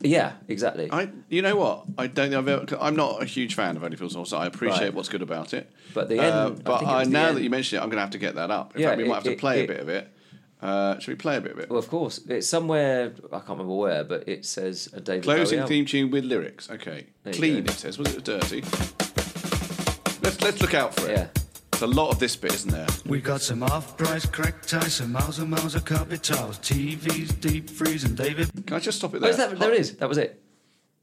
Yeah, 0.00 0.32
exactly. 0.46 0.88
I, 0.92 1.08
you 1.30 1.40
know 1.42 1.56
what? 1.56 1.84
I 1.96 2.06
don't 2.06 2.34
I've 2.34 2.46
ever. 2.48 2.66
I'm 2.80 2.96
not 2.96 3.22
a 3.22 3.24
huge 3.24 3.54
fan 3.54 3.76
of 3.76 3.82
Only 3.84 3.96
Fools 3.96 4.12
and 4.14 4.18
Horses. 4.18 4.34
I 4.34 4.46
appreciate 4.46 4.80
Right. 4.80 4.94
what's 4.94 5.08
good 5.08 5.22
about 5.22 5.54
it. 5.54 5.70
But 5.94 6.08
the 6.10 6.18
Uh, 6.20 6.22
end- 6.22 6.34
I 6.60 6.62
but 6.62 6.82
it 6.82 6.86
I, 6.88 7.04
the 7.04 7.10
now 7.10 7.26
end. 7.28 7.36
that 7.38 7.42
you 7.42 7.50
mention 7.50 7.78
it, 7.78 7.80
I'm 7.82 7.88
going 7.88 7.96
to 7.96 8.02
have 8.02 8.10
to 8.10 8.18
get 8.18 8.34
that 8.34 8.50
up. 8.50 8.76
In 8.76 8.82
Yeah, 8.82 8.88
fact, 8.88 8.98
we 8.98 9.04
it- 9.04 9.08
might 9.08 9.14
have 9.14 9.24
to 9.24 9.32
it- 9.32 9.38
play 9.38 9.64
a 9.64 9.66
bit 9.66 9.80
of 9.80 9.88
it. 9.88 10.08
Uh, 10.60 10.98
should 10.98 11.12
we 11.12 11.14
play 11.16 11.36
a 11.36 11.40
bit 11.40 11.52
of 11.52 11.58
it? 11.58 11.70
Well, 11.70 11.78
of 11.78 11.88
course, 11.88 12.20
it's 12.28 12.46
somewhere 12.46 13.12
I 13.32 13.36
can't 13.38 13.48
remember 13.50 13.74
where, 13.74 14.04
but 14.04 14.28
it 14.28 14.44
says 14.44 14.88
a 14.92 15.00
David 15.00 15.22
Closing 15.24 15.44
Bowie 15.44 15.60
album. 15.60 15.68
theme 15.68 15.84
tune 15.86 16.10
with 16.10 16.24
lyrics. 16.24 16.70
Okay. 16.70 17.06
There 17.24 17.32
Clean. 17.34 17.64
It 17.64 17.70
says. 17.70 17.98
Was 17.98 18.14
it 18.14 18.24
dirty? 18.24 18.62
Let's 20.22 20.40
let's 20.42 20.60
look 20.60 20.74
out 20.74 20.94
for 20.94 21.08
it. 21.08 21.18
Yeah. 21.18 21.26
There's 21.78 21.92
a 21.92 21.94
lot 21.94 22.08
of 22.10 22.18
this 22.18 22.34
bit, 22.36 22.54
isn't 22.54 22.70
there? 22.70 22.86
We 23.04 23.20
got 23.20 23.42
some 23.42 23.62
off-price 23.62 24.24
crack 24.24 24.62
ties, 24.62 24.94
some 24.94 25.12
miles 25.12 25.38
and 25.40 25.50
miles 25.50 25.74
of 25.74 25.84
carpet 25.84 26.22
towels, 26.22 26.58
TVs, 26.60 27.38
deep 27.38 27.68
freeze, 27.68 28.02
and 28.02 28.16
David. 28.16 28.50
Can 28.66 28.76
I 28.76 28.78
just 28.80 28.96
stop 28.96 29.12
it 29.12 29.18
Oh, 29.18 29.20
there? 29.20 29.28
is 29.30 29.36
that, 29.36 29.58
there 29.58 29.74
it 29.74 29.80
is. 29.80 29.94
That 29.98 30.08
was 30.08 30.16
it. 30.16 30.42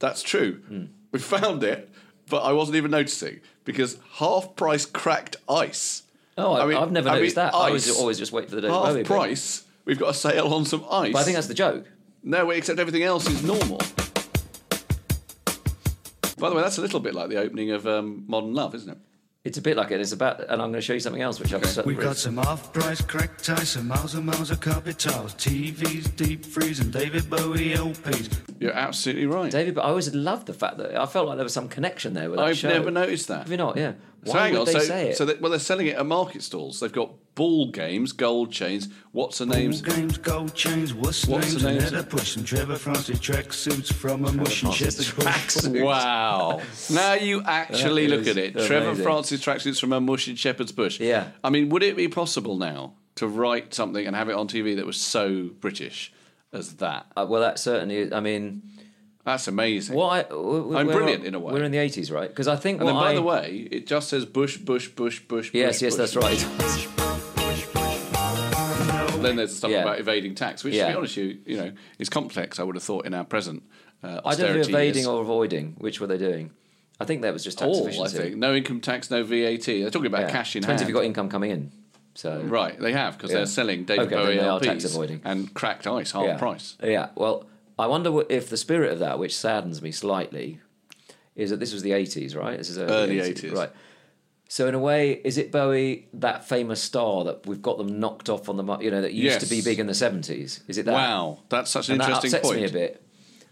That's 0.00 0.20
true. 0.20 0.54
Hmm. 0.66 0.84
We 1.12 1.20
found 1.20 1.62
it, 1.62 1.88
but 2.28 2.38
I 2.42 2.50
wasn't 2.54 2.74
even 2.74 2.90
noticing 2.90 3.38
because 3.64 3.98
half 4.14 4.56
price 4.56 4.84
cracked 4.84 5.36
ice. 5.48 6.02
Oh, 6.36 6.54
I, 6.56 6.66
mean- 6.66 6.76
I've 6.76 6.90
never 6.90 7.08
I 7.08 7.12
mean, 7.12 7.20
noticed 7.20 7.36
that. 7.36 7.54
I 7.54 7.70
was 7.70 7.88
always 7.96 8.18
just 8.18 8.32
wait 8.32 8.48
for 8.48 8.56
the 8.56 8.62
David 8.62 8.74
half 8.74 8.84
Bowie. 8.86 8.94
bit. 8.94 9.06
price. 9.06 9.62
We've 9.84 9.98
got 10.00 10.08
a 10.10 10.14
sale 10.14 10.52
on 10.52 10.64
some 10.64 10.84
ice. 10.90 11.12
But 11.12 11.20
I 11.20 11.22
think 11.22 11.36
that's 11.36 11.46
the 11.46 11.54
joke. 11.54 11.86
No, 12.24 12.50
except 12.50 12.80
everything 12.80 13.04
else 13.04 13.28
is 13.30 13.44
normal. 13.44 13.78
By 16.36 16.48
the 16.50 16.56
way, 16.56 16.62
that's 16.62 16.78
a 16.78 16.80
little 16.80 16.98
bit 16.98 17.14
like 17.14 17.28
the 17.28 17.36
opening 17.36 17.70
of 17.70 17.86
um, 17.86 18.24
Modern 18.26 18.54
Love, 18.54 18.74
isn't 18.74 18.90
it? 18.90 18.98
It's 19.44 19.58
a 19.58 19.60
bit 19.60 19.76
like 19.76 19.90
it. 19.90 20.00
It's 20.00 20.12
about, 20.12 20.40
and 20.40 20.52
I'm 20.52 20.70
going 20.70 20.72
to 20.74 20.80
show 20.80 20.94
you 20.94 21.00
something 21.00 21.20
else, 21.20 21.38
which 21.38 21.52
I've. 21.52 21.84
We 21.84 21.94
got 21.94 22.16
some 22.16 22.38
off-price 22.38 23.02
crack 23.02 23.36
ties, 23.36 23.68
some 23.68 23.86
miles 23.86 24.14
and 24.14 24.24
miles 24.24 24.50
of 24.50 24.60
carpet 24.60 24.98
towels, 24.98 25.34
TVs, 25.34 26.16
deep 26.16 26.46
freeze, 26.46 26.80
and 26.80 26.90
David 26.90 27.28
Bowie 27.28 27.74
LPs. 27.74 28.38
You're 28.58 28.72
absolutely 28.72 29.26
right. 29.26 29.52
David, 29.52 29.74
but 29.74 29.84
I 29.84 29.88
always 29.88 30.14
loved 30.14 30.46
the 30.46 30.54
fact 30.54 30.78
that 30.78 30.96
I 30.96 31.04
felt 31.04 31.28
like 31.28 31.36
there 31.36 31.44
was 31.44 31.52
some 31.52 31.68
connection 31.68 32.14
there 32.14 32.30
with 32.30 32.38
that 32.38 32.46
I've 32.46 32.56
show. 32.56 32.70
never 32.70 32.90
noticed 32.90 33.28
that. 33.28 33.40
Have 33.40 33.50
you 33.50 33.58
not? 33.58 33.76
Yeah. 33.76 33.92
Why 34.24 34.32
so 34.32 34.38
hang 34.38 34.52
would 34.52 34.58
on. 34.60 34.64
they 34.66 34.72
so, 34.72 34.78
say 34.80 35.08
it? 35.10 35.16
so 35.16 35.24
they, 35.24 35.34
well, 35.34 35.50
they're 35.50 35.58
selling 35.58 35.86
it 35.86 35.96
at 35.96 36.06
market 36.06 36.42
stalls. 36.42 36.80
They've 36.80 36.92
got 36.92 37.10
ball 37.34 37.70
games, 37.70 38.12
gold 38.12 38.52
chains. 38.52 38.88
What's 39.12 39.38
the 39.38 39.46
names? 39.46 39.82
Games, 39.82 40.18
gold 40.18 40.54
chains, 40.54 40.94
what's, 40.94 41.26
What's 41.26 41.50
names, 41.52 41.62
the 41.62 41.72
names? 41.72 41.92
and 41.92 42.08
push 42.08 42.36
and 42.36 42.46
Trevor 42.46 42.76
Francis 42.76 43.18
track 43.20 43.52
suits 43.52 43.92
from 43.92 44.24
a 44.24 44.32
mush 44.32 44.62
and 44.62 44.72
shepherd's 44.72 45.10
bush. 45.12 45.66
Wow! 45.82 46.60
now 46.90 47.14
you 47.14 47.42
actually 47.44 48.06
That 48.06 48.16
look 48.18 48.26
at 48.26 48.36
is 48.38 48.56
it. 48.56 48.66
Trevor 48.66 48.88
amazing. 48.88 49.04
Francis 49.04 49.44
tracksuits 49.44 49.80
from 49.80 49.92
a 49.92 50.00
mush 50.00 50.28
in 50.28 50.36
Shepherd's 50.36 50.72
Bush. 50.72 51.00
Yeah. 51.00 51.28
I 51.42 51.50
mean, 51.50 51.68
would 51.70 51.82
it 51.82 51.96
be 51.96 52.08
possible 52.08 52.56
now 52.56 52.94
to 53.16 53.26
write 53.28 53.74
something 53.74 54.06
and 54.06 54.16
have 54.16 54.28
it 54.28 54.34
on 54.34 54.48
TV 54.48 54.76
that 54.76 54.86
was 54.86 54.96
so 55.00 55.50
British 55.60 56.12
as 56.52 56.74
that? 56.76 57.06
Uh, 57.16 57.26
well, 57.28 57.40
that 57.40 57.58
certainly. 57.58 57.96
Is, 57.98 58.12
I 58.12 58.20
mean, 58.20 58.62
That's 59.24 59.48
amazing. 59.48 59.96
what? 59.96 60.10
I, 60.10 60.22
w- 60.28 60.76
I'm 60.76 60.86
we're- 60.86 60.96
brilliant 60.98 61.24
in 61.24 61.34
a 61.34 61.38
way. 61.40 61.52
We're 61.54 61.62
in 61.64 61.72
the 61.72 61.78
eighties, 61.78 62.10
right? 62.10 62.28
Because 62.28 62.46
I 62.48 62.56
think. 62.56 62.80
And 62.80 62.88
then, 62.88 62.94
by 62.94 63.10
I- 63.12 63.14
the 63.14 63.22
way, 63.22 63.68
it 63.70 63.86
just 63.86 64.08
says 64.10 64.24
Bush, 64.26 64.58
Bush, 64.58 64.88
Bush, 64.88 65.20
Bush. 65.20 65.50
Yes, 65.54 65.76
Bush, 65.76 65.82
yes, 65.82 65.96
Bush. 65.96 65.98
that's 65.98 66.16
right. 66.16 67.54
Then 69.22 69.36
there's 69.36 69.50
the 69.52 69.56
stuff 69.56 69.70
Yeah. 69.70 69.82
about 69.82 69.98
evading 70.00 70.34
tax, 70.34 70.62
which, 70.64 70.74
to 70.74 70.86
be 70.86 70.92
honest, 70.94 71.16
you 71.16 71.38
you 71.46 71.56
know, 71.56 71.72
is 71.98 72.10
complex. 72.10 72.60
I 72.60 72.62
would 72.62 72.74
have 72.76 72.82
thought 72.82 73.06
in 73.06 73.14
our 73.14 73.24
present 73.24 73.62
uh, 74.02 74.20
I 74.22 74.34
don't 74.34 74.54
know 74.54 74.60
evading 74.60 74.96
years. 74.96 75.06
or 75.06 75.22
avoiding. 75.22 75.76
Which 75.78 75.98
were 75.98 76.06
they 76.06 76.18
doing? 76.18 76.50
I 77.00 77.06
think 77.06 77.22
that 77.22 77.32
was 77.32 77.42
just 77.42 77.58
tax 77.58 77.68
all. 77.70 78.04
I 78.04 78.08
think 78.08 78.36
no 78.36 78.54
income 78.54 78.82
tax, 78.82 79.10
no 79.10 79.24
VAT. 79.24 79.64
They're 79.64 79.88
talking 79.90 80.06
about 80.08 80.22
Yeah. 80.22 80.30
cash 80.30 80.54
in 80.56 80.60
Depends 80.60 80.82
hand. 80.82 80.88
if 80.90 80.92
you've 80.92 81.00
got 81.00 81.06
income 81.06 81.30
coming 81.30 81.50
in. 81.50 81.72
So 82.14 82.38
Right, 82.42 82.78
they 82.78 82.92
have 82.92 83.16
because 83.16 83.30
Yeah. 83.30 83.38
they're 83.38 83.46
selling 83.46 83.84
David 83.84 84.12
Okay, 84.12 84.14
Bowie 84.14 84.36
LPs 84.38 84.62
tax 84.62 84.84
avoiding. 84.84 85.22
and 85.24 85.52
cracked 85.54 85.86
ice 85.86 86.12
half 86.12 86.26
yeah. 86.26 86.36
price. 86.36 86.76
Yeah. 86.84 87.08
Well, 87.16 87.46
I 87.78 87.86
wonder 87.86 88.22
if 88.28 88.48
the 88.48 88.56
spirit 88.56 88.92
of 88.92 88.98
that, 89.00 89.18
which 89.18 89.36
saddens 89.36 89.82
me 89.82 89.90
slightly, 89.92 90.60
is 91.34 91.50
that 91.50 91.58
this 91.60 91.72
was 91.72 91.82
the 91.82 91.92
eighties, 91.92 92.36
right? 92.36 92.56
This 92.56 92.70
is 92.70 92.78
Early 92.78 93.18
80s. 93.18 93.52
right? 93.52 93.70
So 94.48 94.68
in 94.68 94.74
a 94.74 94.78
way, 94.78 95.12
is 95.24 95.36
it 95.38 95.50
Bowie, 95.50 96.06
that 96.12 96.46
famous 96.46 96.80
star 96.80 97.24
that 97.24 97.46
we've 97.46 97.62
got 97.62 97.78
them 97.78 97.98
knocked 97.98 98.28
off 98.28 98.48
on 98.48 98.56
the, 98.56 98.78
you 98.78 98.90
know, 98.90 99.00
that 99.00 99.12
used 99.12 99.40
to 99.40 99.46
be 99.46 99.62
big 99.62 99.80
in 99.80 99.86
the 99.86 99.94
seventies? 99.94 100.60
Is 100.68 100.78
it 100.78 100.84
that? 100.84 100.92
Wow, 100.94 101.40
that's 101.48 101.70
such 101.70 101.88
an 101.88 101.92
and 101.94 102.00
that 102.02 102.08
interesting 102.10 102.28
upsets 102.28 102.48
point. 102.48 102.60
me 102.60 102.66
a 102.66 102.70
bit 102.70 103.02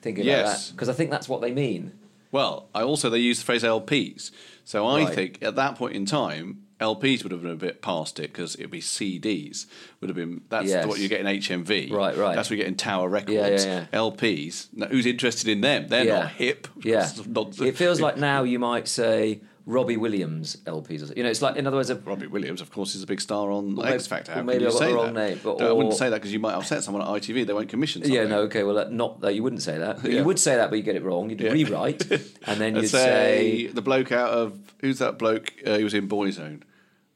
thinking 0.00 0.24
Yes. 0.24 0.40
about 0.40 0.50
that 0.68 0.72
because 0.76 0.88
I 0.88 0.92
think 0.92 1.10
that's 1.10 1.28
what 1.28 1.40
they 1.40 1.52
mean. 1.52 1.92
Well, 2.30 2.68
I 2.74 2.82
also 2.82 3.10
they 3.10 3.18
use 3.18 3.38
the 3.40 3.44
phrase 3.44 3.62
LPs, 3.64 4.30
so 4.64 4.86
I 4.86 5.04
Right. 5.04 5.14
think 5.14 5.38
at 5.42 5.56
that 5.56 5.74
point 5.76 5.94
in 5.96 6.06
time. 6.06 6.62
LPs 6.82 7.22
would 7.22 7.32
have 7.32 7.42
been 7.42 7.52
a 7.52 7.56
bit 7.56 7.80
past 7.80 8.18
it 8.18 8.32
because 8.32 8.54
it'd 8.56 8.70
be 8.70 8.80
CDs. 8.80 9.66
Would 10.00 10.10
have 10.10 10.16
been 10.16 10.42
that's 10.48 10.66
Yes. 10.68 10.86
what 10.86 10.98
you 10.98 11.08
get 11.08 11.20
in 11.20 11.26
HMV. 11.26 11.90
Right, 11.92 12.16
right. 12.16 12.34
That's 12.34 12.48
what 12.50 12.56
you 12.56 12.62
get 12.64 12.68
in 12.68 12.76
Tower 12.76 13.08
Records. 13.08 13.32
Yeah, 13.32 13.46
yeah, 13.48 13.86
yeah. 13.92 13.98
LPs. 13.98 14.66
Now, 14.72 14.86
who's 14.88 15.06
interested 15.06 15.48
in 15.48 15.60
them? 15.60 15.88
They're 15.88 16.04
not 16.04 16.30
hip. 16.32 16.68
Yeah, 16.82 17.08
not- 17.26 17.58
it 17.60 17.76
feels 17.76 18.00
like 18.00 18.16
now 18.18 18.42
you 18.42 18.58
might 18.58 18.88
say 18.88 19.40
Robbie 19.64 19.96
Williams 19.96 20.56
LPs. 20.66 21.16
You 21.16 21.22
know, 21.22 21.30
it's 21.30 21.40
like 21.40 21.54
in 21.56 21.68
other 21.68 21.76
words, 21.76 21.88
a, 21.88 21.94
Robbie 21.94 22.26
Williams, 22.26 22.60
of 22.60 22.72
course, 22.72 22.96
is 22.96 23.02
a 23.04 23.06
big 23.06 23.20
star 23.20 23.52
on 23.52 23.76
Well, 23.76 23.86
X 23.86 24.08
Factor. 24.08 24.32
well, 24.34 24.42
maybe 24.42 24.66
I've 24.66 24.72
got 24.72 24.80
the 24.80 24.92
wrong 24.94 25.14
that? 25.14 25.28
name, 25.28 25.40
but- 25.44 25.60
No, 25.60 25.68
I 25.68 25.72
wouldn't 25.72 25.94
say 25.94 26.10
that 26.10 26.16
because 26.16 26.32
you 26.32 26.40
might 26.40 26.54
upset 26.54 26.82
someone 26.82 27.00
at 27.02 27.08
ITV. 27.08 27.46
They 27.46 27.52
won't 27.52 27.68
commission 27.68 28.02
something. 28.02 28.12
yeah, 28.12 28.24
no, 28.26 28.40
okay, 28.42 28.64
well, 28.64 28.90
not 28.90 29.20
that 29.20 29.36
you 29.36 29.42
wouldn't 29.44 29.62
say 29.62 29.78
that. 29.78 30.02
Yeah. 30.04 30.18
You 30.18 30.24
would 30.24 30.40
say 30.40 30.56
that, 30.56 30.68
but 30.70 30.76
you 30.76 30.82
get 30.82 30.96
it 30.96 31.04
wrong. 31.04 31.30
You'd 31.30 31.40
Yeah. 31.40 31.52
rewrite, 31.52 32.10
and 32.10 32.60
then 32.60 32.74
you'd 32.82 32.88
say, 32.88 32.98
say 32.98 33.66
the 33.68 33.82
bloke 33.82 34.10
out 34.10 34.30
of 34.32 34.58
who's 34.80 34.98
that 34.98 35.16
bloke? 35.16 35.52
Uh, 35.64 35.76
he 35.78 35.84
was 35.84 35.94
in 35.94 36.08
Boyzone. 36.08 36.62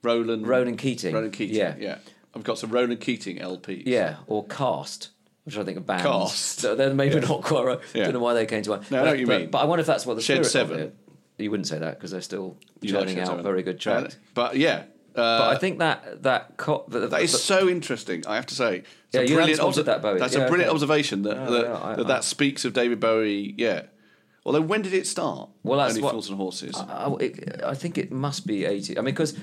Roland. 0.06 0.46
Ronan 0.46 0.76
Keating. 0.76 1.14
Roland 1.14 1.32
Keating. 1.32 1.56
Yeah. 1.56 1.74
Yeah, 1.78 1.98
I've 2.34 2.44
got 2.44 2.58
some 2.58 2.70
Roland 2.70 3.00
Keating 3.00 3.38
LPs. 3.38 3.82
Yeah, 3.86 4.16
or 4.26 4.44
cast, 4.46 5.10
which 5.44 5.56
I 5.58 5.64
think 5.64 5.76
are 5.76 5.80
bands. 5.80 6.04
Cast. 6.04 6.60
So 6.60 6.74
they're 6.74 6.94
maybe 6.94 7.20
not 7.20 7.42
quite 7.42 7.64
right. 7.64 7.78
Yeah. 7.94 8.04
Don't 8.04 8.14
know 8.14 8.20
why 8.20 8.34
they 8.34 8.46
came 8.46 8.62
to 8.62 8.70
mind. 8.70 8.90
No, 8.90 8.98
I 8.98 9.00
know 9.00 9.04
but, 9.06 9.10
what 9.10 9.18
you 9.18 9.26
but- 9.26 9.40
mean. 9.40 9.50
But 9.50 9.58
I 9.58 9.64
wonder 9.64 9.80
if 9.80 9.86
that's 9.86 10.06
what 10.06 10.14
the 10.14 10.22
Shed 10.22 10.36
spirit 10.46 10.50
Seven. 10.50 10.74
of 10.74 10.80
it. 10.86 10.96
You 11.38 11.50
wouldn't 11.50 11.66
say 11.66 11.78
that 11.78 11.94
because 11.96 12.10
they're 12.12 12.22
still 12.22 12.56
You 12.80 12.92
churning 12.92 13.18
out 13.20 13.26
Seven. 13.26 13.42
very 13.42 13.62
good 13.62 13.78
tracks. 13.78 14.14
Uh, 14.14 14.18
but 14.34 14.56
yeah, 14.56 14.84
uh, 15.14 15.38
but 15.38 15.48
I 15.48 15.58
think 15.58 15.80
that 15.80 16.22
that 16.22 16.56
co- 16.56 16.84
the, 16.88 17.08
that 17.08 17.20
is 17.20 17.32
the- 17.32 17.38
so 17.38 17.68
interesting. 17.68 18.24
I 18.26 18.36
have 18.36 18.46
to 18.46 18.54
say, 18.54 18.78
It's 18.78 18.86
Yeah, 19.12 19.20
a 19.20 19.26
brilliant 19.26 19.58
spotted 19.60 19.84
that, 19.84 20.00
Bowie. 20.02 20.18
That's 20.18 20.34
Yeah, 20.34 20.40
a 20.44 20.48
brilliant 20.48 20.70
okay. 20.70 20.74
observation 20.74 21.22
that 21.22 21.36
Oh, 21.36 21.52
that, 21.52 21.62
yeah, 21.66 21.74
I- 21.82 21.96
that, 21.96 22.04
I- 22.06 22.08
that 22.08 22.24
speaks 22.24 22.64
of 22.64 22.72
David 22.72 23.00
Bowie. 23.00 23.54
Yeah. 23.58 23.82
Although 24.46 24.60
when 24.62 24.80
did 24.80 24.94
it 24.94 25.06
start? 25.06 25.50
Well, 25.62 25.78
that's 25.78 25.92
Only 25.94 26.02
what- 26.04 26.12
Fools 26.12 26.28
and 26.30 26.36
Horses. 26.38 26.74
I, 26.76 27.06
I- 27.08 27.70
I 27.70 27.74
think 27.74 27.98
it 27.98 28.10
must 28.12 28.46
be 28.46 28.64
80. 28.64 28.96
I 28.96 29.02
mean, 29.02 29.12
because 29.14 29.34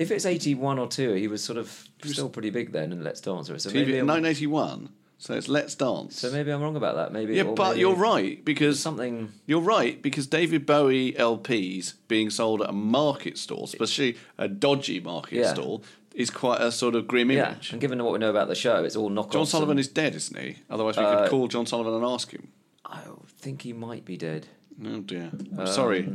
if 0.00 0.10
it's 0.10 0.24
81 0.26 0.78
or 0.78 0.88
2, 0.88 1.12
he 1.14 1.28
was 1.28 1.44
sort 1.44 1.58
of 1.58 1.88
still 2.04 2.28
pretty 2.30 2.50
big 2.50 2.72
then 2.72 2.90
in 2.90 3.04
Let's 3.04 3.20
Dance. 3.20 3.46
So 3.48 3.54
TV 3.54 3.74
maybe, 3.74 3.98
I'm, 3.98 4.06
1981. 4.06 4.88
So 5.18 5.34
it's 5.34 5.48
Let's 5.48 5.74
Dance. 5.74 6.18
so 6.18 6.30
maybe 6.32 6.50
I'm 6.50 6.62
wrong 6.62 6.76
about 6.76 6.96
that. 6.96 7.12
Maybe 7.12 7.34
yeah, 7.36 7.42
but 7.42 7.68
maybe 7.68 7.80
you're 7.80 7.94
right 7.94 8.42
because 8.42 8.80
something. 8.80 9.30
You're 9.46 9.60
right 9.60 10.00
because 10.00 10.26
David 10.26 10.64
Bowie 10.64 11.12
LPs 11.12 11.92
being 12.08 12.30
sold 12.30 12.62
at 12.62 12.70
a 12.70 12.72
market 12.72 13.36
stall, 13.36 13.64
especially 13.64 14.16
a 14.38 14.48
dodgy 14.48 14.98
market 14.98 15.34
Yeah. 15.40 15.52
stall, 15.52 15.84
is 16.14 16.30
quite 16.30 16.62
a 16.62 16.72
sort 16.72 16.94
of 16.94 17.06
grim 17.06 17.30
image. 17.30 17.68
Yeah, 17.68 17.72
and 17.74 17.80
given 17.82 18.02
what 18.02 18.14
we 18.14 18.18
know 18.18 18.30
about 18.30 18.48
the 18.48 18.54
show, 18.54 18.82
it's 18.82 18.96
all 18.96 19.10
knockoffs. 19.10 19.32
John 19.32 19.46
Sullivan 19.46 19.72
and- 19.72 19.80
is 19.80 19.88
dead, 19.88 20.14
isn't 20.14 20.38
he? 20.40 20.56
Otherwise, 20.70 20.96
we 20.96 21.04
Uh, 21.04 21.20
could 21.22 21.30
call 21.30 21.48
John 21.48 21.66
Sullivan 21.66 21.92
and 21.92 22.04
ask 22.04 22.30
him. 22.32 22.48
I 22.86 23.02
think 23.38 23.60
he 23.62 23.74
might 23.74 24.06
be 24.06 24.16
dead. 24.16 24.46
Oh 24.82 25.00
dear. 25.00 25.30
I'm 25.52 25.60
Um, 25.60 25.66
sorry, 25.66 26.08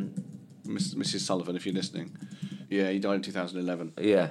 Mrs. 0.65 1.19
Sullivan, 1.19 1.55
if 1.55 1.65
you're 1.67 1.75
listening. 1.75 2.17
Yeah, 2.69 2.89
he 2.89 2.99
died 2.99 3.15
in 3.15 3.21
2011. 3.21 3.93
Yeah. 3.99 4.29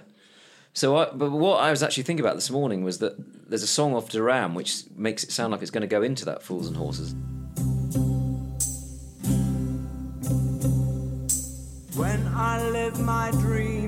So, 0.73 0.97
I, 0.97 1.11
but 1.13 1.31
what 1.31 1.61
I 1.61 1.71
was 1.71 1.83
actually 1.83 2.03
thinking 2.03 2.25
about 2.25 2.35
this 2.35 2.51
morning 2.51 2.83
was 2.83 2.99
that 2.99 3.15
there's 3.49 3.63
a 3.63 3.69
song 3.69 3.95
off 3.95 4.09
Duran 4.11 4.55
which 4.55 4.83
makes 4.97 5.23
it 5.23 5.31
sound 5.31 5.53
like 5.53 5.63
it's 5.63 5.71
going 5.71 5.83
to 5.83 5.87
go 5.87 6.03
into 6.03 6.25
that 6.25 6.43
Fools 6.43 6.67
and 6.67 6.77
Horses. 6.77 7.15
When 11.97 12.27
I 12.35 12.69
live 12.71 12.99
my 12.99 13.31
dream, 13.33 13.84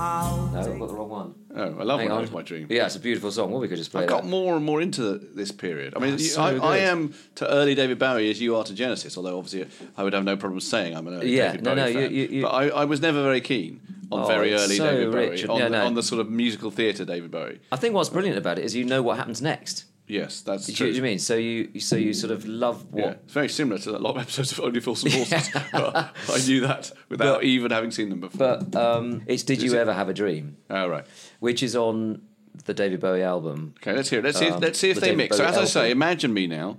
I'll 0.00 0.46
No, 0.52 0.58
I've 0.60 0.78
got 0.78 0.88
the 0.88 0.94
wrong 0.94 1.08
one. 1.10 1.34
Oh, 1.54 1.62
I 1.62 1.82
love 1.82 2.00
Hang 2.00 2.08
When 2.08 2.18
I 2.18 2.22
on. 2.22 2.32
My 2.32 2.42
Dream. 2.42 2.66
Yeah, 2.70 2.86
it's 2.86 2.96
a 2.96 3.00
beautiful 3.00 3.30
song. 3.30 3.50
Well, 3.50 3.60
we 3.60 3.68
could 3.68 3.76
just 3.76 3.90
play 3.90 4.02
I've 4.04 4.08
that. 4.08 4.14
got 4.22 4.26
more 4.26 4.56
and 4.56 4.64
more 4.64 4.80
into 4.80 5.18
this 5.18 5.52
period. 5.52 5.94
I 5.96 5.98
mean, 6.00 6.12
you- 6.12 6.18
so 6.20 6.40
I, 6.42 6.54
I 6.56 6.76
am 6.78 7.12
to 7.36 7.48
early 7.50 7.74
David 7.74 7.98
Bowie 7.98 8.30
as 8.30 8.40
you 8.40 8.56
are 8.56 8.64
to 8.64 8.72
Genesis, 8.74 9.16
although 9.16 9.36
obviously 9.36 9.66
I 9.96 10.02
would 10.04 10.12
have 10.14 10.24
no 10.24 10.36
problem 10.36 10.60
saying 10.60 10.96
I'm 10.96 11.06
an 11.06 11.14
early 11.14 11.36
Yeah, 11.36 11.52
David 11.52 11.64
no, 11.64 11.70
Bowie 11.74 11.80
no, 11.80 11.86
you- 11.86 11.94
fan. 12.06 12.14
you- 12.14 12.28
you- 12.28 12.42
But 12.42 12.48
I, 12.50 12.68
I 12.68 12.84
was 12.86 13.00
never 13.02 13.22
very 13.22 13.40
keen 13.42 13.80
on 14.10 14.22
Oh, 14.22 14.26
very 14.26 14.54
early 14.54 14.76
so 14.76 14.90
David 14.90 15.14
rich. 15.14 15.46
Bowie, 15.46 15.54
on, 15.54 15.58
Yeah, 15.60 15.68
no. 15.68 15.86
on 15.86 15.94
the 15.94 16.02
sort 16.02 16.20
of 16.20 16.30
musical 16.30 16.70
theatre 16.70 17.04
David 17.04 17.30
Bowie. 17.30 17.60
I 17.70 17.76
think 17.76 17.94
what's 17.94 18.08
brilliant 18.08 18.38
about 18.38 18.58
it 18.58 18.64
is 18.64 18.74
you 18.74 18.84
know 18.84 19.02
what 19.02 19.18
happens 19.18 19.42
next. 19.42 19.84
Yes, 20.10 20.40
that's 20.42 20.66
Do 20.66 20.72
you, 20.72 20.76
true. 20.76 20.90
do 20.90 20.96
you 20.96 21.02
mean? 21.02 21.18
So 21.18 21.36
you 21.36 21.78
so 21.80 21.96
you 21.96 22.12
sort 22.12 22.32
of 22.32 22.44
love 22.46 22.84
what 22.92 23.04
Yeah, 23.04 23.10
it's 23.24 23.32
very 23.32 23.48
similar 23.48 23.78
to 23.82 23.96
a 23.96 23.98
lot 23.98 24.16
of 24.16 24.22
episodes 24.22 24.52
of 24.52 24.60
Only 24.60 24.80
Fools 24.80 25.04
and 25.04 25.12
Horses. 25.18 25.48
but 25.72 26.14
I 26.28 26.38
knew 26.46 26.60
that 26.62 26.90
without 27.08 27.36
But- 27.40 27.44
even 27.44 27.70
having 27.70 27.90
seen 27.90 28.10
them 28.10 28.20
before. 28.20 28.58
But 28.58 28.74
um, 28.76 29.22
it's 29.26 29.42
Did 29.44 29.62
You 29.62 29.72
it- 29.74 29.78
Ever 29.78 29.92
Have 29.92 30.08
a 30.08 30.14
Dream? 30.14 30.56
oh, 30.68 30.88
right. 30.88 31.04
Which 31.38 31.62
is 31.62 31.76
on 31.76 32.22
the 32.64 32.74
David 32.74 33.00
Bowie 33.00 33.22
album. 33.22 33.74
Okay, 33.78 33.94
let's 33.94 34.10
hear 34.10 34.18
it. 34.18 34.24
Let's 34.24 34.38
see. 34.38 34.46
If, 34.46 34.54
Um, 34.54 34.60
let's 34.60 34.78
see 34.78 34.90
if 34.90 34.96
the 34.96 35.00
they 35.02 35.06
David 35.08 35.16
mix. 35.18 35.36
So, 35.36 35.44
Bowie 35.44 35.52
as 35.52 35.58
I 35.58 35.64
say, 35.64 35.90
imagine 35.92 36.34
me 36.34 36.46
now. 36.46 36.78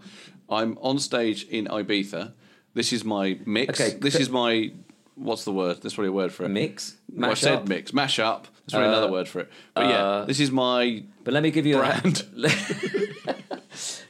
I'm 0.50 0.78
on 0.82 1.00
stage 1.00 1.44
in 1.46 1.66
Ibiza. 1.66 2.34
This 2.74 2.92
is 2.94 3.04
my 3.06 3.40
mix. 3.46 3.80
Okay, 3.80 3.98
This 3.98 4.16
is 4.16 4.30
my. 4.30 4.72
What's 5.16 5.44
the 5.46 5.52
word? 5.54 5.82
There's 5.82 5.94
probably 5.94 6.10
a 6.10 6.14
word 6.14 6.32
for 6.34 6.44
it. 6.46 6.50
Mix? 6.50 6.98
Well, 7.14 7.32
I 7.32 7.34
said 7.36 7.54
up? 7.60 7.68
mix. 7.68 7.94
Mash 7.94 8.18
up. 8.20 8.48
There's 8.66 8.74
probably 8.74 8.88
Uh, 8.88 8.98
another 8.98 9.12
word 9.12 9.28
for 9.28 9.40
it. 9.42 9.52
But 9.74 9.86
yeah, 9.88 9.96
uh, 10.06 10.26
this 10.26 10.40
is 10.40 10.52
my. 10.52 11.04
But 11.24 11.34
let 11.34 11.44
me 11.44 11.52
give 11.52 11.66
you 11.66 11.78
Brand. 11.78 12.26
a 12.38 12.50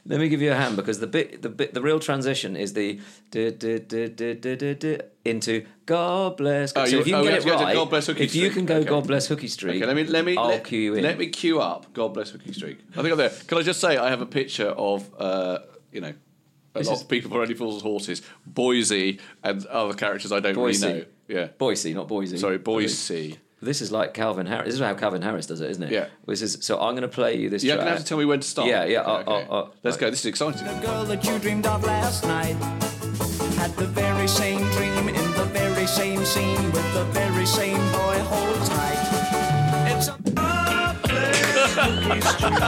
let 0.06 0.20
me 0.20 0.30
give 0.30 0.42
you 0.42 0.52
a 0.52 0.56
hand 0.56 0.76
because 0.76 1.00
the 1.00 1.08
bit 1.08 1.42
the 1.42 1.50
bit 1.50 1.74
the 1.74 1.82
real 1.82 2.00
transition 2.00 2.56
is 2.56 2.74
the 2.74 3.00
du- 3.32 3.52
du- 3.52 3.80
du- 3.80 4.10
du- 4.10 4.34
du- 4.34 4.56
du- 4.56 4.76
du- 4.76 5.00
into 5.24 5.66
God 5.86 6.38
bless. 6.38 6.74
Oh, 6.76 6.86
so 6.86 6.92
you- 6.96 7.00
if 7.02 7.08
you 7.08 7.16
oh, 7.16 7.18
can 7.20 7.26
we 7.26 7.32
get 7.32 7.40
it 7.42 7.46
go 7.46 7.58
to 7.58 7.64
right, 7.64 7.76
God 7.76 7.90
Bless 7.90 8.08
Hooky 8.08 8.24
if 8.24 8.36
you 8.36 8.50
Street. 8.50 8.54
can 8.58 8.66
go 8.66 8.76
Okay. 8.78 8.90
God 8.90 9.08
bless 9.08 9.28
Street, 9.28 9.78
Okay, 9.78 9.86
let 9.86 9.96
me 9.96 10.04
let 10.06 10.26
me 10.26 10.36
I'll 10.38 10.48
let, 10.48 10.64
cue 10.64 10.80
you 10.80 10.96
in. 10.96 11.04
let 11.04 11.18
me 11.18 11.28
cue 11.28 11.60
up. 11.62 11.94
God 11.94 12.14
bless 12.14 12.32
Hooky 12.32 12.54
Street. 12.54 12.80
I 12.94 13.02
think 13.02 13.12
I'm 13.12 13.18
there. 13.18 13.30
Can 13.48 13.58
I 13.58 13.62
just 13.62 13.80
say 13.80 13.98
I 13.98 14.10
have 14.10 14.22
a 14.22 14.26
picture 14.26 14.70
of 14.70 15.10
uh, 15.20 15.60
you 15.92 16.02
know. 16.02 16.14
A 16.74 16.80
lot 16.84 16.94
is- 16.94 17.02
of 17.02 17.10
people 17.10 17.30
for 17.30 17.42
Only 17.42 17.54
Fools 17.54 17.76
and 17.76 17.84
Horses, 17.84 18.22
Boise, 18.46 19.20
and 19.44 19.66
other 19.68 19.94
characters 19.94 20.32
I 20.32 20.40
don't 20.40 20.56
Boise. 20.56 20.88
really 20.88 21.00
know. 21.00 21.06
Yeah, 21.28 21.48
Boise, 21.58 21.94
not 21.94 22.08
Boise. 22.08 22.38
sorry, 22.38 22.58
Boise. 22.60 23.38
This 23.64 23.82
is 23.82 23.92
like 23.92 24.16
Calvin 24.16 24.48
Harris. 24.48 24.66
This 24.66 24.74
is 24.76 24.80
how 24.82 24.94
Calvin 24.96 25.22
Harris 25.22 25.46
does 25.46 25.62
it, 25.62 25.70
isn't 25.70 25.84
it? 25.84 25.92
Yeah. 25.92 26.08
This 26.26 26.42
is 26.42 26.58
so. 26.62 26.80
I'm 26.80 26.94
going 26.96 27.04
to 27.04 27.08
play 27.08 27.38
you 27.38 27.48
this. 27.50 27.64
You're 27.64 27.78
gonna 27.78 27.92
have 27.92 28.00
to 28.00 28.06
tell 28.06 28.18
me 28.18 28.26
when 28.26 28.40
to 28.40 28.48
start. 28.48 28.68
Yeah, 28.68 28.86
yeah. 28.86 29.02
Okay, 29.02 29.32
uh, 29.32 29.36
okay. 29.36 29.48
uh, 29.50 29.54
uh, 29.54 29.70
Let's 29.84 29.98
go. 29.98 30.10
This 30.10 30.22
is 30.22 30.26
exciting. 30.26 30.66
The 30.66 30.74
girl 30.86 31.06
that 31.06 31.24
you 31.24 31.38
dreamed 31.38 31.68
of 31.68 31.84
last 31.84 32.24
night 32.26 32.56
had 33.60 33.72
the 33.76 33.86
very 33.86 34.28
same 34.28 34.68
dream 34.72 35.10
in 35.10 35.32
the 35.34 35.46
very 35.54 35.86
same 35.86 36.26
scene 36.26 36.72
with 36.72 36.94
the 36.96 37.04
very 37.12 37.46
same 37.46 37.78
boy. 37.92 38.18
Hold 38.32 38.58
tight. 38.68 38.98
It's 39.96 40.08
a 40.08 40.14
place, 40.24 41.76
Hooky 41.76 42.22
Street. 42.22 42.66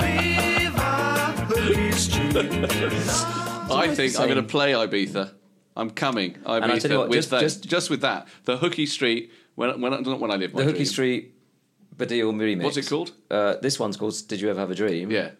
Viva 0.00 1.34
Hooky 1.46 1.92
Street. 1.92 2.64
I 3.70 3.94
think 3.94 4.18
I'm 4.18 4.26
going 4.28 4.36
to 4.36 4.42
play 4.42 4.72
Ibiza. 4.72 5.32
I'm 5.76 5.90
coming. 5.90 6.32
Ibiza 6.34 6.62
I 6.62 6.78
tell 6.80 6.90
you 6.90 6.98
what, 6.98 7.08
with 7.10 7.18
just- 7.18 7.30
that, 7.30 7.40
just- 7.40 7.64
just 7.68 7.90
with 7.90 8.00
that. 8.00 8.26
The 8.44 8.56
Hooky 8.56 8.86
Street. 8.86 9.30
When 9.56 9.80
when 9.80 10.02
not 10.02 10.20
when 10.20 10.30
I 10.30 10.36
live 10.36 10.52
my 10.54 10.60
The 10.60 10.64
Hooky 10.66 10.78
dream. 10.78 10.86
Street 10.86 11.34
Baddiel 11.96 12.32
remix. 12.34 12.62
What's 12.62 12.76
it 12.76 12.88
called? 12.88 13.12
Uh, 13.30 13.56
this 13.60 13.78
one's 13.80 13.96
called 13.96 14.14
"Did 14.28 14.40
You 14.40 14.50
Ever 14.50 14.60
Have 14.60 14.70
a 14.70 14.74
Dream?" 14.74 15.10
Yeah. 15.10 15.30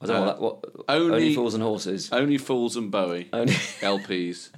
I 0.00 0.06
don't 0.06 0.16
know 0.16 0.22
Uh, 0.22 0.26
what, 0.40 0.62
that, 0.62 0.76
what 0.76 0.84
only- 0.88 1.14
only 1.14 1.34
fools 1.34 1.54
and 1.54 1.62
horses. 1.62 2.10
Only 2.12 2.36
Fools 2.38 2.76
and 2.76 2.90
Bowie 2.90 3.28
Only 3.32 3.52
LPs. 3.80 4.50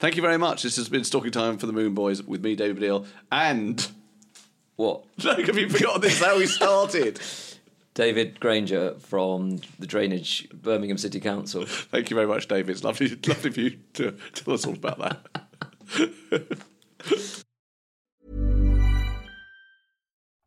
Thank 0.00 0.16
you 0.16 0.22
very 0.22 0.38
much. 0.38 0.64
This 0.64 0.74
has 0.76 0.88
been 0.88 1.04
Stalking 1.04 1.30
Time 1.30 1.56
for 1.56 1.66
the 1.66 1.72
Moon 1.72 1.94
Boys 1.94 2.20
with 2.22 2.42
me, 2.44 2.56
David 2.56 2.82
Baddiel, 2.82 3.06
and 3.30 3.88
What? 4.76 5.04
like, 5.24 5.46
have 5.46 5.56
you 5.56 5.68
forgotten 5.68 6.00
this? 6.00 6.20
How 6.20 6.36
we 6.36 6.46
started? 6.46 7.20
David 7.94 8.40
Granger 8.40 8.94
from 8.98 9.60
the 9.78 9.86
Drainage 9.86 10.48
Birmingham 10.50 10.96
City 10.98 11.20
Council. 11.20 11.64
Thank 11.66 12.10
you 12.10 12.14
very 12.16 12.26
much, 12.26 12.48
David. 12.48 12.70
It's 12.70 12.82
lovely, 12.82 13.08
lovely 13.26 13.50
of 13.50 13.56
you 13.58 13.78
to 13.94 14.16
tell 14.34 14.54
us 14.54 14.66
all 14.66 14.72
about 14.74 14.98
that. 14.98 15.20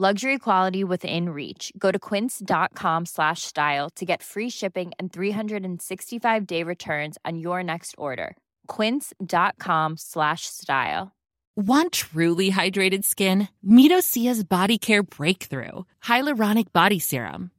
Luxury 0.00 0.38
quality 0.38 0.84
within 0.84 1.30
reach. 1.30 1.72
Go 1.76 1.90
to 1.90 1.98
quince.com 1.98 3.04
slash 3.06 3.42
style 3.42 3.90
to 3.96 4.06
get 4.06 4.22
free 4.22 4.48
shipping 4.48 4.92
and 4.96 5.12
365 5.12 6.46
day 6.46 6.62
returns 6.62 7.18
on 7.24 7.38
your 7.38 7.64
next 7.64 7.96
order. 7.98 8.36
Quince.com 8.68 9.96
slash 9.96 10.42
style. 10.42 11.10
Want 11.56 11.90
truly 11.90 12.52
hydrated 12.52 13.02
skin? 13.02 13.48
Meet 13.64 13.90
Body 14.44 14.78
Care 14.78 15.02
Breakthrough 15.02 15.82
Hyaluronic 16.04 16.72
Body 16.72 17.00
Serum. 17.00 17.50